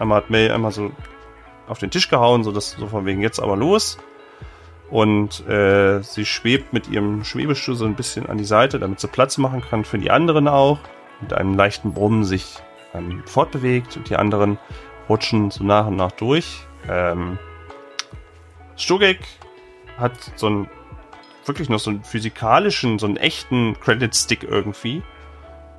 Einmal 0.00 0.18
hat 0.18 0.30
May 0.30 0.50
einmal 0.50 0.72
so 0.72 0.90
auf 1.68 1.78
den 1.78 1.90
Tisch 1.90 2.08
gehauen, 2.08 2.44
so 2.44 2.52
dass 2.52 2.72
so 2.72 2.86
von 2.86 3.06
wegen 3.06 3.20
jetzt 3.20 3.40
aber 3.40 3.56
los. 3.56 3.98
Und 4.90 5.46
äh, 5.46 6.00
sie 6.02 6.24
schwebt 6.24 6.72
mit 6.72 6.88
ihrem 6.88 7.24
Schwebestuhl 7.24 7.74
so 7.74 7.84
ein 7.84 7.94
bisschen 7.94 8.26
an 8.26 8.38
die 8.38 8.44
Seite, 8.44 8.78
damit 8.78 9.00
sie 9.00 9.08
Platz 9.08 9.36
machen 9.36 9.60
kann 9.60 9.84
für 9.84 9.98
die 9.98 10.10
anderen 10.10 10.48
auch. 10.48 10.78
Mit 11.20 11.34
einem 11.34 11.54
leichten 11.54 11.92
Brummen 11.92 12.24
sich 12.24 12.56
ähm, 12.94 13.22
fortbewegt 13.26 13.96
und 13.96 14.08
die 14.08 14.16
anderen 14.16 14.58
rutschen 15.08 15.50
so 15.50 15.64
nach 15.64 15.86
und 15.86 15.96
nach 15.96 16.12
durch. 16.12 16.60
Ähm, 16.88 17.38
Stugek 18.76 19.20
hat 19.98 20.12
so 20.36 20.46
einen 20.46 20.70
wirklich 21.44 21.68
noch 21.68 21.80
so 21.80 21.90
einen 21.90 22.04
physikalischen, 22.04 22.98
so 22.98 23.06
einen 23.06 23.16
echten 23.16 23.78
Credit-Stick 23.80 24.44
irgendwie. 24.44 25.02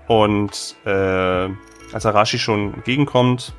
Und 0.08 0.76
äh, 0.86 1.50
als 1.94 2.06
Arashi 2.06 2.40
schon 2.40 2.74
entgegenkommt, 2.74 3.54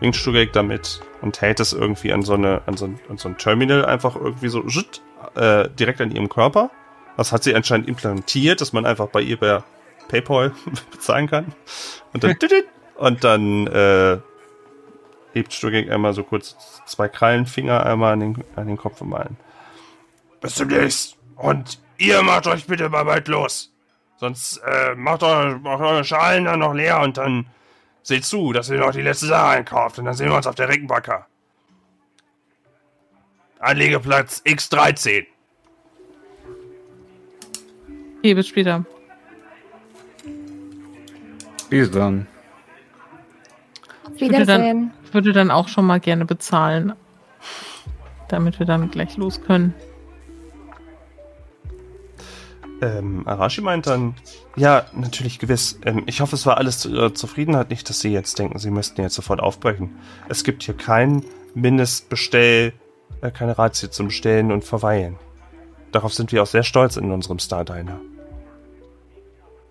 winkt 0.00 0.16
Stugek 0.16 0.52
damit 0.52 1.00
und 1.20 1.40
hält 1.40 1.60
es 1.60 1.72
irgendwie 1.72 2.12
an 2.12 2.22
so, 2.22 2.34
eine, 2.34 2.62
an 2.66 2.76
so, 2.76 2.86
ein, 2.86 3.00
an 3.08 3.18
so 3.18 3.28
ein 3.28 3.38
Terminal 3.38 3.84
einfach 3.84 4.16
irgendwie 4.16 4.48
so 4.48 4.68
schütt, 4.68 5.02
äh, 5.34 5.68
direkt 5.70 6.00
an 6.00 6.10
ihrem 6.10 6.28
Körper. 6.28 6.70
Das 7.16 7.32
hat 7.32 7.42
sie 7.42 7.54
anscheinend 7.54 7.88
implantiert, 7.88 8.60
dass 8.60 8.72
man 8.72 8.86
einfach 8.86 9.08
bei 9.08 9.20
ihr 9.20 9.36
per 9.36 9.64
PayPal 10.08 10.52
bezahlen 10.90 11.28
kann. 11.28 11.54
Und 12.12 12.24
dann, 12.24 12.36
und 12.96 13.24
dann 13.24 13.66
äh, 13.66 14.18
hebt 15.32 15.52
Stugek 15.52 15.90
einmal 15.90 16.12
so 16.14 16.22
kurz 16.22 16.56
zwei 16.86 17.08
Krallenfinger 17.08 17.84
einmal 17.84 18.12
an 18.14 18.20
den, 18.20 18.44
an 18.56 18.66
den 18.66 18.76
Kopf 18.76 19.00
malen. 19.00 19.36
Bis 20.40 20.54
demnächst. 20.54 21.16
Und 21.36 21.78
ihr 21.98 22.22
macht 22.22 22.46
euch 22.46 22.66
bitte 22.66 22.88
mal 22.88 23.04
bald 23.04 23.28
los. 23.28 23.72
Sonst 24.16 24.58
äh, 24.58 24.94
macht, 24.94 25.22
eure, 25.22 25.58
macht 25.58 25.80
eure 25.80 26.04
Schalen 26.04 26.44
dann 26.44 26.60
noch 26.60 26.74
leer 26.74 27.00
und 27.00 27.16
dann 27.18 27.46
seht 28.08 28.24
zu, 28.24 28.52
dass 28.52 28.68
ihr 28.70 28.78
noch 28.78 28.92
die 28.92 29.02
letzte 29.02 29.26
Sache 29.26 29.58
einkauft. 29.58 29.98
Und 29.98 30.06
dann 30.06 30.14
sehen 30.14 30.30
wir 30.30 30.36
uns 30.36 30.46
auf 30.46 30.54
der 30.54 30.68
Reckenbacker. 30.68 31.26
Anlegeplatz 33.60 34.42
X13. 34.44 35.26
Okay, 38.18 38.34
bis 38.34 38.48
später. 38.48 38.84
Bis 41.70 41.90
dann. 41.90 42.26
Ich 44.14 44.22
würde 44.22 44.46
dann, 44.46 44.62
Wiedersehen. 44.62 44.92
ich 45.04 45.14
würde 45.14 45.32
dann 45.32 45.50
auch 45.50 45.68
schon 45.68 45.84
mal 45.86 46.00
gerne 46.00 46.24
bezahlen. 46.24 46.94
Damit 48.28 48.58
wir 48.58 48.66
dann 48.66 48.90
gleich 48.90 49.16
los 49.16 49.40
können. 49.40 49.74
Ähm, 52.80 53.26
Arashi 53.26 53.60
meint 53.60 53.86
dann, 53.86 54.14
ja, 54.56 54.86
natürlich 54.94 55.38
gewiss. 55.38 55.80
Ähm, 55.84 56.04
ich 56.06 56.20
hoffe, 56.20 56.36
es 56.36 56.46
war 56.46 56.58
alles 56.58 56.78
zu 56.78 56.90
Ihrer 56.90 57.14
Zufriedenheit, 57.14 57.70
nicht, 57.70 57.88
dass 57.88 58.00
Sie 58.00 58.12
jetzt 58.12 58.38
denken, 58.38 58.58
Sie 58.58 58.70
müssten 58.70 59.02
jetzt 59.02 59.14
sofort 59.14 59.40
aufbrechen. 59.40 59.96
Es 60.28 60.44
gibt 60.44 60.62
hier 60.62 60.74
kein 60.74 61.24
Mindestbestell, 61.54 62.72
äh, 63.20 63.30
keine 63.30 63.58
Ratio 63.58 63.88
zum 63.88 64.08
Bestellen 64.08 64.52
und 64.52 64.64
Verweilen. 64.64 65.16
Darauf 65.90 66.14
sind 66.14 66.32
wir 66.32 66.42
auch 66.42 66.46
sehr 66.46 66.62
stolz 66.62 66.96
in 66.96 67.10
unserem 67.10 67.38
Star 67.38 67.64
Diner. 67.64 68.00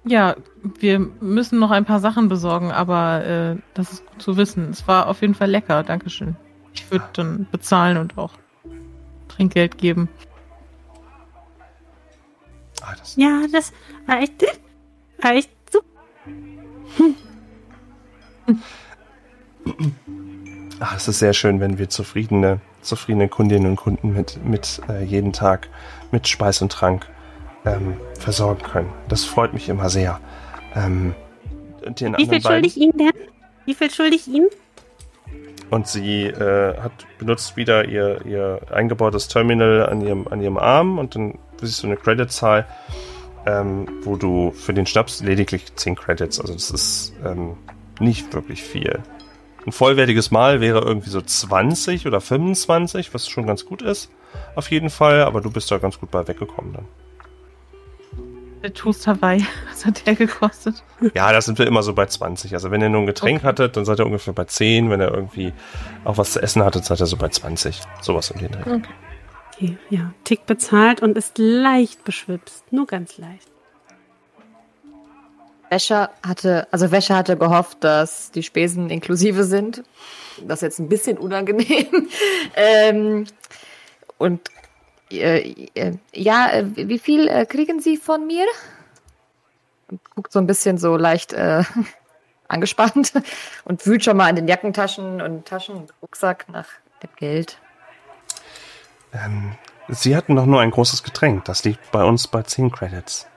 Ja, 0.04 0.36
wir 0.80 1.00
müssen 1.00 1.60
noch 1.60 1.72
ein 1.72 1.86
paar 1.86 2.00
Sachen 2.00 2.30
besorgen, 2.30 2.72
aber 2.72 3.26
äh, 3.26 3.56
das 3.74 3.92
ist 3.94 4.06
gut 4.06 4.22
zu 4.22 4.38
wissen. 4.38 4.70
Es 4.70 4.88
war 4.88 5.08
auf 5.08 5.22
jeden 5.22 5.36
Fall 5.36 5.50
lecker, 5.50 5.84
Dankeschön. 5.84 6.36
Ich 6.74 6.90
würde 6.92 7.06
dann 7.14 7.48
bezahlen 7.52 7.98
und 7.98 8.18
auch 8.18 8.34
Trinkgeld 9.28 9.78
geben. 9.78 10.10
Ah, 12.88 12.96
das 12.98 13.16
ja, 13.18 13.46
das 13.52 13.74
war 14.06 14.22
echt, 14.22 14.46
war 15.22 15.34
echt 15.34 15.50
super. 15.70 15.88
Ach, 20.80 20.96
es 20.96 21.08
ist 21.08 21.20
sehr 21.20 21.34
schön, 21.34 21.60
wenn 21.60 21.78
wir 21.80 21.90
zufriedene, 21.90 22.62
zufriedene 22.82 23.28
Kundinnen 23.28 23.72
und 23.72 23.76
Kunden 23.76 24.14
mit, 24.14 24.44
mit 24.46 24.82
äh, 24.88 25.04
jeden 25.04 25.34
Tag 25.34 25.68
mit 26.12 26.30
Speis 26.30 26.62
und 26.62 26.72
Trank 26.72 27.08
ähm, 27.66 27.98
versorgen 28.18 28.64
können. 28.64 28.94
Das 29.10 29.26
freut 29.26 29.54
mich 29.54 29.68
immer 29.68 29.90
sehr. 29.90 30.22
Ähm, 30.74 31.14
Wie 31.84 32.28
viel 32.28 32.42
schulde 32.42 32.68
ich 32.68 32.78
Ihnen 32.78 32.98
denn? 32.98 33.12
Wie 33.66 33.74
viel 33.74 33.92
schulde 33.92 34.16
ich 34.16 34.28
Ihnen? 34.28 34.48
Und 35.70 35.88
sie 35.88 36.28
äh, 36.28 36.78
hat 36.78 36.94
benutzt 37.20 37.58
wieder 37.58 37.84
ihr, 37.84 38.26
ihr 38.26 38.62
eingebautes 38.72 39.28
Terminal 39.28 39.86
an 39.90 40.00
ihrem, 40.00 40.26
an 40.30 40.42
ihrem 40.42 40.58
Arm 40.58 40.98
und 40.98 41.16
dann 41.16 41.38
siehst 41.66 41.84
du 41.84 41.88
eine 41.88 41.98
Credit-Zahl, 41.98 42.66
ähm, 43.46 43.88
wo 44.04 44.16
du 44.16 44.52
für 44.52 44.74
den 44.74 44.86
Schnaps 44.86 45.22
lediglich 45.22 45.76
10 45.76 45.96
Credits, 45.96 46.40
also 46.40 46.54
das 46.54 46.70
ist 46.72 47.14
ähm, 47.26 47.58
nicht 48.00 48.34
wirklich 48.34 48.64
viel. 48.64 49.00
Ein 49.66 49.72
vollwertiges 49.72 50.32
Mal 50.32 50.62
wäre 50.62 50.80
irgendwie 50.80 51.10
so 51.10 51.22
20 51.22 52.08
oder 52.08 52.22
25, 52.22 53.14
was 53.14 53.28
schon 53.28 53.48
ganz 53.48 53.66
gut 53.66 53.82
ist, 53.82 54.10
auf 54.56 54.72
jeden 54.72 54.90
Fall, 54.90 55.24
aber 55.24 55.42
du 55.42 55.52
bist 55.52 55.72
da 55.72 55.78
ganz 55.78 56.00
gut 56.00 56.12
bei 56.12 56.28
weggekommen 56.28 56.74
dann. 56.74 56.86
Der 58.64 58.74
Toast 58.74 59.06
Hawaii, 59.08 59.46
was 59.70 59.86
hat 59.86 60.06
der 60.08 60.16
gekostet? 60.16 60.84
Ja, 61.14 61.32
da 61.32 61.42
sind 61.42 61.60
wir 61.60 61.68
immer 61.68 61.84
so 61.84 61.94
bei 61.94 62.06
20. 62.06 62.54
Also 62.54 62.72
wenn 62.72 62.82
ihr 62.82 62.90
nur 62.90 63.02
ein 63.02 63.08
Getränk 63.08 63.40
okay. 63.40 63.48
hattet, 63.48 63.78
dann 63.78 63.86
seid 63.86 64.00
ihr 64.00 64.06
ungefähr 64.06 64.34
bei 64.34 64.46
10. 64.46 64.90
Wenn 64.90 65.00
ihr 65.00 65.14
irgendwie 65.14 65.54
auch 66.04 66.18
was 66.18 66.34
zu 66.34 66.42
essen 66.42 66.64
hattet, 66.64 66.84
seid 66.84 67.00
ihr 67.00 67.06
so 67.06 67.18
bei 67.18 67.30
20. 67.30 67.82
Sowas 68.02 68.32
um 68.32 68.40
den 68.40 68.52
Dreh. 68.52 68.62
Okay. 68.62 68.82
Okay, 69.58 69.78
ja. 69.90 70.14
Tick 70.24 70.46
bezahlt 70.46 71.02
und 71.02 71.18
ist 71.18 71.38
leicht 71.38 72.04
beschwipst. 72.04 72.72
Nur 72.72 72.88
ganz 72.88 73.18
leicht. 73.18 73.48
Wäscher 75.70 76.12
hatte, 76.26 76.68
also 76.72 76.92
Wäscher 76.92 77.16
hatte 77.18 77.38
gehofft, 77.38 77.84
dass 77.84 78.32
die 78.32 78.44
Spesen 78.44 78.90
inklusive 78.90 79.44
sind. 79.44 79.84
Das 80.42 80.60
ist 80.60 80.62
jetzt 80.62 80.80
ein 80.80 80.90
bisschen 80.90 81.18
unangenehm. 81.18 82.08
ähm, 82.56 83.26
und 84.18 84.50
äh, 85.12 85.68
äh, 85.74 85.94
ja, 86.14 86.52
äh, 86.52 86.66
wie 86.76 87.00
viel 87.00 87.28
äh, 87.28 87.46
kriegen 87.46 87.82
Sie 87.82 87.98
von 87.98 88.26
mir? 88.28 88.46
Guckt 90.16 90.32
so 90.32 90.40
ein 90.40 90.48
bisschen 90.48 90.78
so 90.78 90.98
leicht 90.98 91.36
angespannt 92.48 93.14
und 93.66 93.86
wühlt 93.86 94.04
schon 94.04 94.18
mal 94.18 94.30
in 94.30 94.36
den 94.36 94.48
Jackentaschen 94.48 95.22
und 95.22 95.46
Taschen 95.46 95.76
und 95.76 95.94
Rucksack 96.02 96.46
nach 96.50 96.68
dem 97.02 97.10
Geld. 97.18 97.58
Ähm, 99.26 99.54
Sie 99.90 100.16
hatten 100.16 100.36
doch 100.36 100.46
nur 100.46 100.60
ein 100.60 100.72
großes 100.72 101.04
Getränk. 101.04 101.46
Das 101.46 101.64
liegt 101.64 101.92
bei 101.92 102.04
uns 102.04 102.28
bei 102.28 102.44
10 102.44 102.72
Credits. 102.72 103.28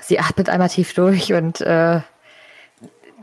Sie 0.00 0.18
atmet 0.18 0.48
einmal 0.48 0.68
tief 0.68 0.94
durch 0.94 1.32
und 1.32 1.60
äh, 1.60 2.00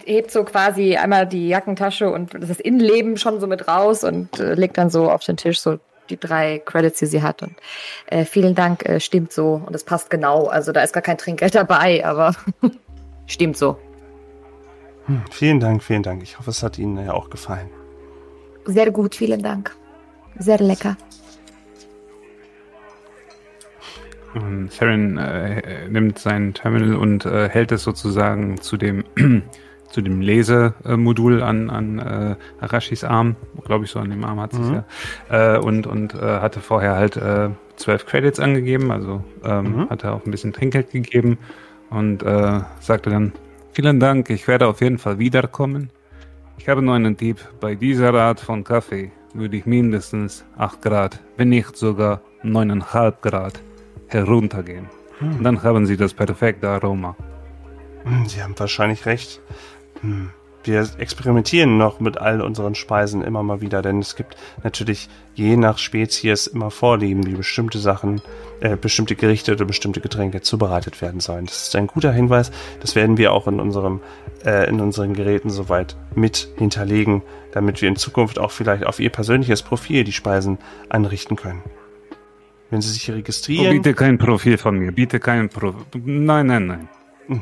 hebt 0.06 0.32
so 0.32 0.44
quasi 0.44 0.96
einmal 0.96 1.26
die 1.26 1.48
Jackentasche 1.48 2.10
und 2.10 2.34
das 2.34 2.60
Innenleben 2.60 3.18
schon 3.18 3.40
so 3.40 3.48
mit 3.48 3.68
raus 3.68 4.04
und 4.04 4.40
äh, 4.40 4.54
legt 4.54 4.78
dann 4.78 4.90
so 4.90 5.10
auf 5.10 5.24
den 5.24 5.38
Tisch 5.38 5.60
so 5.60 5.80
die 6.10 6.20
drei 6.20 6.60
Credits, 6.60 7.00
die 7.00 7.08
sie 7.08 7.24
hat. 7.24 7.42
Und 7.42 7.56
äh, 8.06 8.24
vielen 8.24 8.56
Dank, 8.56 8.88
äh, 8.88 9.00
stimmt 9.00 9.34
so. 9.34 9.62
Und 9.66 9.76
es 9.76 9.84
passt 9.84 10.10
genau. 10.10 10.46
Also 10.46 10.72
da 10.72 10.82
ist 10.82 10.94
gar 10.94 11.04
kein 11.04 11.18
Trinkgeld 11.18 11.56
dabei, 11.56 12.06
aber 12.06 12.36
stimmt 13.26 13.58
so. 13.58 13.78
Hm, 15.08 15.24
vielen 15.32 15.60
Dank, 15.60 15.84
vielen 15.84 16.04
Dank. 16.04 16.22
Ich 16.22 16.38
hoffe, 16.38 16.52
es 16.52 16.62
hat 16.62 16.78
Ihnen 16.78 17.04
ja 17.04 17.14
auch 17.14 17.30
gefallen. 17.30 17.70
Sehr 18.66 18.92
gut, 18.92 19.16
vielen 19.16 19.42
Dank. 19.42 19.76
Sehr 20.40 20.60
lecker. 20.60 20.96
Saren 24.70 25.18
äh, 25.18 25.88
nimmt 25.90 26.20
sein 26.20 26.54
Terminal 26.54 26.96
und 26.96 27.26
äh, 27.26 27.50
hält 27.50 27.72
es 27.72 27.84
sozusagen 27.84 28.62
zu 28.62 28.78
dem 28.78 29.04
zu 29.90 30.02
dem 30.02 30.22
Lesemodul 30.22 31.42
an, 31.42 31.70
an 31.70 32.00
äh, 32.00 32.36
Arashis 32.60 33.04
Arm, 33.04 33.36
glaube 33.66 33.86
ich 33.86 33.92
so 33.92 34.00
an 34.00 34.10
dem 34.10 34.24
Arm 34.26 34.40
hat 34.40 34.54
sie 34.54 34.62
es 34.62 34.70
mhm. 34.70 34.84
ja, 35.30 35.56
äh, 35.56 35.60
und, 35.60 35.88
und 35.88 36.14
äh, 36.14 36.20
hatte 36.20 36.60
vorher 36.60 36.96
halt 36.96 37.16
äh, 37.16 37.50
zwölf 37.78 38.06
Credits 38.06 38.40
angegeben, 38.40 38.92
also 38.92 39.24
ähm, 39.46 39.64
mhm. 39.64 39.90
hatte 39.90 40.12
auch 40.12 40.26
ein 40.26 40.32
bisschen 40.32 40.52
Trinkgeld 40.52 40.92
gegeben 40.92 41.38
und 41.90 42.22
äh, 42.22 42.60
sagte 42.82 43.10
dann, 43.10 43.32
vielen 43.72 44.00
Dank, 44.00 44.30
ich 44.30 44.48
werde 44.48 44.68
auf 44.68 44.82
jeden 44.82 44.98
Fall 44.98 45.20
wiederkommen. 45.20 45.90
Ich 46.58 46.68
habe 46.68 46.82
nur 46.82 46.96
einen 46.96 47.16
Tipp, 47.16 47.38
bei 47.62 47.76
dieser 47.76 48.14
Art 48.14 48.42
von 48.42 48.64
Kaffee 48.64 49.12
würde 49.38 49.58
ich 49.58 49.66
mindestens 49.66 50.44
8 50.58 50.82
Grad, 50.82 51.20
wenn 51.38 51.50
nicht 51.50 51.78
sogar 51.78 52.22
9,5 52.44 53.22
Grad 53.22 53.62
heruntergehen. 54.08 54.90
Hm. 55.20 55.44
Dann 55.44 55.64
haben 55.64 55.86
Sie 55.86 55.98
das 55.98 56.14
perfekte 56.14 56.70
Aroma. 56.70 57.16
Hm, 58.04 58.26
Sie 58.28 58.42
haben 58.42 58.58
wahrscheinlich 58.58 59.06
recht. 59.06 59.42
Hm. 60.02 60.32
Wir 60.68 60.86
experimentieren 60.98 61.78
noch 61.78 62.02
mit 62.02 62.18
all 62.18 62.42
unseren 62.42 62.76
Speisen 62.76 63.22
immer 63.22 63.42
mal 63.42 63.62
wieder, 63.62 63.82
denn 63.82 64.00
es 64.00 64.18
gibt 64.18 64.36
natürlich 64.64 65.08
je 65.34 65.56
nach 65.56 65.78
Spezies 65.78 66.46
immer 66.48 66.72
Vorlieben, 66.72 67.26
wie 67.26 67.36
bestimmte 67.36 67.80
Sachen, 67.80 68.22
äh, 68.60 68.76
bestimmte 68.76 69.16
Gerichte 69.16 69.54
oder 69.54 69.64
bestimmte 69.64 70.02
Getränke 70.02 70.42
zubereitet 70.42 71.02
werden 71.02 71.22
sollen. 71.22 71.46
Das 71.46 71.68
ist 71.68 71.76
ein 71.76 71.88
guter 71.88 72.12
Hinweis. 72.12 72.52
Das 72.82 72.96
werden 72.96 73.18
wir 73.18 73.32
auch 73.32 73.48
in 73.48 73.62
unserem, 73.62 74.02
äh, 74.46 74.70
in 74.70 74.82
unseren 74.82 75.14
Geräten 75.14 75.50
soweit 75.50 75.96
mit 76.16 76.50
hinterlegen, 76.58 77.24
damit 77.54 77.82
wir 77.82 77.88
in 77.88 77.96
Zukunft 77.96 78.38
auch 78.38 78.52
vielleicht 78.52 78.86
auf 78.86 79.00
Ihr 79.00 79.10
persönliches 79.10 79.64
Profil 79.64 80.04
die 80.04 80.12
Speisen 80.12 80.58
anrichten 80.90 81.38
können. 81.38 81.62
Wenn 82.70 82.82
Sie 82.82 82.92
sich 82.92 83.04
hier 83.04 83.16
registrieren. 83.16 83.68
Oh, 83.68 83.72
bitte 83.72 83.94
kein 83.94 84.18
Profil 84.18 84.58
von 84.58 84.78
mir. 84.78 84.92
Bitte 84.92 85.22
kein 85.22 85.48
Profil. 85.48 85.86
Nein, 86.04 86.48
nein, 86.48 86.68
nein. 86.68 86.90
Hm. 87.28 87.42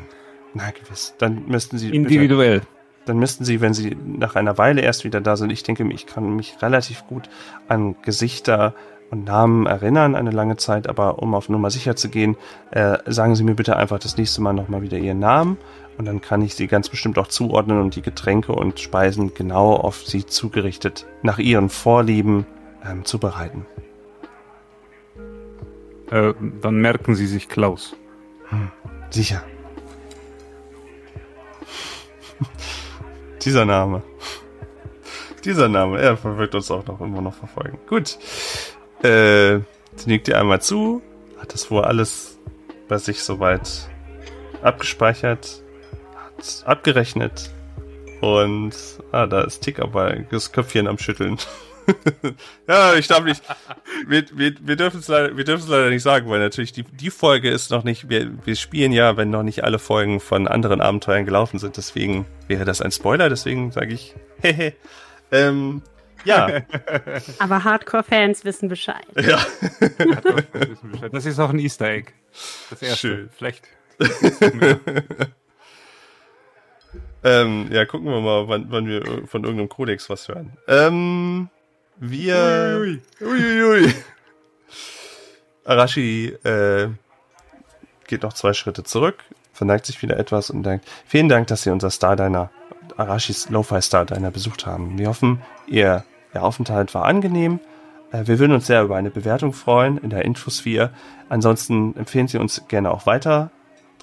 Na 0.54 0.70
gewiss. 0.70 1.16
Dann 1.18 1.48
müssten 1.48 1.80
Sie. 1.80 1.90
Individuell. 1.90 2.60
Bitte, 2.60 2.75
dann 3.06 3.18
müssten 3.20 3.46
Sie, 3.46 3.62
wenn 3.62 3.74
Sie 3.74 3.96
nach 4.04 4.36
einer 4.36 4.58
Weile 4.58 4.82
erst 4.82 5.04
wieder 5.04 5.22
da 5.22 5.38
sind, 5.38 5.52
ich 5.52 5.64
denke, 5.64 5.88
ich 5.92 6.06
kann 6.06 6.36
mich 6.36 6.62
relativ 6.62 7.06
gut 7.08 7.30
an 7.68 7.96
Gesichter 8.02 8.74
und 9.12 9.26
Namen 9.26 9.66
erinnern, 9.66 10.16
eine 10.16 10.32
lange 10.32 10.58
Zeit, 10.58 10.88
aber 10.88 11.20
um 11.20 11.36
auf 11.36 11.50
Nummer 11.50 11.70
sicher 11.70 11.96
zu 11.96 12.10
gehen, 12.10 12.36
äh, 12.72 12.98
sagen 13.06 13.36
Sie 13.36 13.44
mir 13.44 13.56
bitte 13.56 13.76
einfach 13.76 14.00
das 14.00 14.18
nächste 14.18 14.42
Mal 14.42 14.54
nochmal 14.54 14.82
wieder 14.82 14.98
Ihren 14.98 15.20
Namen 15.20 15.58
und 15.98 16.06
dann 16.06 16.22
kann 16.22 16.42
ich 16.42 16.56
Sie 16.56 16.68
ganz 16.68 16.90
bestimmt 16.90 17.18
auch 17.18 17.28
zuordnen 17.28 17.80
und 17.80 17.96
die 17.96 18.02
Getränke 18.02 18.54
und 18.54 18.80
Speisen 18.80 19.34
genau 19.34 19.74
auf 19.74 20.06
Sie 20.06 20.26
zugerichtet 20.26 21.06
nach 21.22 21.38
Ihren 21.38 21.70
Vorlieben 21.70 22.46
ähm, 22.84 23.06
zubereiten. 23.06 23.66
Äh, 26.12 26.34
dann 26.62 26.76
merken 26.82 27.16
Sie 27.16 27.28
sich 27.28 27.48
Klaus. 27.50 27.96
Hm, 28.50 28.72
sicher. 29.10 29.44
Dieser 33.46 33.64
Name. 33.64 34.02
Dieser 35.44 35.70
Name, 35.70 36.02
er 36.02 36.38
wird 36.38 36.56
uns 36.56 36.72
auch 36.72 36.86
noch 36.88 37.00
immer 37.00 37.22
noch 37.22 37.36
verfolgen. 37.36 37.78
Gut. 37.88 38.18
Äh, 39.04 39.60
sie 39.96 40.08
nickt 40.08 40.28
ihr 40.28 40.40
einmal 40.40 40.62
zu, 40.62 41.04
hat 41.38 41.54
das 41.54 41.70
wohl 41.70 41.84
alles 41.84 42.40
bei 42.88 42.98
sich 42.98 43.22
soweit 43.22 43.88
abgespeichert, 44.64 45.62
hat 46.16 46.64
abgerechnet 46.66 47.52
und 48.22 48.74
ah, 49.12 49.28
da 49.28 49.42
ist 49.42 49.62
Tick 49.62 49.80
aber 49.80 50.16
das 50.32 50.52
Köpfchen 50.52 50.88
am 50.88 50.98
Schütteln. 50.98 51.38
ja, 52.68 52.96
ich 52.96 53.08
darf 53.08 53.24
nicht. 53.24 53.44
Wir, 54.08 54.26
wir, 54.34 54.54
wir 54.60 54.76
dürfen 54.76 55.00
es 55.00 55.08
leider, 55.08 55.38
wir 55.38 55.44
dürfen 55.44 55.64
es 55.64 55.70
leider 55.70 55.90
nicht 55.90 56.04
sagen, 56.04 56.30
weil 56.30 56.40
natürlich 56.40 56.74
die, 56.74 56.84
die 56.84 57.10
Folge 57.10 57.50
ist 57.50 57.72
noch 57.72 57.84
nicht. 57.84 58.10
Wir, 58.10 58.32
wir 58.46 58.56
spielen 58.56 58.92
ja, 58.92 59.18
wenn 59.18 59.30
noch 59.30 59.44
nicht 59.44 59.64
alle 59.64 59.80
Folgen 59.80 60.20
von 60.20 60.48
anderen 60.48 60.82
Abenteuern 60.82 61.26
gelaufen 61.26 61.60
sind. 61.60 61.78
Deswegen 61.78 62.26
wäre 62.48 62.66
das 62.66 62.82
ein 62.82 62.92
Spoiler. 62.92 63.30
Deswegen 63.30 63.72
sage 63.72 63.94
ich, 63.94 64.16
hehe. 64.42 64.74
ähm, 65.32 65.82
ja. 66.24 66.62
Aber 67.40 67.64
Hardcore-Fans 67.64 68.46
wissen 68.46 68.68
Bescheid. 68.68 69.06
Ja. 69.16 69.46
Das 71.12 71.26
ist 71.26 71.40
auch 71.40 71.50
ein 71.50 71.60
Easter 71.60 71.88
Egg. 71.88 72.12
Das 72.70 72.82
erste. 72.82 72.98
Schön. 72.98 73.30
Vielleicht. 73.32 73.68
ähm, 77.24 77.68
ja, 77.72 77.86
gucken 77.86 78.08
wir 78.08 78.22
mal, 78.22 78.48
wann, 78.48 78.66
wann 78.70 78.88
wir 78.88 79.28
von 79.28 79.44
irgendeinem 79.44 79.70
Kodex 79.70 80.10
was 80.10 80.28
hören. 80.28 80.58
Ähm, 80.68 81.50
wir. 82.00 82.78
Uiuiui. 82.80 83.02
Uiuiui. 83.22 83.94
Arashi 85.66 86.28
äh, 86.44 86.90
geht 88.08 88.24
noch 88.24 88.34
zwei 88.34 88.54
Schritte 88.54 88.84
zurück, 88.84 89.18
verneigt 89.52 89.86
sich 89.86 90.02
wieder 90.02 90.18
etwas 90.18 90.50
und 90.50 90.64
denkt: 90.64 90.86
Vielen 91.08 91.30
Dank, 91.30 91.48
dass 91.48 91.64
Sie 91.64 91.72
unser 91.72 91.90
Stardiner, 91.90 92.52
Arashis 92.98 93.50
Lo-Fi 93.50 93.82
Stardiner 93.82 94.32
besucht 94.32 94.66
haben. 94.66 94.98
Wir 94.98 95.08
hoffen, 95.08 95.42
Ihr, 95.68 96.04
Ihr 96.34 96.44
Aufenthalt 96.44 96.94
war 96.94 97.06
angenehm. 97.06 97.60
Äh, 98.12 98.28
wir 98.28 98.40
würden 98.40 98.54
uns 98.54 98.68
sehr 98.68 98.84
über 98.84 98.96
eine 98.96 99.10
Bewertung 99.10 99.54
freuen 99.54 99.98
in 99.98 100.10
der 100.10 100.26
Infosphere. 100.26 100.92
Ansonsten 101.30 101.96
empfehlen 101.98 102.28
Sie 102.28 102.38
uns 102.38 102.68
gerne 102.68 102.92
auch 102.92 103.06
weiter. 103.06 103.52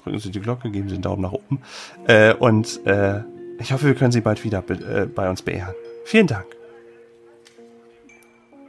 Drücken 0.03 0.19
Sie 0.19 0.31
die 0.31 0.41
Glocke, 0.41 0.69
geben 0.69 0.89
Sie 0.89 0.95
einen 0.95 1.03
Daumen 1.03 1.21
nach 1.21 1.31
oben. 1.31 1.61
Äh, 2.07 2.33
und 2.33 2.85
äh, 2.85 3.21
ich 3.59 3.71
hoffe, 3.71 3.85
wir 3.85 3.95
können 3.95 4.11
Sie 4.11 4.21
bald 4.21 4.43
wieder 4.43 4.63
äh, 4.69 5.05
bei 5.05 5.29
uns 5.29 5.41
beehren. 5.41 5.73
Vielen 6.05 6.27
Dank. 6.27 6.45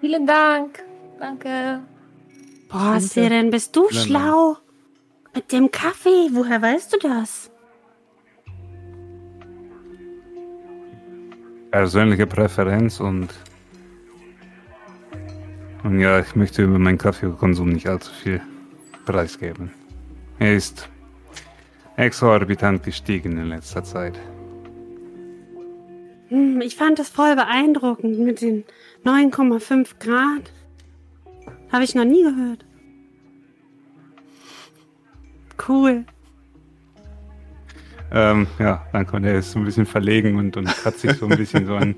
Vielen 0.04 0.26
Dank. 0.26 0.84
Danke. 1.18 1.80
Boah, 2.68 3.00
Seren, 3.00 3.50
bist 3.50 3.74
du 3.74 3.88
schlau? 3.88 4.58
Mit 5.34 5.50
dem 5.50 5.70
Kaffee, 5.70 6.28
woher 6.30 6.60
weißt 6.60 6.92
du 6.92 6.98
das? 6.98 7.50
Persönliche 11.70 12.26
Präferenz 12.26 13.00
und. 13.00 13.28
Und 15.84 16.00
ja, 16.00 16.20
ich 16.20 16.36
möchte 16.36 16.64
über 16.64 16.78
meinen 16.78 16.98
Kaffeekonsum 16.98 17.70
nicht 17.70 17.88
allzu 17.88 18.12
viel 18.12 18.42
preisgeben. 19.06 19.72
Er 20.38 20.54
ist 20.54 20.86
exorbitant 21.96 22.82
gestiegen 22.82 23.38
in 23.38 23.48
letzter 23.48 23.82
Zeit. 23.82 24.18
Hm, 26.28 26.60
ich 26.60 26.76
fand 26.76 26.98
das 26.98 27.08
voll 27.08 27.36
beeindruckend 27.36 28.18
mit 28.18 28.42
den 28.42 28.64
9,5 29.04 29.98
Grad. 29.98 30.52
Habe 31.70 31.84
ich 31.84 31.94
noch 31.94 32.04
nie 32.04 32.22
gehört. 32.22 32.64
Cool. 35.68 36.04
Ähm, 38.12 38.46
ja, 38.58 38.86
danke. 38.92 39.16
Und 39.16 39.24
er 39.24 39.34
ist 39.38 39.52
so 39.52 39.58
ein 39.58 39.64
bisschen 39.64 39.86
verlegen 39.86 40.36
und, 40.36 40.56
und 40.56 40.66
kratzt 40.66 41.00
sich 41.00 41.12
so 41.12 41.26
ein 41.26 41.36
bisschen 41.36 41.66
so 41.66 41.74
an, 41.74 41.96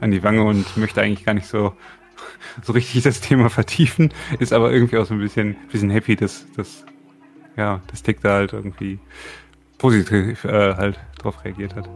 an 0.00 0.10
die 0.10 0.22
Wange 0.22 0.42
und 0.42 0.76
möchte 0.76 1.02
eigentlich 1.02 1.24
gar 1.24 1.34
nicht 1.34 1.46
so, 1.46 1.74
so 2.62 2.72
richtig 2.72 3.02
das 3.02 3.20
Thema 3.20 3.50
vertiefen, 3.50 4.12
ist 4.38 4.52
aber 4.52 4.72
irgendwie 4.72 4.96
auch 4.96 5.06
so 5.06 5.14
ein 5.14 5.20
bisschen, 5.20 5.56
bisschen 5.70 5.90
happy, 5.90 6.16
dass, 6.16 6.46
dass 6.56 6.84
ja, 7.56 7.80
das 7.88 8.02
Tick 8.02 8.20
da 8.22 8.34
halt 8.34 8.52
irgendwie 8.52 8.98
positiv 9.78 10.44
äh, 10.44 10.74
halt 10.74 10.98
drauf 11.18 11.44
reagiert 11.44 11.74
hat. 11.74 11.88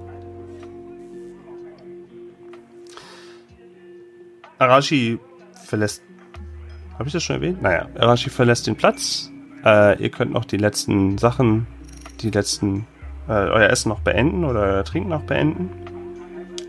Arashi 4.59 5.19
verlässt. 5.65 6.03
Habe 6.95 7.07
ich 7.07 7.13
das 7.13 7.23
schon 7.23 7.37
erwähnt? 7.37 7.63
Naja, 7.63 7.89
Arashi 7.99 8.31
verlässt 8.31 8.67
den 8.67 8.77
Platz. 8.77 9.31
Äh, 9.65 10.03
ihr 10.03 10.11
könnt 10.11 10.33
noch 10.33 10.45
die 10.45 10.57
letzten 10.57 11.19
Sachen, 11.19 11.67
die 12.21 12.31
letzten, 12.31 12.87
äh, 13.29 13.33
euer 13.33 13.69
Essen 13.69 13.89
noch 13.89 14.01
beenden 14.01 14.45
oder 14.45 14.61
euer 14.61 14.85
Trinken 14.85 15.09
noch 15.09 15.23
beenden. 15.23 15.71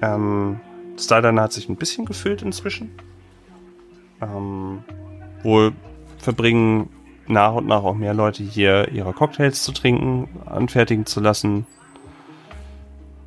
Ähm, 0.01 0.59
Stardana 0.97 1.43
hat 1.43 1.53
sich 1.53 1.69
ein 1.69 1.75
bisschen 1.75 2.05
gefüllt 2.05 2.41
inzwischen. 2.41 2.91
Ähm, 4.21 4.83
wohl 5.43 5.73
verbringen 6.17 6.89
nach 7.27 7.53
und 7.53 7.67
nach 7.67 7.83
auch 7.83 7.95
mehr 7.95 8.13
Leute 8.13 8.43
hier 8.43 8.89
ihre 8.91 9.13
Cocktails 9.13 9.63
zu 9.63 9.71
trinken, 9.71 10.29
anfertigen 10.45 11.05
zu 11.05 11.19
lassen. 11.19 11.65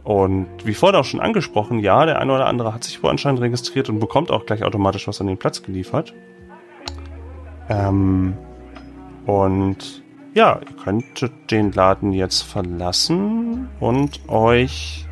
Und 0.08 0.64
wie 0.64 0.72
vorhin 0.72 0.98
auch 0.98 1.04
schon 1.04 1.20
angesprochen, 1.20 1.80
ja, 1.80 2.06
der 2.06 2.18
eine 2.18 2.32
oder 2.32 2.46
andere 2.46 2.72
hat 2.72 2.82
sich 2.82 3.02
wohl 3.02 3.10
anscheinend 3.10 3.42
registriert 3.42 3.90
und 3.90 3.98
bekommt 3.98 4.30
auch 4.30 4.46
gleich 4.46 4.64
automatisch 4.64 5.06
was 5.06 5.20
an 5.20 5.26
den 5.26 5.36
Platz 5.36 5.62
geliefert. 5.62 6.14
Ähm, 7.68 8.32
und 9.26 10.02
ja, 10.32 10.60
ihr 10.66 10.82
könntet 10.82 11.50
den 11.50 11.72
Laden 11.72 12.14
jetzt 12.14 12.40
verlassen 12.40 13.68
und 13.80 14.26
euch 14.30 15.06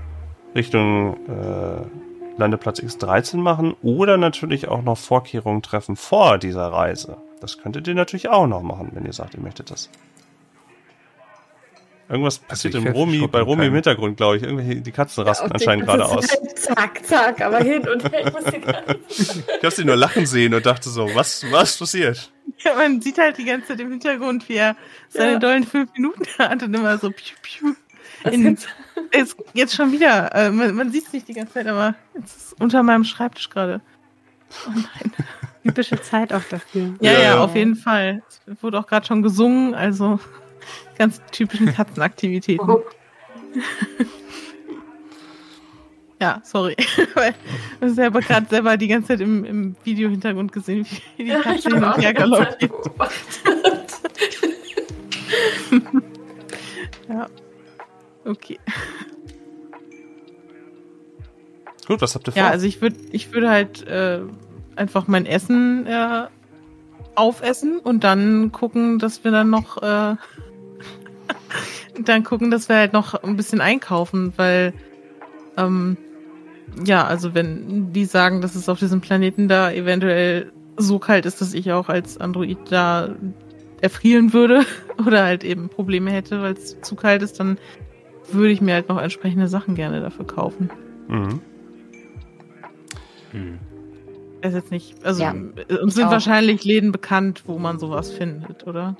Richtung 0.54 1.18
äh, 1.26 2.38
Landeplatz 2.38 2.80
X13 2.80 3.36
machen 3.36 3.74
oder 3.82 4.16
natürlich 4.16 4.68
auch 4.68 4.80
noch 4.80 4.96
Vorkehrungen 4.96 5.60
treffen 5.60 5.96
vor 5.96 6.38
dieser 6.38 6.72
Reise. 6.72 7.18
Das 7.42 7.58
könntet 7.58 7.86
ihr 7.86 7.94
natürlich 7.94 8.30
auch 8.30 8.46
noch 8.46 8.62
machen, 8.62 8.92
wenn 8.94 9.04
ihr 9.04 9.12
sagt, 9.12 9.34
ihr 9.34 9.42
möchtet 9.42 9.70
das. 9.70 9.90
Irgendwas 12.08 12.38
passiert 12.38 12.74
ich 12.74 12.80
im 12.84 12.94
schocken 12.94 13.30
bei 13.30 13.40
Romy 13.40 13.66
im. 13.66 13.74
Hintergrund, 13.74 14.16
glaube 14.16 14.36
ich. 14.36 14.42
Irgendwelche, 14.44 14.80
die 14.80 14.92
Katzen 14.92 15.24
rasten 15.24 15.46
Auf 15.46 15.52
anscheinend 15.52 15.86
gerade 15.86 16.04
aus. 16.06 16.26
Zack, 16.54 17.04
zack, 17.04 17.40
aber 17.40 17.58
hin 17.58 17.86
und 17.88 18.02
her. 18.12 18.26
Ich 18.28 18.34
wusste 18.34 18.60
gar 18.60 18.82
nicht. 18.86 19.10
Ich 19.10 19.62
habe 19.64 19.70
sie 19.70 19.84
nur 19.84 19.96
lachen 19.96 20.24
sehen 20.26 20.54
und 20.54 20.64
dachte 20.64 20.88
so, 20.88 21.12
was, 21.14 21.44
was 21.50 21.76
passiert? 21.78 22.30
Ja, 22.58 22.74
man 22.74 23.00
sieht 23.00 23.18
halt 23.18 23.38
die 23.38 23.44
ganze 23.44 23.68
Zeit 23.68 23.80
im 23.80 23.90
Hintergrund, 23.90 24.48
wie 24.48 24.54
er 24.54 24.76
seine 25.08 25.32
Ja. 25.32 25.38
dollen 25.40 25.64
fünf 25.64 25.92
Minuten 25.94 26.24
hat 26.38 26.62
und 26.62 26.72
immer 26.74 26.96
so 26.98 27.10
piu, 27.10 27.34
piu. 27.42 27.74
In, 28.30 28.56
ist 29.12 29.36
jetzt 29.52 29.74
schon 29.74 29.92
wieder. 29.92 30.34
Äh, 30.34 30.50
man 30.50 30.74
man 30.74 30.90
sieht 30.92 31.06
es 31.08 31.12
nicht 31.12 31.28
die 31.28 31.34
ganze 31.34 31.54
Zeit, 31.54 31.66
aber 31.66 31.94
es 32.14 32.36
ist 32.36 32.60
unter 32.60 32.82
meinem 32.82 33.04
Schreibtisch 33.04 33.50
gerade. 33.50 33.80
Oh 34.66 34.70
nein. 34.70 35.12
Typische 35.64 36.00
Zeit 36.00 36.32
auch 36.32 36.42
dafür. 36.48 36.94
Ja, 37.00 37.12
ja, 37.12 37.20
Ja. 37.20 37.40
auf 37.40 37.54
jeden 37.56 37.74
Fall. 37.76 38.22
Es 38.46 38.62
wurde 38.62 38.78
auch 38.78 38.86
gerade 38.86 39.04
schon 39.06 39.22
gesungen, 39.22 39.74
also 39.74 40.18
ganz 40.98 41.20
typischen 41.32 41.72
Katzenaktivitäten. 41.72 42.68
Oh. 42.68 42.82
Ja, 46.20 46.40
sorry. 46.44 46.76
Weil 47.14 47.34
ich 47.82 47.92
selber 47.94 48.20
gerade 48.20 48.46
selber 48.48 48.76
die 48.76 48.88
ganze 48.88 49.08
Zeit 49.08 49.20
im, 49.20 49.44
im 49.44 49.76
Video-Hintergrund 49.84 50.50
gesehen, 50.50 50.86
wie 51.16 51.24
die 51.24 51.30
Ja, 51.30 51.40
Katze 51.40 51.68
hin 51.68 51.84
habe 51.84 51.96
und 51.96 52.02
her 52.02 52.14
galoppiert. 52.14 52.72
Ja. 57.08 57.28
Okay. 58.24 58.58
Gut, 61.86 62.02
was 62.02 62.14
habt 62.14 62.26
ihr 62.26 62.32
vor? 62.32 62.42
Ja, 62.42 62.48
also 62.48 62.66
ich 62.66 62.80
würde 62.80 62.96
ich 63.12 63.32
würde 63.32 63.48
halt 63.48 63.86
äh, 63.86 64.22
einfach 64.74 65.06
mein 65.06 65.24
Essen 65.24 65.86
äh, 65.86 66.26
aufessen 67.14 67.78
und 67.78 68.02
dann 68.02 68.50
gucken, 68.50 68.98
dass 68.98 69.22
wir 69.22 69.30
dann 69.30 69.50
noch 69.50 69.80
äh, 69.82 70.16
dann 72.04 72.24
gucken, 72.24 72.50
dass 72.50 72.68
wir 72.68 72.76
halt 72.76 72.92
noch 72.92 73.14
ein 73.14 73.36
bisschen 73.36 73.60
einkaufen, 73.60 74.32
weil 74.36 74.72
ähm, 75.56 75.96
ja, 76.84 77.06
also 77.06 77.34
wenn 77.34 77.92
die 77.92 78.04
sagen, 78.04 78.40
dass 78.40 78.54
es 78.54 78.68
auf 78.68 78.78
diesem 78.78 79.00
Planeten 79.00 79.48
da 79.48 79.70
eventuell 79.70 80.52
so 80.76 80.98
kalt 80.98 81.26
ist, 81.26 81.40
dass 81.40 81.54
ich 81.54 81.72
auch 81.72 81.88
als 81.88 82.18
Android 82.18 82.58
da 82.70 83.14
erfrieren 83.80 84.32
würde 84.32 84.64
oder 85.06 85.24
halt 85.24 85.44
eben 85.44 85.68
Probleme 85.68 86.10
hätte, 86.10 86.42
weil 86.42 86.54
es 86.54 86.80
zu 86.80 86.96
kalt 86.96 87.22
ist, 87.22 87.40
dann 87.40 87.58
würde 88.30 88.50
ich 88.50 88.60
mir 88.60 88.74
halt 88.74 88.88
noch 88.88 89.00
entsprechende 89.00 89.48
Sachen 89.48 89.74
gerne 89.74 90.00
dafür 90.00 90.26
kaufen. 90.26 90.70
mhm. 91.08 91.40
Hm. 93.32 93.58
weiß 94.42 94.54
jetzt 94.54 94.70
nicht. 94.70 95.04
Also 95.04 95.22
Ja, 95.22 95.34
uns 95.82 95.94
sind 95.94 96.06
auch. 96.06 96.10
wahrscheinlich 96.10 96.64
Läden 96.64 96.92
bekannt, 96.92 97.42
wo 97.46 97.58
man 97.58 97.78
sowas 97.78 98.10
findet, 98.10 98.66
oder? 98.66 98.96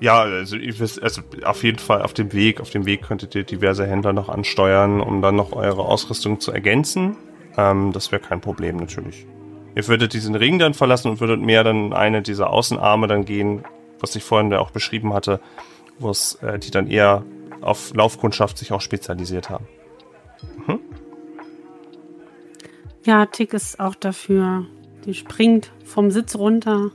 Ja, 0.00 0.20
also 0.20 0.56
also 0.56 1.22
auf 1.44 1.64
jeden 1.64 1.78
Fall 1.78 2.02
auf 2.02 2.14
dem 2.14 2.32
Weg, 2.32 2.60
auf 2.60 2.70
dem 2.70 2.86
Weg 2.86 3.02
könntet 3.02 3.34
ihr 3.34 3.42
diverse 3.42 3.86
Händler 3.86 4.12
noch 4.12 4.28
ansteuern, 4.28 5.00
um 5.00 5.22
dann 5.22 5.34
noch 5.34 5.52
eure 5.52 5.82
Ausrüstung 5.82 6.38
zu 6.40 6.52
ergänzen. 6.52 7.16
Ähm, 7.56 7.92
das 7.92 8.12
wäre 8.12 8.22
kein 8.22 8.40
Problem 8.40 8.76
natürlich. 8.76 9.26
Ihr 9.74 9.86
würdet 9.88 10.12
diesen 10.12 10.34
Ring 10.34 10.58
dann 10.58 10.74
verlassen 10.74 11.10
und 11.10 11.20
würdet 11.20 11.40
mehr 11.40 11.64
dann 11.64 11.92
eine 11.92 12.22
dieser 12.22 12.50
Außenarme 12.50 13.06
dann 13.08 13.24
gehen, 13.24 13.64
was 14.00 14.14
ich 14.14 14.22
vorhin 14.22 14.50
ja 14.50 14.60
auch 14.60 14.70
beschrieben 14.70 15.12
hatte, 15.12 15.40
wo 15.98 16.10
es 16.10 16.36
äh, 16.42 16.58
die 16.58 16.70
dann 16.70 16.86
eher 16.88 17.24
auf 17.60 17.92
Laufkundschaft 17.94 18.56
sich 18.56 18.72
auch 18.72 18.80
spezialisiert 18.80 19.50
haben. 19.50 19.66
Ja, 23.08 23.24
Tick 23.24 23.54
ist 23.54 23.80
auch 23.80 23.94
dafür. 23.94 24.66
Die 25.06 25.14
springt 25.14 25.72
vom 25.82 26.10
Sitz 26.10 26.36
runter 26.36 26.90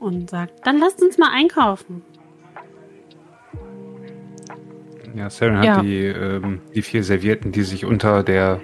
und 0.00 0.30
sagt, 0.30 0.66
dann 0.66 0.78
lasst 0.78 1.02
uns 1.02 1.18
mal 1.18 1.30
einkaufen. 1.32 2.02
Ja, 5.14 5.30
Saren 5.30 5.58
hat 5.58 5.64
Ja. 5.64 5.82
die, 5.82 6.04
ähm, 6.04 6.60
die 6.74 6.82
vier 6.82 7.02
Servietten, 7.02 7.50
die 7.50 7.62
sich 7.62 7.84
unter 7.84 8.22
der, 8.22 8.60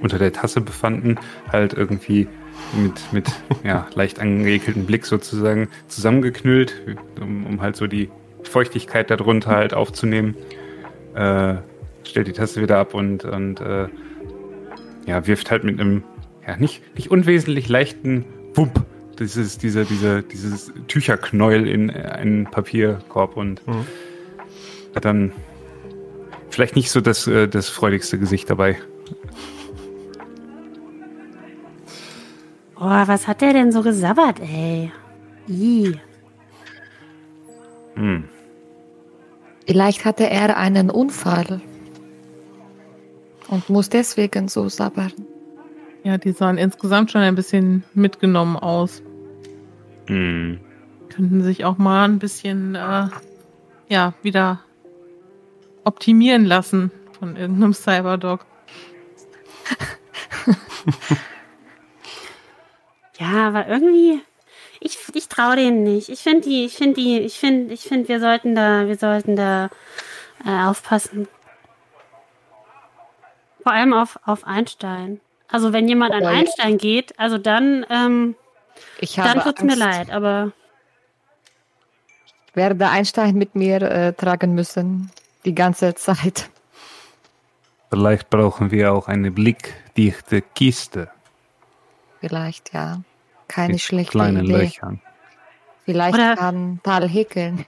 unter 0.00 0.18
der 0.18 0.32
Tasse 0.32 0.60
befanden, 0.60 1.16
halt 1.50 1.72
irgendwie 1.72 2.28
mit, 2.76 3.12
mit 3.12 3.32
ja, 3.64 3.86
leicht 3.94 4.20
angeekeltem 4.20 4.86
Blick 4.86 5.06
sozusagen 5.06 5.68
zusammengeknüllt, 5.88 6.74
um, 7.20 7.46
um 7.46 7.60
halt 7.60 7.76
so 7.76 7.86
die 7.86 8.10
Feuchtigkeit 8.42 9.10
darunter 9.10 9.52
halt 9.52 9.72
aufzunehmen. 9.72 10.36
Äh, 11.14 11.56
stellt 12.02 12.26
die 12.26 12.32
Tasse 12.32 12.60
wieder 12.60 12.78
ab 12.78 12.92
und, 12.92 13.24
und 13.24 13.60
äh, 13.60 13.88
ja, 15.06 15.26
wirft 15.26 15.50
halt 15.50 15.64
mit 15.64 15.80
einem 15.80 16.02
ja, 16.46 16.56
nicht, 16.56 16.82
nicht 16.96 17.10
unwesentlich 17.10 17.68
leichten 17.68 18.26
Wump 18.54 18.84
dieses, 19.20 19.58
diese, 19.58 19.84
diese, 19.84 20.22
dieses 20.22 20.72
Tücherknäuel 20.88 21.66
in 21.68 21.90
einen 21.90 22.44
Papierkorb 22.46 23.36
und 23.36 23.66
Mhm. 23.66 23.86
hat 24.94 25.04
dann 25.04 25.32
vielleicht 26.50 26.76
nicht 26.76 26.90
so 26.90 27.00
das, 27.00 27.26
äh, 27.26 27.48
das 27.48 27.68
freudigste 27.68 28.18
Gesicht 28.18 28.50
dabei. 28.50 28.76
Oh, 32.76 32.80
was 33.06 33.26
hat 33.26 33.40
der 33.40 33.52
denn 33.52 33.72
so 33.72 33.82
gesabbert, 33.82 34.40
ey? 34.40 34.92
Ih. 35.48 35.94
Hm. 37.94 38.24
Vielleicht 39.66 40.04
hatte 40.04 40.28
er 40.28 40.56
einen 40.56 40.90
Unfall 40.90 41.60
und 43.48 43.70
muss 43.70 43.88
deswegen 43.88 44.48
so 44.48 44.68
sabbern. 44.68 45.12
Ja, 46.04 46.18
die 46.18 46.32
sahen 46.32 46.58
insgesamt 46.58 47.10
schon 47.10 47.22
ein 47.22 47.34
bisschen 47.34 47.82
mitgenommen 47.94 48.56
aus. 48.56 49.02
Hm. 50.06 50.60
Könnten 51.08 51.42
sich 51.42 51.64
auch 51.64 51.78
mal 51.78 52.04
ein 52.04 52.18
bisschen, 52.18 52.74
äh, 52.74 53.08
ja, 53.88 54.14
wieder 54.22 54.60
optimieren 55.84 56.44
lassen 56.44 56.90
von 57.18 57.36
irgendeinem 57.36 57.74
Cyberdog. 57.74 58.44
Ja, 63.18 63.46
aber 63.48 63.68
irgendwie, 63.68 64.20
ich, 64.80 64.98
ich 65.14 65.28
traue 65.28 65.56
denen 65.56 65.84
nicht. 65.84 66.08
Ich 66.08 66.20
finde 66.20 66.48
die, 66.48 66.64
ich 66.64 66.74
finde 66.76 66.94
die, 67.00 67.18
ich 67.20 67.38
finde, 67.38 67.72
ich 67.72 67.82
finde, 67.82 68.08
wir 68.08 68.20
sollten 68.20 68.54
da, 68.54 68.86
wir 68.86 68.96
sollten 68.96 69.36
da 69.36 69.70
äh, 70.44 70.64
aufpassen. 70.66 71.28
Vor 73.62 73.72
allem 73.72 73.94
auf, 73.94 74.18
auf 74.24 74.44
Einstein. 74.44 75.20
Also 75.54 75.72
wenn 75.72 75.86
jemand 75.86 76.12
an. 76.12 76.24
Einstein 76.26 76.78
geht, 76.78 77.16
also 77.16 77.38
dann, 77.38 77.86
ähm, 77.88 78.34
dann 79.14 79.40
tut's 79.40 79.62
mir 79.62 79.76
leid, 79.76 80.10
aber 80.10 80.50
Ich 82.48 82.56
werde 82.56 82.88
Einstein 82.88 83.36
mit 83.36 83.54
mir 83.54 83.80
äh, 83.82 84.12
tragen 84.14 84.54
müssen. 84.54 85.10
Die 85.44 85.54
ganze 85.54 85.94
Zeit. 85.94 86.50
Vielleicht 87.90 88.30
brauchen 88.30 88.72
wir 88.72 88.92
auch 88.92 89.06
eine 89.06 89.30
blickdichte 89.30 90.42
Kiste 90.42 91.08
Vielleicht, 92.18 92.72
ja. 92.74 93.02
Keine 93.46 93.74
mit 93.74 93.82
schlechte 93.82 94.10
kleinen 94.10 94.44
Idee. 94.46 94.56
Löchern. 94.62 95.00
Vielleicht 95.84 96.14
Oder- 96.14 96.34
kann 96.36 96.80
Tal 96.82 97.08
häkeln. 97.08 97.66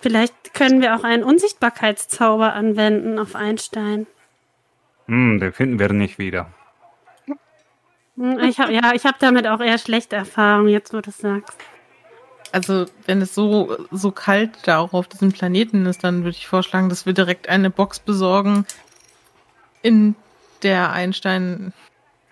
vielleicht 0.00 0.54
können 0.54 0.80
wir 0.80 0.96
auch 0.96 1.04
einen 1.04 1.22
Unsichtbarkeitszauber 1.24 2.54
anwenden 2.54 3.18
auf 3.18 3.34
Einstein. 3.34 4.06
Hm, 5.06 5.38
den 5.40 5.52
finden 5.52 5.78
wir 5.78 5.92
nicht 5.92 6.18
wieder. 6.18 6.46
Hm, 8.16 8.38
Ich 8.40 8.58
habe 8.58 8.72
ja, 8.72 8.92
ich 8.94 9.04
habe 9.04 9.16
damit 9.20 9.46
auch 9.46 9.60
eher 9.60 9.78
schlechte 9.78 10.16
Erfahrungen, 10.16 10.68
jetzt 10.68 10.92
wo 10.92 10.98
du 10.98 11.02
das 11.02 11.18
sagst. 11.18 11.56
Also, 12.52 12.86
wenn 13.04 13.20
es 13.20 13.34
so, 13.34 13.76
so 13.90 14.10
kalt 14.12 14.50
da 14.64 14.78
auch 14.78 14.92
auf 14.92 15.08
diesem 15.08 15.32
Planeten 15.32 15.84
ist, 15.84 16.04
dann 16.04 16.18
würde 16.24 16.36
ich 16.36 16.46
vorschlagen, 16.46 16.88
dass 16.88 17.04
wir 17.04 17.12
direkt 17.12 17.48
eine 17.48 17.70
Box 17.70 17.98
besorgen, 17.98 18.64
in 19.82 20.14
der 20.62 20.92
Einstein 20.92 21.72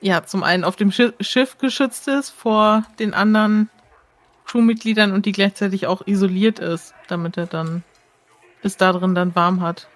ja 0.00 0.24
zum 0.24 0.42
einen 0.42 0.64
auf 0.64 0.76
dem 0.76 0.92
Schi 0.92 1.12
Schiff 1.20 1.58
geschützt 1.58 2.08
ist 2.08 2.30
vor 2.30 2.84
den 2.98 3.14
anderen 3.14 3.68
Crewmitgliedern 4.46 5.12
und 5.12 5.26
die 5.26 5.32
gleichzeitig 5.32 5.86
auch 5.86 6.06
isoliert 6.06 6.58
ist, 6.58 6.94
damit 7.08 7.36
er 7.36 7.46
dann 7.46 7.82
es 8.62 8.76
da 8.76 8.92
drin 8.92 9.14
dann 9.14 9.34
warm 9.34 9.60
hat. 9.60 9.88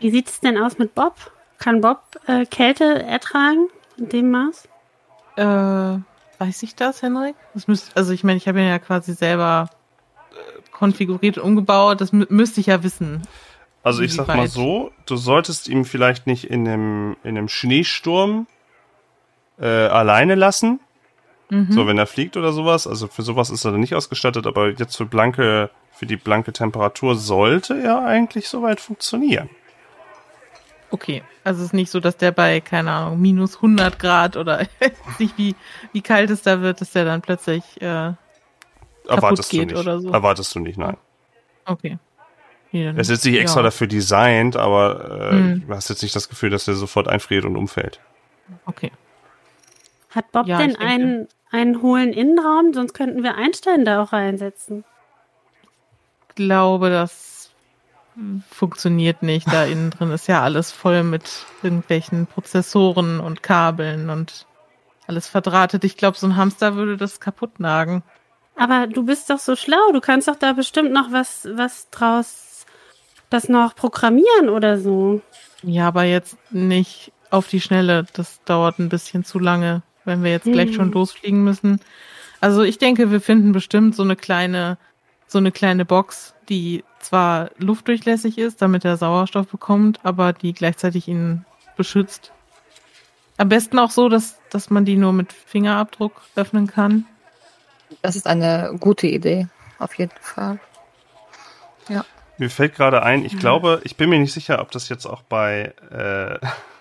Wie 0.00 0.10
sieht 0.10 0.28
es 0.28 0.40
denn 0.40 0.58
aus 0.58 0.78
mit 0.78 0.94
Bob? 0.94 1.14
Kann 1.58 1.80
Bob 1.80 2.00
äh, 2.26 2.46
Kälte 2.46 3.02
ertragen 3.02 3.68
in 3.96 4.08
dem 4.08 4.30
Maß? 4.30 4.68
Äh, 5.38 6.00
weiß 6.38 6.62
ich 6.64 6.74
das, 6.74 7.02
Henrik? 7.02 7.36
Das 7.54 7.68
müsst, 7.68 7.96
also 7.96 8.12
ich 8.12 8.24
meine, 8.24 8.38
ich 8.38 8.48
habe 8.48 8.60
ihn 8.60 8.66
ja 8.66 8.78
quasi 8.78 9.12
selber 9.12 9.70
äh, 10.32 10.60
konfiguriert 10.72 11.38
und 11.38 11.44
umgebaut. 11.44 12.00
Das 12.00 12.12
mü 12.12 12.26
müsste 12.28 12.60
ich 12.60 12.66
ja 12.66 12.82
wissen. 12.82 13.22
Also 13.84 14.02
ich 14.02 14.12
sag 14.14 14.26
mal 14.26 14.48
so, 14.48 14.90
du 15.06 15.16
solltest 15.16 15.68
ihm 15.68 15.84
vielleicht 15.84 16.26
nicht 16.26 16.44
in 16.44 16.66
einem, 16.66 17.16
in 17.22 17.38
einem 17.38 17.48
Schneesturm 17.48 18.48
äh, 19.60 19.66
alleine 19.66 20.34
lassen. 20.34 20.80
Mhm. 21.50 21.70
So, 21.70 21.86
wenn 21.86 21.98
er 21.98 22.06
fliegt 22.06 22.36
oder 22.36 22.52
sowas. 22.52 22.86
Also 22.86 23.06
für 23.06 23.22
sowas 23.22 23.50
ist 23.50 23.64
er 23.64 23.70
dann 23.70 23.80
nicht 23.80 23.94
ausgestattet, 23.94 24.46
aber 24.46 24.70
jetzt 24.70 24.96
für 24.96 25.06
blanke, 25.06 25.70
für 25.92 26.06
die 26.06 26.16
blanke 26.16 26.52
Temperatur 26.52 27.14
sollte 27.14 27.80
er 27.80 28.04
eigentlich 28.04 28.48
soweit 28.48 28.80
funktionieren. 28.80 29.48
Okay, 30.90 31.22
also 31.44 31.60
es 31.60 31.66
ist 31.66 31.72
nicht 31.74 31.90
so, 31.90 32.00
dass 32.00 32.16
der 32.16 32.32
bei, 32.32 32.60
keine 32.60 32.90
Ahnung, 32.92 33.20
minus 33.20 33.56
100 33.56 33.98
Grad 33.98 34.36
oder 34.36 34.62
ich 34.80 35.18
nicht, 35.18 35.38
wie, 35.38 35.54
wie 35.92 36.00
kalt 36.02 36.30
es 36.30 36.42
da 36.42 36.60
wird, 36.62 36.80
dass 36.80 36.92
der 36.92 37.04
dann 37.04 37.20
plötzlich, 37.20 37.62
äh, 37.82 38.12
Erwartest 39.06 39.50
geht 39.50 39.70
du 39.70 39.74
nicht. 39.74 39.76
oder 39.76 40.00
so. 40.00 40.10
Erwartest 40.10 40.54
du 40.54 40.60
nicht, 40.60 40.78
nein. 40.78 40.96
okay. 41.66 41.98
Nee, 42.70 42.92
Es 42.96 43.08
ist 43.08 43.24
nicht 43.24 43.38
extra 43.38 43.60
ja. 43.60 43.64
dafür 43.64 43.86
designt, 43.86 44.56
aber 44.56 45.30
äh, 45.32 45.34
Mhm. 45.34 45.66
du 45.66 45.74
hast 45.74 45.88
jetzt 45.88 46.02
nicht 46.02 46.14
das 46.14 46.28
Gefühl, 46.28 46.50
dass 46.50 46.68
er 46.68 46.74
sofort 46.74 47.08
einfriert 47.08 47.46
und 47.46 47.56
umfällt. 47.56 47.98
Okay. 48.66 48.92
Hat 50.10 50.30
Bob 50.32 50.46
Ja, 50.46 50.58
denn 50.58 50.70
ich 50.72 50.78
einen, 50.80 51.28
einen 51.50 51.80
hohlen 51.80 52.12
Innenraum? 52.12 52.74
Sonst 52.74 52.92
könnten 52.92 53.22
wir 53.22 53.36
Einstein 53.36 53.84
da 53.86 54.02
auch 54.02 54.12
reinsetzen. 54.12 54.84
glaube, 56.34 56.90
das 56.90 57.37
funktioniert 58.50 59.22
nicht. 59.22 59.46
Da 59.52 59.64
innen 59.64 59.90
drin 59.90 60.10
ist 60.10 60.28
ja 60.28 60.42
alles 60.42 60.70
voll 60.72 61.02
mit 61.02 61.46
irgendwelchen 61.62 62.26
Prozessoren 62.26 63.20
und 63.20 63.42
Kabeln 63.42 64.10
und 64.10 64.46
alles 65.06 65.28
verdrahtet. 65.28 65.84
Ich 65.84 65.96
glaube, 65.96 66.18
so 66.18 66.26
ein 66.26 66.36
Hamster 66.36 66.74
würde 66.74 66.96
das 66.96 67.20
kaputt 67.20 67.60
nagen. 67.60 68.02
Aber 68.56 68.86
du 68.86 69.04
bist 69.04 69.30
doch 69.30 69.38
so 69.38 69.56
schlau. 69.56 69.92
Du 69.92 70.00
kannst 70.00 70.28
doch 70.28 70.36
da 70.36 70.52
bestimmt 70.52 70.92
noch 70.92 71.12
was, 71.12 71.48
was 71.52 71.88
draus, 71.90 72.66
das 73.30 73.48
noch 73.48 73.74
programmieren 73.76 74.48
oder 74.48 74.78
so. 74.78 75.20
Ja, 75.62 75.88
aber 75.88 76.04
jetzt 76.04 76.36
nicht 76.50 77.12
auf 77.30 77.48
die 77.48 77.60
Schnelle. 77.60 78.06
Das 78.14 78.42
dauert 78.44 78.78
ein 78.78 78.88
bisschen 78.88 79.24
zu 79.24 79.38
lange, 79.38 79.82
wenn 80.04 80.24
wir 80.24 80.30
jetzt 80.32 80.44
gleich 80.44 80.70
Hm. 80.70 80.74
schon 80.74 80.92
losfliegen 80.92 81.44
müssen. 81.44 81.80
Also 82.40 82.62
ich 82.62 82.78
denke, 82.78 83.10
wir 83.10 83.20
finden 83.20 83.52
bestimmt 83.52 83.94
so 83.96 84.02
eine 84.02 84.16
kleine, 84.16 84.76
so 85.26 85.38
eine 85.38 85.52
kleine 85.52 85.84
Box, 85.84 86.34
die 86.48 86.84
zwar 87.00 87.50
luftdurchlässig 87.58 88.38
ist, 88.38 88.62
damit 88.62 88.84
er 88.84 88.96
Sauerstoff 88.96 89.48
bekommt, 89.48 90.00
aber 90.04 90.32
die 90.32 90.52
gleichzeitig 90.52 91.08
ihn 91.08 91.44
beschützt. 91.76 92.32
Am 93.36 93.48
besten 93.48 93.78
auch 93.78 93.90
so, 93.90 94.08
dass, 94.08 94.38
dass 94.50 94.70
man 94.70 94.84
die 94.84 94.96
nur 94.96 95.12
mit 95.12 95.32
Fingerabdruck 95.32 96.20
öffnen 96.34 96.66
kann. 96.66 97.06
Das 98.02 98.16
ist 98.16 98.26
eine 98.26 98.76
gute 98.80 99.06
Idee. 99.06 99.46
Auf 99.78 99.94
jeden 99.94 100.12
Fall. 100.20 100.58
Mir 102.38 102.50
fällt 102.50 102.76
gerade 102.76 103.02
ein, 103.02 103.24
ich 103.24 103.36
glaube, 103.36 103.80
ich 103.82 103.96
bin 103.96 104.10
mir 104.10 104.18
nicht 104.20 104.32
sicher, 104.32 104.60
ob 104.60 104.70
das 104.70 104.88
jetzt 104.88 105.06
auch 105.06 105.22
bei, 105.22 105.74
äh, 105.90 106.38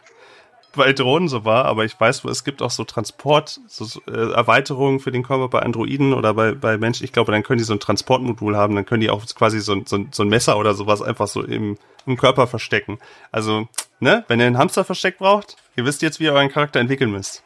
bei 0.75 0.93
Drohnen 0.93 1.27
so 1.27 1.43
war, 1.45 1.65
aber 1.65 1.85
ich 1.85 1.99
weiß, 1.99 2.23
es 2.25 2.43
gibt 2.43 2.61
auch 2.61 2.69
so 2.71 2.83
Transport, 2.83 3.59
so, 3.67 3.99
äh, 4.07 4.31
Erweiterungen 4.33 4.99
für 4.99 5.11
den 5.11 5.23
Körper 5.23 5.47
bei 5.47 5.59
Androiden 5.61 6.13
oder 6.13 6.33
bei, 6.35 6.51
bei 6.51 6.77
Menschen. 6.77 7.03
Ich 7.03 7.13
glaube, 7.13 7.31
dann 7.31 7.41
können 7.43 7.57
die 7.57 7.63
so 7.63 7.73
ein 7.73 7.79
Transportmodul 7.79 8.55
haben, 8.55 8.75
dann 8.75 8.85
können 8.85 9.01
die 9.01 9.09
auch 9.09 9.25
quasi 9.25 9.59
so, 9.59 9.73
ein- 9.73 9.85
so, 9.87 9.95
ein- 9.97 10.09
so 10.11 10.23
ein 10.23 10.29
Messer 10.29 10.57
oder 10.57 10.73
sowas 10.75 11.01
einfach 11.01 11.27
so 11.27 11.41
im, 11.41 11.77
im 12.05 12.17
Körper 12.17 12.45
verstecken. 12.47 12.99
Also, 13.31 13.67
ne, 13.99 14.23
wenn 14.27 14.39
ihr 14.39 14.45
einen 14.45 14.57
Hamster 14.59 14.83
versteckt 14.83 15.17
braucht, 15.19 15.55
ihr 15.75 15.85
wisst 15.85 16.01
jetzt, 16.03 16.19
wie 16.19 16.25
ihr 16.25 16.33
euren 16.33 16.49
Charakter 16.49 16.79
entwickeln 16.79 17.11
müsst. 17.11 17.43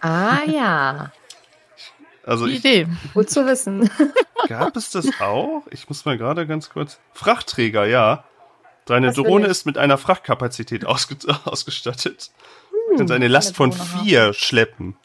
Ah 0.00 0.38
ja. 0.46 1.12
Also 2.26 2.46
Die 2.46 2.52
ich, 2.54 2.58
Idee. 2.64 2.86
Gut 3.12 3.28
zu 3.30 3.46
wissen. 3.46 3.90
Gab 4.48 4.76
es 4.76 4.90
das 4.90 5.08
auch? 5.20 5.62
Ich 5.70 5.88
muss 5.90 6.04
mal 6.06 6.16
gerade 6.16 6.46
ganz 6.46 6.70
kurz. 6.70 6.98
Frachtträger, 7.12 7.84
ja. 7.86 8.24
Deine 8.86 9.08
Das 9.08 9.16
Drohne 9.16 9.46
ist 9.46 9.64
mit 9.66 9.78
einer 9.78 9.98
Frachtkapazität 9.98 10.84
ausge 10.86 11.16
ausgestattet. 11.44 12.30
Du 12.90 12.96
kannst 12.98 13.12
eine 13.12 13.28
Last 13.28 13.56
von 13.56 13.70
Drohne 13.70 13.90
haben. 13.90 14.04
vier 14.04 14.32
schleppen. 14.34 14.96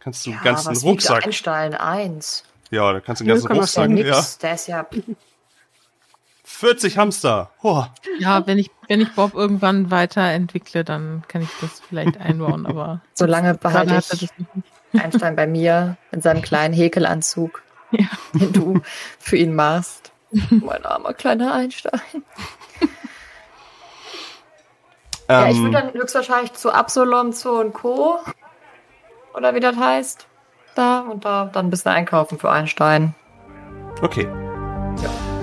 Kannst 0.00 0.26
du 0.26 0.30
einen 0.32 0.42
ganzen 0.42 0.70
was 0.70 0.82
wiegt 0.82 0.90
Rucksack. 0.90 1.24
Einstein 1.26 1.74
eins. 1.74 2.44
Ja, 2.70 2.92
da 2.92 3.00
kannst 3.00 3.20
du 3.20 3.24
einen 3.24 3.28
ganzen 3.34 3.48
0,5 3.50 3.54
Rucksack. 3.56 3.90
Nix. 3.90 4.08
Ja. 4.08 4.24
Der 4.42 4.54
ist 4.54 4.66
ja 4.68 4.86
40 6.44 6.98
Hamster. 6.98 7.50
Boah. 7.62 7.92
Ja, 8.18 8.46
wenn 8.46 8.58
ich, 8.58 8.70
wenn 8.88 9.00
ich 9.00 9.12
Bob 9.14 9.34
irgendwann 9.34 9.90
weiterentwickle, 9.90 10.84
dann 10.84 11.22
kann 11.28 11.42
ich 11.42 11.48
das 11.60 11.80
vielleicht 11.88 12.18
einbauen, 12.18 12.66
aber 12.66 13.00
Solange 13.14 13.54
behalte 13.54 13.96
ich 13.96 14.08
das 14.08 14.20
nicht. 14.20 14.32
Einstein 14.92 15.36
bei 15.36 15.46
mir 15.46 15.96
in 16.12 16.20
seinem 16.20 16.42
kleinen 16.42 16.74
Häkelanzug, 16.74 17.62
Ja. 17.92 18.06
den 18.34 18.52
du 18.52 18.80
für 19.18 19.36
ihn 19.36 19.54
machst. 19.54 20.03
Mein 20.50 20.84
armer 20.84 21.14
kleiner 21.14 21.54
Einstein. 21.54 22.00
ja, 25.28 25.48
ich 25.48 25.56
Ähm, 25.56 25.62
würde 25.64 25.76
dann 25.76 25.94
höchstwahrscheinlich 25.94 26.52
zu 26.54 26.72
Absalom, 26.72 27.32
zu 27.32 27.50
und 27.52 27.72
Co. 27.72 28.18
Oder 29.34 29.54
wie 29.54 29.60
das 29.60 29.76
heißt. 29.76 30.26
Da 30.74 31.00
und 31.00 31.24
da 31.24 31.46
dann 31.52 31.66
ein 31.66 31.70
bisschen 31.70 31.92
einkaufen 31.92 32.38
für 32.38 32.50
Einstein. 32.50 33.14
okay. 34.02 34.28
Ja. 35.02 35.33